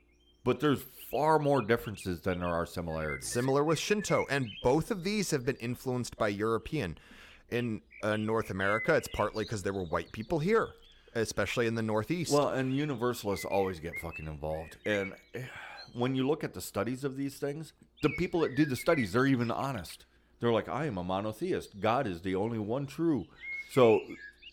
But 0.45 0.59
there's 0.59 0.83
far 1.11 1.39
more 1.39 1.63
differences 1.63 2.21
than 2.23 2.41
there 2.41 2.49
are 2.49 2.67
similarities. 2.67 3.29
Similar 3.29 3.63
with 3.63 3.79
Shinto, 3.79 4.27
and 4.29 4.49
both 4.65 4.91
of 4.91 5.05
these 5.05 5.31
have 5.31 5.45
been 5.45 5.57
influenced 5.57 6.17
by 6.17 6.29
European. 6.29 6.99
In 7.51 7.83
uh, 8.03 8.17
North 8.17 8.51
America, 8.51 8.95
it's 8.95 9.09
partly 9.09 9.45
because 9.45 9.63
there 9.63 9.73
were 9.73 9.85
white 9.85 10.13
people 10.13 10.39
here, 10.39 10.69
especially 11.15 11.67
in 11.67 11.75
the 11.75 11.83
Northeast. 11.83 12.33
Well, 12.33 12.49
and 12.49 12.75
universalists 12.77 13.45
always 13.45 13.81
get 13.81 13.95
fucking 14.01 14.27
involved. 14.27 14.77
And 14.85 15.13
eh, 15.35 15.43
when 15.95 16.15
you 16.15 16.27
look 16.27 16.45
at 16.45 16.55
the 16.55 16.61
studies 16.61 17.05
of 17.05 17.17
these 17.17 17.37
things, 17.37 17.73
the 18.03 18.11
people 18.19 18.41
that 18.41 18.57
do 18.57 18.65
the 18.65 18.77
studies, 18.77 19.13
they're 19.13 19.27
even 19.27 19.51
honest. 19.51 20.05
They're 20.41 20.53
like, 20.53 20.69
I 20.69 20.87
am 20.87 20.99
a 20.99 21.05
monotheist. 21.05 21.79
God 21.81 22.07
is 22.07 22.23
the 22.23 22.35
only 22.35 22.59
one 22.59 22.87
true. 22.87 23.27
So, 23.71 24.01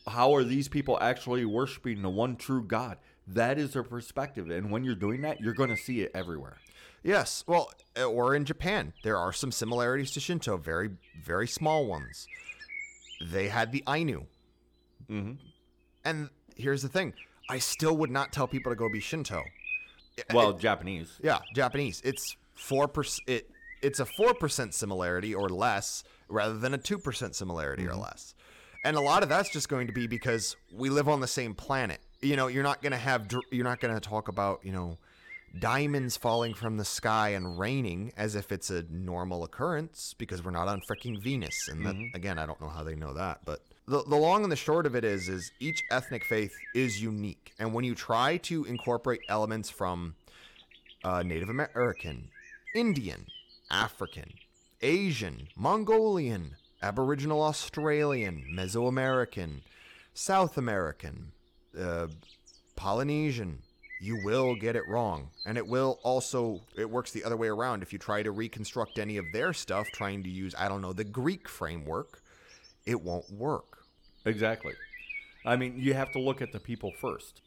how 0.08 0.34
are 0.36 0.44
these 0.44 0.68
people 0.68 0.98
actually 1.02 1.46
worshiping 1.46 2.02
the 2.02 2.10
one 2.10 2.36
true 2.36 2.64
God? 2.64 2.98
That 3.28 3.58
is 3.58 3.74
their 3.74 3.84
perspective. 3.84 4.50
And 4.50 4.72
when 4.72 4.84
you're 4.84 4.96
doing 4.96 5.22
that, 5.22 5.40
you're 5.40 5.54
going 5.54 5.70
to 5.70 5.78
see 5.78 6.02
it 6.02 6.12
everywhere. 6.14 6.58
Yes, 7.04 7.44
well, 7.48 7.72
uh, 7.98 8.04
or 8.04 8.36
in 8.36 8.46
Japan, 8.46 8.94
there 9.04 9.18
are 9.18 9.32
some 9.32 9.52
similarities 9.52 10.12
to 10.12 10.20
Shinto, 10.20 10.58
very, 10.58 10.90
very 11.24 11.48
small 11.48 11.86
ones. 11.86 12.28
They 13.22 13.48
had 13.48 13.72
the 13.72 13.84
Ainu. 13.88 14.26
Mm-hmm. 15.10 15.34
And 16.06 16.30
here's 16.56 16.82
the 16.82 16.90
thing 16.90 17.14
I 17.50 17.60
still 17.60 17.98
would 17.98 18.12
not 18.12 18.32
tell 18.32 18.48
people 18.48 18.72
to 18.72 18.76
go 18.76 18.90
be 18.90 19.00
Shinto. 19.00 19.44
Well, 20.34 20.54
Japanese. 20.54 21.20
Yeah, 21.24 21.40
Japanese. 21.56 22.02
It's 22.04 22.36
four 22.54 22.88
percent. 22.88 23.30
It 23.30 23.52
it's 23.82 24.00
a 24.00 24.06
four 24.06 24.34
percent 24.34 24.74
similarity 24.74 25.34
or 25.34 25.50
less, 25.50 26.04
rather 26.28 26.58
than 26.58 26.74
a 26.74 26.78
two 26.78 26.98
percent 26.98 27.36
similarity 27.36 27.88
or 27.88 27.96
less. 27.96 28.36
And 28.84 28.96
a 28.96 29.02
lot 29.02 29.24
of 29.24 29.30
that's 29.30 29.50
just 29.50 29.68
going 29.68 29.88
to 29.88 29.94
be 29.94 30.08
because 30.08 30.56
we 30.74 30.90
live 30.90 31.10
on 31.10 31.20
the 31.20 31.28
same 31.28 31.54
planet. 31.54 32.00
You 32.22 32.36
know, 32.36 32.48
you're 32.48 32.64
not 32.64 32.82
going 32.82 32.92
to 32.92 32.98
have 32.98 33.28
you're 33.52 33.64
not 33.64 33.80
going 33.80 33.94
to 33.94 34.00
talk 34.00 34.28
about 34.28 34.60
you 34.64 34.72
know 34.72 34.98
diamonds 35.58 36.18
falling 36.18 36.54
from 36.54 36.78
the 36.78 36.86
sky 36.86 37.30
and 37.30 37.58
raining 37.58 38.12
as 38.18 38.36
if 38.36 38.52
it's 38.52 38.70
a 38.70 38.84
normal 38.90 39.44
occurrence 39.44 40.14
because 40.18 40.44
we're 40.44 40.52
not 40.52 40.68
on 40.68 40.82
freaking 40.90 41.22
Venus. 41.22 41.68
And 41.70 41.86
that, 41.86 41.96
again, 42.14 42.38
I 42.38 42.46
don't 42.46 42.60
know 42.62 42.70
how 42.70 42.84
they 42.84 42.96
know 42.96 43.14
that, 43.14 43.40
but 43.46 43.62
the, 43.88 44.04
the 44.04 44.16
long 44.16 44.44
and 44.44 44.52
the 44.52 44.56
short 44.56 44.86
of 44.86 44.96
it 44.96 45.04
is, 45.04 45.28
is 45.28 45.52
each 45.60 45.84
ethnic 45.90 46.24
faith 46.24 46.52
is 46.76 47.02
unique. 47.02 47.54
And 47.60 47.74
when 47.74 47.84
you 47.84 47.96
try 47.96 48.38
to 48.38 48.66
incorporate 48.66 49.22
elements 49.30 49.70
from 49.70 50.16
uh, 51.04 51.24
Native 51.24 51.50
American, 51.50 52.30
Indian, 52.76 53.26
African, 53.72 54.34
Asian, 54.82 55.48
Mongolian, 55.56 56.56
Aboriginal 56.82 57.42
Australian, 57.42 58.46
Mesoamerican, 58.54 59.62
South 60.14 60.58
American, 60.58 61.32
uh, 61.80 62.08
Polynesian, 62.76 63.60
you 64.02 64.22
will 64.24 64.56
get 64.56 64.76
it 64.76 64.88
wrong. 64.88 65.30
And 65.46 65.58
it 65.58 65.68
will 65.68 66.00
also, 66.04 66.62
it 66.76 66.90
works 66.90 67.12
the 67.12 67.24
other 67.24 67.38
way 67.38 67.48
around. 67.48 67.84
If 67.84 67.92
you 67.92 68.00
try 68.00 68.24
to 68.24 68.32
reconstruct 68.32 68.98
any 68.98 69.18
of 69.18 69.26
their 69.34 69.54
stuff, 69.54 69.88
trying 69.94 70.24
to 70.24 70.30
use, 70.30 70.56
I 70.58 70.70
don't 70.70 70.82
know, 70.82 70.94
the 70.94 71.04
Greek 71.04 71.50
framework, 71.50 72.22
it 72.86 73.02
won't 73.02 73.30
work. 73.32 73.84
Exactly. 74.26 74.74
I 75.46 75.56
mean, 75.56 75.76
you 75.78 75.94
have 75.94 76.12
to 76.14 76.20
look 76.20 76.42
at 76.42 76.52
the 76.52 76.60
people 76.60 76.92
first, 77.00 77.42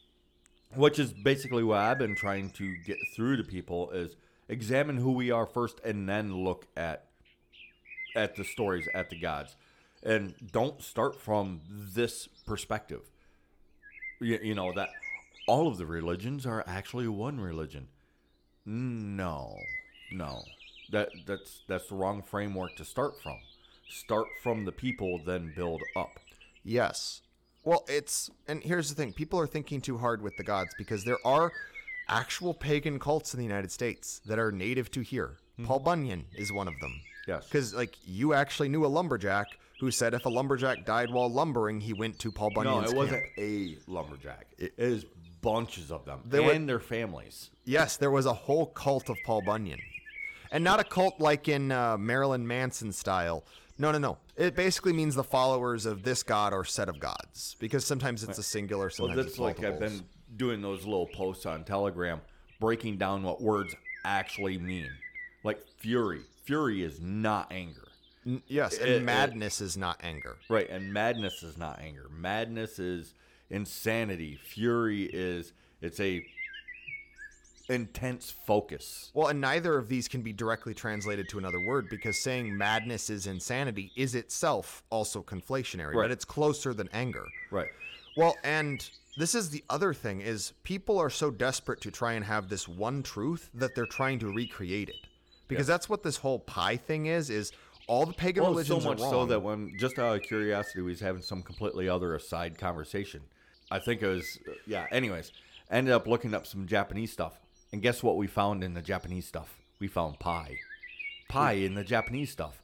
which 0.74 0.98
is 0.98 1.12
basically 1.12 1.62
what 1.62 1.78
I've 1.78 1.98
been 1.98 2.16
trying 2.16 2.50
to 2.50 2.76
get 2.84 2.96
through 3.14 3.36
to 3.38 3.44
people 3.44 3.90
is 3.90 4.16
examine 4.48 4.98
who 4.98 5.12
we 5.12 5.30
are 5.30 5.46
first 5.46 5.80
and 5.84 6.08
then 6.08 6.44
look 6.44 6.66
at 6.76 7.06
at 8.14 8.36
the 8.36 8.44
stories, 8.44 8.86
at 8.94 9.08
the 9.08 9.18
gods. 9.18 9.56
And 10.02 10.34
don't 10.52 10.82
start 10.82 11.18
from 11.18 11.60
this 11.68 12.28
perspective. 12.46 13.00
You, 14.20 14.38
you 14.42 14.54
know 14.54 14.72
that 14.74 14.88
all 15.46 15.68
of 15.68 15.78
the 15.78 15.86
religions 15.86 16.46
are 16.46 16.64
actually 16.66 17.08
one 17.08 17.40
religion. 17.40 17.88
No. 18.64 19.56
No. 20.12 20.42
That 20.90 21.10
that's 21.26 21.62
that's 21.68 21.88
the 21.88 21.94
wrong 21.94 22.22
framework 22.22 22.76
to 22.76 22.84
start 22.84 23.20
from. 23.22 23.38
Start 23.88 24.26
from 24.42 24.64
the 24.64 24.72
people 24.72 25.20
then 25.24 25.52
build 25.54 25.82
up. 25.96 26.18
Yes. 26.64 27.22
Well, 27.64 27.84
it's 27.88 28.30
and 28.48 28.62
here's 28.62 28.88
the 28.88 28.94
thing: 28.94 29.12
people 29.12 29.38
are 29.38 29.46
thinking 29.46 29.80
too 29.80 29.98
hard 29.98 30.22
with 30.22 30.36
the 30.36 30.44
gods 30.44 30.74
because 30.76 31.04
there 31.04 31.18
are 31.24 31.52
actual 32.08 32.52
pagan 32.54 32.98
cults 32.98 33.32
in 33.32 33.38
the 33.38 33.46
United 33.46 33.70
States 33.70 34.20
that 34.26 34.38
are 34.38 34.52
native 34.52 34.90
to 34.92 35.00
here. 35.00 35.38
Hmm. 35.56 35.66
Paul 35.66 35.80
Bunyan 35.80 36.24
is 36.34 36.52
one 36.52 36.68
of 36.68 36.74
them. 36.80 37.00
Yes. 37.26 37.46
Because 37.46 37.74
like 37.74 37.96
you 38.04 38.34
actually 38.34 38.68
knew 38.68 38.84
a 38.84 38.88
lumberjack 38.88 39.46
who 39.80 39.90
said 39.90 40.14
if 40.14 40.26
a 40.26 40.28
lumberjack 40.28 40.84
died 40.84 41.10
while 41.10 41.28
lumbering, 41.30 41.80
he 41.80 41.92
went 41.92 42.18
to 42.20 42.30
Paul 42.30 42.50
Bunyan's. 42.54 42.92
No, 42.92 42.96
it 42.96 42.96
wasn't 42.96 43.24
a 43.38 43.76
lumberjack. 43.86 44.46
It 44.58 44.74
is 44.76 45.04
bunches 45.42 45.90
of 45.90 46.04
them 46.06 46.20
There 46.24 46.40
and 46.50 46.62
were- 46.62 46.66
their 46.66 46.80
families. 46.80 47.50
Yes, 47.64 47.96
there 47.98 48.10
was 48.10 48.24
a 48.26 48.32
whole 48.32 48.66
cult 48.66 49.08
of 49.10 49.16
Paul 49.26 49.42
Bunyan, 49.42 49.78
and 50.50 50.64
not 50.64 50.80
a 50.80 50.84
cult 50.84 51.20
like 51.20 51.48
in 51.48 51.70
uh, 51.70 51.98
Marilyn 51.98 52.46
Manson 52.46 52.92
style. 52.92 53.44
No, 53.78 53.90
no, 53.92 53.98
no. 53.98 54.18
It 54.36 54.54
basically 54.56 54.92
means 54.92 55.14
the 55.14 55.24
followers 55.24 55.86
of 55.86 56.02
this 56.02 56.22
god 56.22 56.52
or 56.52 56.64
set 56.64 56.88
of 56.88 56.98
gods, 56.98 57.56
because 57.58 57.84
sometimes 57.84 58.22
it's 58.24 58.38
a 58.38 58.42
singular, 58.42 58.84
Well, 58.86 58.90
sometimes 58.90 59.16
that's 59.16 59.28
it's 59.30 59.38
like 59.38 59.62
I've 59.62 59.78
been 59.78 60.02
doing 60.36 60.62
those 60.62 60.84
little 60.84 61.06
posts 61.08 61.46
on 61.46 61.64
Telegram, 61.64 62.20
breaking 62.60 62.96
down 62.98 63.22
what 63.22 63.40
words 63.42 63.74
actually 64.04 64.58
mean. 64.58 64.90
Like 65.44 65.62
fury. 65.78 66.20
Fury 66.44 66.82
is 66.82 67.00
not 67.00 67.52
anger. 67.52 67.88
N- 68.26 68.42
yes, 68.46 68.78
and 68.78 68.88
it- 68.88 68.96
it- 68.96 69.02
madness 69.04 69.60
is 69.60 69.76
not 69.76 70.00
anger. 70.02 70.36
Right, 70.48 70.68
and 70.70 70.92
madness 70.92 71.42
is 71.42 71.56
not 71.56 71.80
anger. 71.80 72.08
Madness 72.10 72.78
is 72.78 73.14
insanity. 73.52 74.36
Fury 74.42 75.04
is 75.04 75.52
it's 75.80 76.00
a 76.00 76.24
intense 77.68 78.30
focus. 78.46 79.10
Well, 79.14 79.28
and 79.28 79.40
neither 79.40 79.78
of 79.78 79.88
these 79.88 80.08
can 80.08 80.20
be 80.22 80.32
directly 80.32 80.74
translated 80.74 81.28
to 81.30 81.38
another 81.38 81.60
word 81.60 81.86
because 81.88 82.20
saying 82.22 82.56
madness 82.56 83.08
is 83.08 83.26
insanity 83.26 83.92
is 83.96 84.14
itself 84.14 84.82
also 84.90 85.22
conflationary, 85.22 85.94
Right. 85.94 86.04
but 86.04 86.10
it's 86.10 86.24
closer 86.24 86.74
than 86.74 86.88
anger. 86.92 87.24
Right. 87.50 87.68
Well, 88.16 88.36
and 88.42 88.88
this 89.16 89.34
is 89.34 89.50
the 89.50 89.62
other 89.70 89.94
thing 89.94 90.20
is 90.20 90.52
people 90.64 90.98
are 90.98 91.08
so 91.10 91.30
desperate 91.30 91.80
to 91.82 91.90
try 91.90 92.14
and 92.14 92.24
have 92.24 92.48
this 92.48 92.66
one 92.68 93.02
truth 93.02 93.48
that 93.54 93.74
they're 93.74 93.86
trying 93.86 94.18
to 94.20 94.28
recreate 94.32 94.88
it. 94.88 94.96
Because 95.48 95.66
that's 95.66 95.88
what 95.88 96.02
this 96.02 96.16
whole 96.16 96.38
pie 96.40 96.76
thing 96.76 97.06
is 97.06 97.28
is 97.30 97.52
all 97.86 98.06
the 98.06 98.12
pagan 98.12 98.42
Well, 98.42 98.52
so 98.52 98.56
religions 98.56 98.84
much 98.84 98.98
are 99.00 99.02
wrong. 99.02 99.10
so 99.12 99.26
that 99.26 99.40
when 99.40 99.76
just 99.78 99.98
out 99.98 100.16
of 100.16 100.22
curiosity, 100.22 100.80
we 100.80 100.90
was 100.92 101.00
having 101.00 101.22
some 101.22 101.42
completely 101.42 101.88
other 101.88 102.14
aside 102.14 102.58
conversation. 102.58 103.20
I 103.72 103.78
think 103.78 104.02
it 104.02 104.06
was 104.08 104.38
yeah. 104.66 104.86
Anyways, 104.92 105.32
ended 105.70 105.92
up 105.94 106.06
looking 106.06 106.34
up 106.34 106.46
some 106.46 106.66
Japanese 106.66 107.12
stuff, 107.12 107.40
and 107.72 107.80
guess 107.82 108.02
what 108.02 108.16
we 108.16 108.26
found 108.26 108.62
in 108.62 108.74
the 108.74 108.82
Japanese 108.82 109.26
stuff? 109.26 109.58
We 109.80 109.88
found 109.88 110.18
pie, 110.20 110.58
pie 111.28 111.52
in 111.54 111.74
the 111.74 111.84
Japanese 111.84 112.30
stuff. 112.30 112.62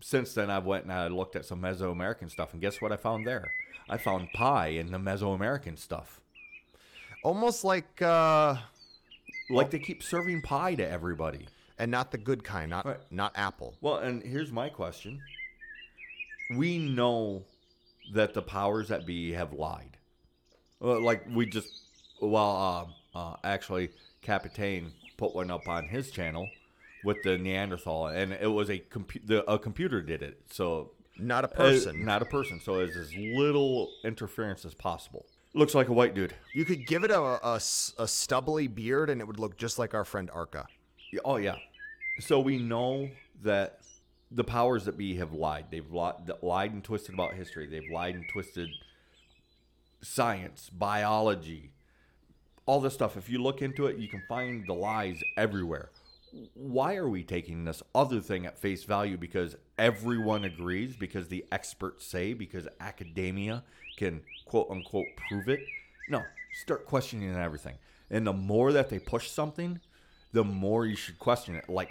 Since 0.00 0.34
then, 0.34 0.50
I 0.50 0.58
went 0.58 0.84
and 0.84 0.92
I 0.92 1.08
looked 1.08 1.36
at 1.36 1.44
some 1.44 1.60
Mesoamerican 1.60 2.30
stuff, 2.30 2.52
and 2.52 2.60
guess 2.62 2.80
what 2.80 2.92
I 2.92 2.96
found 2.96 3.26
there? 3.26 3.50
I 3.88 3.96
found 3.98 4.28
pie 4.34 4.68
in 4.68 4.90
the 4.92 4.98
Mesoamerican 4.98 5.78
stuff. 5.78 6.20
almost 7.24 7.64
like 7.64 8.00
uh 8.02 8.56
Like 9.50 9.70
they 9.70 9.78
keep 9.78 10.02
serving 10.02 10.42
pie 10.42 10.74
to 10.76 10.88
everybody. 10.88 11.46
and 11.78 11.90
not 11.90 12.10
the 12.10 12.18
good 12.18 12.42
kind, 12.44 12.70
not 12.70 12.84
Right. 12.86 13.00
not 13.10 13.32
apple. 13.36 13.74
Well, 13.80 13.96
and 13.98 14.22
here's 14.22 14.50
my 14.52 14.68
question. 14.68 15.20
We 16.56 16.78
know 16.78 17.42
that 18.14 18.34
the 18.34 18.42
powers 18.42 18.88
that 18.88 19.04
be 19.06 19.32
have 19.32 19.52
lied. 19.52 19.96
Well, 20.80 21.00
like 21.02 21.24
we 21.32 21.46
just, 21.46 21.68
well, 22.20 22.94
uh, 23.14 23.18
uh, 23.18 23.36
actually, 23.44 23.90
Capitaine 24.22 24.92
put 25.16 25.34
one 25.34 25.50
up 25.50 25.68
on 25.68 25.88
his 25.88 26.10
channel 26.10 26.48
with 27.04 27.22
the 27.22 27.38
Neanderthal, 27.38 28.08
and 28.08 28.32
it 28.32 28.50
was 28.50 28.68
a 28.70 28.78
compu- 28.78 29.26
the, 29.26 29.44
a 29.50 29.58
computer 29.58 30.02
did 30.02 30.22
it, 30.22 30.40
so 30.50 30.90
Not 31.18 31.44
a 31.44 31.48
uh, 31.48 31.56
person. 31.56 32.04
not 32.04 32.20
a 32.22 32.26
person. 32.26 32.60
So 32.60 32.80
it's 32.80 32.96
as 32.96 33.14
little 33.14 33.90
interference 34.04 34.64
as 34.64 34.74
possible. 34.74 35.24
Looks 35.54 35.74
like 35.74 35.88
a 35.88 35.92
white 35.92 36.14
dude. 36.14 36.34
you 36.54 36.66
could 36.66 36.86
give 36.86 37.02
it 37.04 37.10
a 37.10 37.54
a 37.98 38.06
stubbly 38.08 38.66
beard 38.66 39.08
and 39.08 39.22
it 39.22 39.26
would 39.26 39.38
look 39.38 39.56
just 39.56 39.78
like 39.78 39.94
our 39.94 40.04
friend 40.04 40.28
Arca. 40.30 40.66
Oh 41.24 41.36
yeah. 41.36 41.54
So 42.18 42.40
we 42.40 42.58
know 42.58 43.08
that 43.42 43.78
the 44.30 44.44
powers 44.44 44.84
that 44.84 44.98
be 44.98 45.16
have 45.16 45.32
lied. 45.32 45.66
They've 45.70 45.90
li- 45.90 46.34
lied 46.42 46.72
and 46.74 46.84
twisted 46.84 47.14
about 47.14 47.32
history. 47.34 47.66
They've 47.66 47.90
lied 47.90 48.16
and 48.16 48.24
twisted 48.30 48.68
science, 50.02 50.70
biology, 50.70 51.72
all 52.66 52.80
this 52.80 52.94
stuff. 52.94 53.16
If 53.16 53.28
you 53.28 53.42
look 53.42 53.62
into 53.62 53.86
it, 53.86 53.96
you 53.96 54.08
can 54.08 54.22
find 54.28 54.66
the 54.66 54.74
lies 54.74 55.22
everywhere. 55.36 55.90
Why 56.54 56.96
are 56.96 57.08
we 57.08 57.22
taking 57.22 57.64
this 57.64 57.82
other 57.94 58.20
thing 58.20 58.44
at 58.44 58.58
face 58.58 58.84
value? 58.84 59.16
Because 59.16 59.56
everyone 59.78 60.44
agrees, 60.44 60.96
because 60.96 61.28
the 61.28 61.44
experts 61.50 62.04
say, 62.04 62.34
because 62.34 62.68
academia 62.80 63.62
can 63.96 64.22
quote 64.44 64.68
unquote 64.70 65.06
prove 65.28 65.48
it. 65.48 65.60
No, 66.08 66.22
start 66.62 66.86
questioning 66.86 67.34
everything. 67.34 67.76
And 68.10 68.26
the 68.26 68.32
more 68.32 68.72
that 68.72 68.90
they 68.90 68.98
push 68.98 69.30
something, 69.30 69.80
the 70.32 70.44
more 70.44 70.84
you 70.84 70.96
should 70.96 71.18
question 71.18 71.56
it. 71.56 71.68
Like 71.68 71.90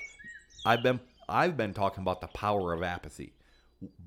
I've 0.65 0.83
been 0.83 0.99
I've 1.27 1.57
been 1.57 1.73
talking 1.73 2.01
about 2.01 2.21
the 2.21 2.27
power 2.27 2.73
of 2.73 2.83
apathy. 2.83 3.33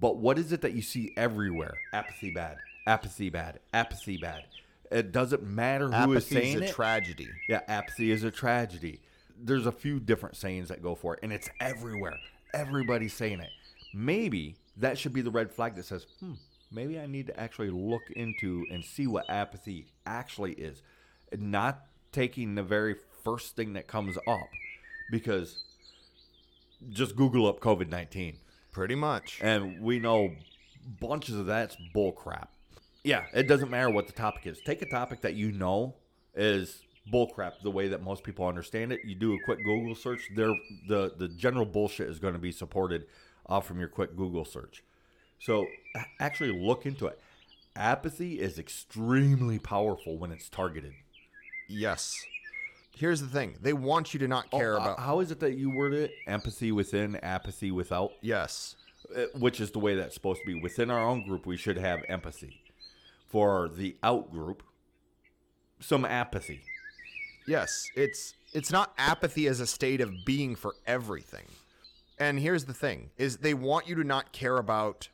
But 0.00 0.18
what 0.18 0.38
is 0.38 0.52
it 0.52 0.60
that 0.62 0.72
you 0.72 0.82
see 0.82 1.12
everywhere? 1.16 1.74
Apathy 1.92 2.32
bad. 2.32 2.58
Apathy 2.88 3.28
bad. 3.28 3.60
Apathy 3.72 4.16
bad. 4.16 4.44
It 4.90 5.12
doesn't 5.12 5.42
matter 5.42 5.88
who 5.90 6.12
is 6.14 6.24
Apathy 6.24 6.34
saying 6.34 6.56
is 6.56 6.60
a 6.62 6.64
it. 6.64 6.70
tragedy. 6.72 7.28
Yeah, 7.48 7.60
apathy 7.68 8.10
is 8.10 8.24
a 8.24 8.30
tragedy. 8.30 9.02
There's 9.38 9.66
a 9.66 9.72
few 9.72 10.00
different 10.00 10.36
sayings 10.36 10.68
that 10.68 10.82
go 10.82 10.94
for 10.94 11.14
it, 11.14 11.20
and 11.22 11.30
it's 11.32 11.50
everywhere. 11.60 12.16
Everybody's 12.54 13.12
saying 13.12 13.40
it. 13.40 13.50
Maybe 13.92 14.56
that 14.78 14.96
should 14.98 15.12
be 15.12 15.20
the 15.20 15.30
red 15.30 15.52
flag 15.52 15.74
that 15.74 15.84
says, 15.84 16.06
hmm, 16.18 16.32
maybe 16.72 16.98
I 16.98 17.06
need 17.06 17.26
to 17.26 17.38
actually 17.38 17.70
look 17.70 18.02
into 18.16 18.64
and 18.72 18.82
see 18.82 19.06
what 19.06 19.28
apathy 19.28 19.86
actually 20.06 20.52
is. 20.52 20.82
Not 21.36 21.82
taking 22.10 22.54
the 22.54 22.62
very 22.62 22.96
first 23.22 23.54
thing 23.54 23.74
that 23.74 23.86
comes 23.86 24.16
up, 24.26 24.48
because 25.10 25.58
just 26.90 27.14
Google 27.16 27.46
up 27.46 27.60
COVID 27.60 27.90
19 27.90 28.38
Pretty 28.72 28.94
much. 28.94 29.40
and 29.42 29.82
we 29.82 29.98
know 29.98 30.32
bunches 31.00 31.34
of 31.34 31.44
that's 31.46 31.76
bull 31.92 32.12
crap. 32.12 32.50
Yeah, 33.04 33.24
it 33.34 33.48
doesn't 33.48 33.70
matter 33.70 33.90
what 33.90 34.06
the 34.06 34.12
topic 34.12 34.46
is. 34.46 34.60
Take 34.60 34.82
a 34.82 34.86
topic 34.88 35.20
that 35.22 35.34
you 35.34 35.52
know 35.52 35.94
is 36.34 36.82
bullcrap 37.12 37.52
the 37.62 37.70
way 37.70 37.88
that 37.88 38.02
most 38.02 38.22
people 38.22 38.46
understand 38.46 38.92
it. 38.92 39.00
You 39.04 39.14
do 39.14 39.34
a 39.34 39.38
quick 39.44 39.58
Google 39.64 39.94
search, 39.94 40.28
there 40.36 40.54
the 40.88 41.12
the 41.16 41.28
general 41.28 41.64
bullshit 41.64 42.08
is 42.08 42.18
going 42.18 42.34
to 42.34 42.38
be 42.40 42.52
supported 42.52 43.06
uh, 43.48 43.60
from 43.60 43.78
your 43.78 43.88
quick 43.88 44.16
Google 44.16 44.44
search. 44.44 44.82
So 45.38 45.66
actually 46.20 46.52
look 46.52 46.84
into 46.86 47.06
it. 47.06 47.18
Apathy 47.76 48.40
is 48.40 48.58
extremely 48.58 49.58
powerful 49.58 50.18
when 50.18 50.32
it's 50.32 50.48
targeted. 50.48 50.92
Yes. 51.68 52.16
here's 52.96 53.20
the 53.20 53.28
thing: 53.28 53.56
they 53.62 53.72
want 53.72 54.12
you 54.12 54.18
to 54.20 54.28
not 54.28 54.50
care 54.50 54.74
Oh, 54.74 54.82
about. 54.82 55.00
how 55.00 55.20
is 55.20 55.30
it 55.30 55.38
that 55.40 55.54
you 55.56 55.70
word 55.70 55.94
it? 55.94 56.10
Empathy 56.26 56.72
within, 56.72 57.16
apathy 57.22 57.70
without. 57.70 58.10
yes, 58.20 58.74
Uh, 59.16 59.26
which 59.38 59.60
is 59.60 59.70
the 59.70 59.78
way 59.78 59.94
that's 59.94 60.14
supposed 60.14 60.40
to 60.40 60.46
be. 60.46 60.60
Within 60.60 60.90
our 60.90 61.06
own 61.08 61.24
group, 61.26 61.46
we 61.46 61.56
should 61.56 61.78
have 61.78 62.00
empathy. 62.08 62.60
For 63.28 63.68
the 63.68 63.96
out 64.02 64.30
group, 64.32 64.62
some 65.80 66.04
apathy. 66.04 66.60
yes. 67.46 67.86
It's 67.94 68.34
it's 68.54 68.72
not 68.72 68.94
apathy 68.96 69.46
as 69.46 69.60
a 69.60 69.66
state 69.66 70.00
of 70.00 70.10
being 70.24 70.56
for 70.56 70.74
everything. 70.86 71.44
And 72.18 72.38
here's 72.40 72.64
the 72.64 72.72
thing: 72.74 73.10
is 73.18 73.36
they 73.38 73.54
want 73.54 73.86
you 73.86 73.94
to 73.96 74.04
not 74.04 74.32
care 74.32 74.56
about 74.56 75.08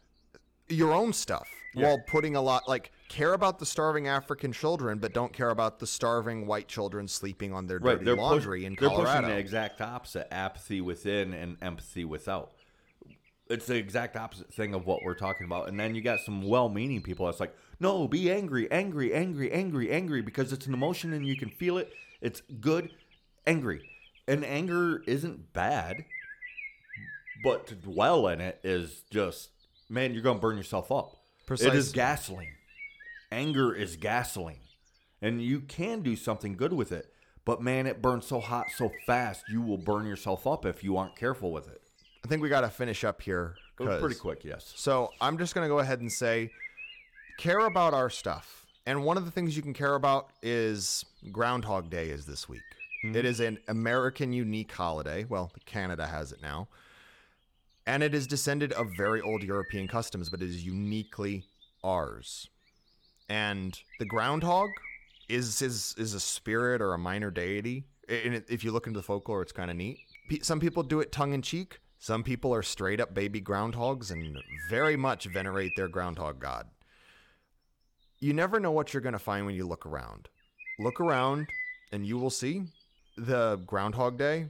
your 0.69 0.93
own 0.93 1.13
stuff 1.13 1.49
Yeah. 1.75 1.89
while 1.89 1.99
putting 2.07 2.37
a 2.37 2.41
lot 2.41 2.69
like 2.69 2.93
care 3.09 3.35
about 3.35 3.59
the 3.59 3.67
starving 3.67 4.07
African 4.09 4.53
children, 4.53 4.99
but 4.99 5.13
don't 5.13 5.33
care 5.33 5.51
about 5.51 5.81
the 5.81 5.87
starving 5.87 6.47
white 6.47 6.69
children 6.69 7.07
sleeping 7.09 7.53
on 7.53 7.67
their 7.67 7.79
dirty 7.81 8.05
they're 8.05 8.17
laundry 8.17 8.61
push- 8.61 8.67
in 8.67 8.77
they're 8.81 8.91
pushing 8.91 9.23
the 9.23 9.37
exact 9.37 9.81
opposite: 9.81 10.33
apathy 10.33 10.81
within 10.81 11.35
and 11.35 11.57
empathy 11.61 12.05
without. 12.05 12.53
It's 13.51 13.67
the 13.67 13.77
exact 13.77 14.17
opposite 14.17 14.55
thing 14.55 14.73
of 14.73 14.87
what 14.87 15.03
we're 15.03 15.15
talking 15.15 15.45
about. 15.45 15.69
And 15.69 15.79
then 15.79 15.95
you 15.95 16.01
got 16.01 16.21
some 16.21 16.41
well-meaning 16.49 17.03
people 17.03 17.27
that's 17.27 17.41
like, 17.41 17.55
"No, 17.85 18.09
be 18.09 18.31
angry, 18.31 18.71
angry, 18.71 19.13
angry, 19.13 19.53
angry, 19.53 19.91
angry 19.91 20.23
because 20.23 20.53
it's 20.53 20.67
an 20.67 20.75
emotion 20.75 21.13
and 21.13 21.27
you 21.27 21.37
can 21.37 21.51
feel 21.51 21.77
it. 21.79 21.93
It's 22.21 22.41
good, 22.61 22.91
angry." 23.47 23.81
And 24.27 24.45
anger 24.45 25.03
isn't 25.07 25.53
bad, 25.53 26.05
but 27.43 27.67
to 27.67 27.75
dwell 27.75 28.27
in 28.29 28.41
it 28.41 28.59
is 28.65 29.03
just, 29.11 29.51
man, 29.91 30.15
you're 30.15 30.23
going 30.23 30.39
to 30.39 30.41
burn 30.41 30.57
yourself 30.57 30.91
up. 30.91 31.17
It 31.51 31.75
is 31.75 31.93
gasoline. 31.93 32.55
Anger 33.31 33.75
is 33.75 33.97
gasoline. 33.97 34.61
And 35.21 35.43
you 35.43 35.61
can 35.61 36.01
do 36.01 36.17
something 36.17 36.57
good 36.57 36.73
with 36.73 36.91
it. 36.91 37.13
But 37.45 37.61
man, 37.61 37.87
it 37.87 38.01
burns 38.01 38.27
so 38.27 38.41
hot 38.41 38.71
so 38.75 38.91
fast, 39.05 39.45
you 39.51 39.61
will 39.61 39.77
burn 39.77 40.07
yourself 40.07 40.47
up 40.47 40.65
if 40.65 40.83
you 40.83 40.97
aren't 40.97 41.17
careful 41.17 41.53
with 41.53 41.69
it. 41.69 41.83
I 42.25 42.29
think 42.29 42.41
we 42.43 42.49
got 42.49 42.63
to 42.63 42.71
finish 42.71 43.05
up 43.05 43.21
here. 43.21 43.57
It 43.79 43.83
was 43.83 44.01
pretty 44.01 44.15
quick, 44.15 44.45
yes. 44.45 44.73
So 44.77 45.11
I'm 45.21 45.37
just 45.37 45.55
going 45.55 45.67
to 45.67 45.69
go 45.69 45.81
ahead 45.81 46.01
and 46.01 46.11
say 46.11 46.51
care 47.39 47.67
about 47.67 47.95
our 47.95 48.11
stuff. 48.11 48.67
And 48.87 49.05
one 49.05 49.17
of 49.17 49.25
the 49.25 49.31
things 49.31 49.57
you 49.57 49.63
can 49.63 49.73
care 49.73 49.95
about 49.95 50.29
is 50.43 51.05
Groundhog 51.33 51.91
Day 51.91 52.11
is 52.11 52.27
this 52.27 52.49
week. 52.49 52.63
Mm-hmm. 53.05 53.17
It 53.17 53.25
is 53.25 53.41
an 53.41 53.59
American 53.69 54.33
unique 54.33 54.73
holiday. 54.73 55.25
Well, 55.25 55.53
Canada 55.67 56.07
has 56.07 56.33
it 56.33 56.43
now. 56.43 56.69
And 57.87 58.03
it 58.03 58.15
is 58.15 58.27
descended 58.27 58.73
of 58.73 58.97
very 58.97 59.21
old 59.21 59.43
European 59.43 59.89
customs, 59.89 60.29
but 60.29 60.41
it 60.41 60.49
is 60.49 60.65
uniquely 60.65 61.45
ours. 61.83 62.49
And 63.29 63.79
the 63.99 64.07
groundhog 64.07 64.71
is 65.29 65.63
is 65.63 65.95
is 65.97 66.15
a 66.15 66.21
spirit 66.21 66.81
or 66.81 66.93
a 66.93 66.99
minor 66.99 67.31
deity. 67.31 67.85
And 68.09 68.43
if 68.49 68.65
you 68.65 68.73
look 68.73 68.87
into 68.87 68.99
the 68.99 69.05
folklore, 69.05 69.43
it's 69.43 69.53
kind 69.53 69.71
of 69.71 69.77
neat. 69.77 69.99
Some 70.43 70.61
people 70.61 70.83
do 70.83 71.01
it 71.01 71.13
tongue 71.13 71.33
in 71.33 71.43
cheek. 71.43 71.81
Some 71.99 72.23
people 72.23 72.55
are 72.55 72.63
straight 72.63 73.01
up 73.01 73.15
baby 73.15 73.41
groundhogs 73.41 74.11
and 74.11 74.39
very 74.69 74.97
much 74.97 75.25
venerate 75.25 75.73
their 75.75 75.89
groundhog 75.89 76.39
god. 76.39 76.69
You 78.25 78.33
never 78.33 78.59
know 78.59 78.71
what 78.71 78.95
you're 78.95 79.03
going 79.03 79.13
to 79.13 79.19
find 79.19 79.45
when 79.45 79.55
you 79.55 79.67
look 79.67 79.85
around. 79.85 80.31
Look 80.79 80.99
around 80.99 81.47
and 81.93 82.07
you 82.07 82.17
will 82.17 82.31
see 82.31 82.63
the 83.19 83.61
Groundhog 83.67 84.17
Day. 84.17 84.47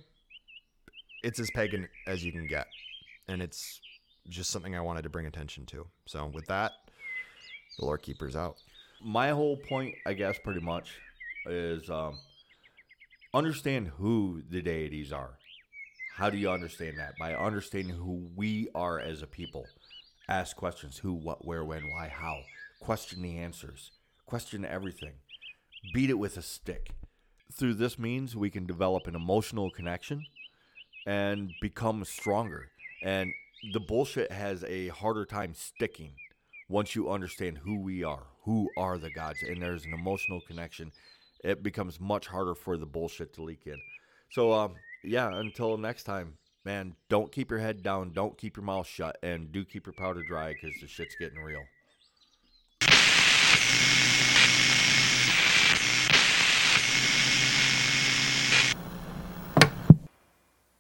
It's 1.25 1.41
as 1.41 1.51
pagan 1.57 1.89
as 2.07 2.25
you 2.25 2.31
can 2.31 2.47
get. 2.47 2.69
And 3.27 3.43
it's 3.43 3.81
just 4.29 4.51
something 4.51 4.77
I 4.77 4.81
wanted 4.81 5.03
to 5.03 5.09
bring 5.09 5.27
attention 5.27 5.67
to. 5.67 5.89
So, 6.07 6.31
with 6.33 6.47
that, 6.47 6.71
the 7.77 7.87
Lord 7.87 8.03
Keeper's 8.03 8.37
out. 8.37 8.55
My 9.03 9.31
whole 9.31 9.57
point, 9.57 9.97
I 10.07 10.13
guess, 10.13 10.39
pretty 10.39 10.61
much, 10.61 10.93
is 11.45 11.91
um, 11.91 12.17
understand 13.35 13.89
who 13.89 14.43
the 14.51 14.63
deities 14.63 15.13
are. 15.13 15.37
How 16.15 16.31
do 16.31 16.37
you 16.37 16.49
understand 16.49 17.01
that? 17.01 17.15
By 17.19 17.35
understanding 17.35 17.97
who 17.97 18.29
we 18.37 18.69
are 18.73 19.01
as 19.01 19.23
a 19.23 19.27
people. 19.27 19.67
Ask 20.29 20.55
questions 20.57 20.97
who, 20.97 21.15
what, 21.15 21.45
where, 21.45 21.65
when, 21.65 21.91
why, 21.91 22.07
how. 22.07 22.39
Question 22.85 23.23
the 23.23 23.39
answers. 23.39 23.93
Question 24.27 24.63
everything. 24.63 25.15
Beat 25.95 26.11
it 26.11 26.19
with 26.19 26.37
a 26.37 26.43
stick. 26.43 26.91
Through 27.51 27.75
this 27.75 27.99
means, 27.99 28.37
we 28.37 28.51
can 28.51 28.67
develop 28.67 29.07
an 29.07 29.15
emotional 29.15 29.71
connection 29.71 30.23
and 31.07 31.51
become 31.63 32.05
stronger. 32.05 32.69
And 33.03 33.33
the 33.73 33.81
bullshit 33.81 34.31
has 34.31 34.65
a 34.65 34.89
harder 34.89 35.25
time 35.25 35.55
sticking 35.55 36.13
once 36.69 36.95
you 36.95 37.11
understand 37.11 37.57
who 37.57 37.81
we 37.81 38.05
are, 38.05 38.25
who 38.43 38.69
are 38.77 38.99
the 38.99 39.11
gods, 39.11 39.43
and 39.43 39.63
there's 39.63 39.87
an 39.87 39.95
emotional 39.95 40.43
connection. 40.47 40.93
It 41.43 41.63
becomes 41.63 41.99
much 41.99 42.27
harder 42.27 42.55
for 42.55 42.77
the 42.77 42.85
bullshit 42.85 43.33
to 43.37 43.43
leak 43.43 43.63
in. 43.65 43.79
So, 44.31 44.53
um, 44.53 44.75
yeah, 45.03 45.35
until 45.35 45.79
next 45.79 46.03
time, 46.03 46.37
man, 46.67 46.97
don't 47.09 47.33
keep 47.33 47.51
your 47.51 47.61
head 47.61 47.83
down, 47.83 48.13
don't 48.13 48.37
keep 48.37 48.59
your 48.59 48.65
mouth 48.67 48.87
shut, 48.87 49.17
and 49.23 49.51
do 49.51 49.65
keep 49.65 49.87
your 49.87 49.95
powder 49.95 50.23
dry 50.29 50.53
because 50.53 50.79
the 50.83 50.87
shit's 50.87 51.17
getting 51.19 51.39
real. 51.39 51.63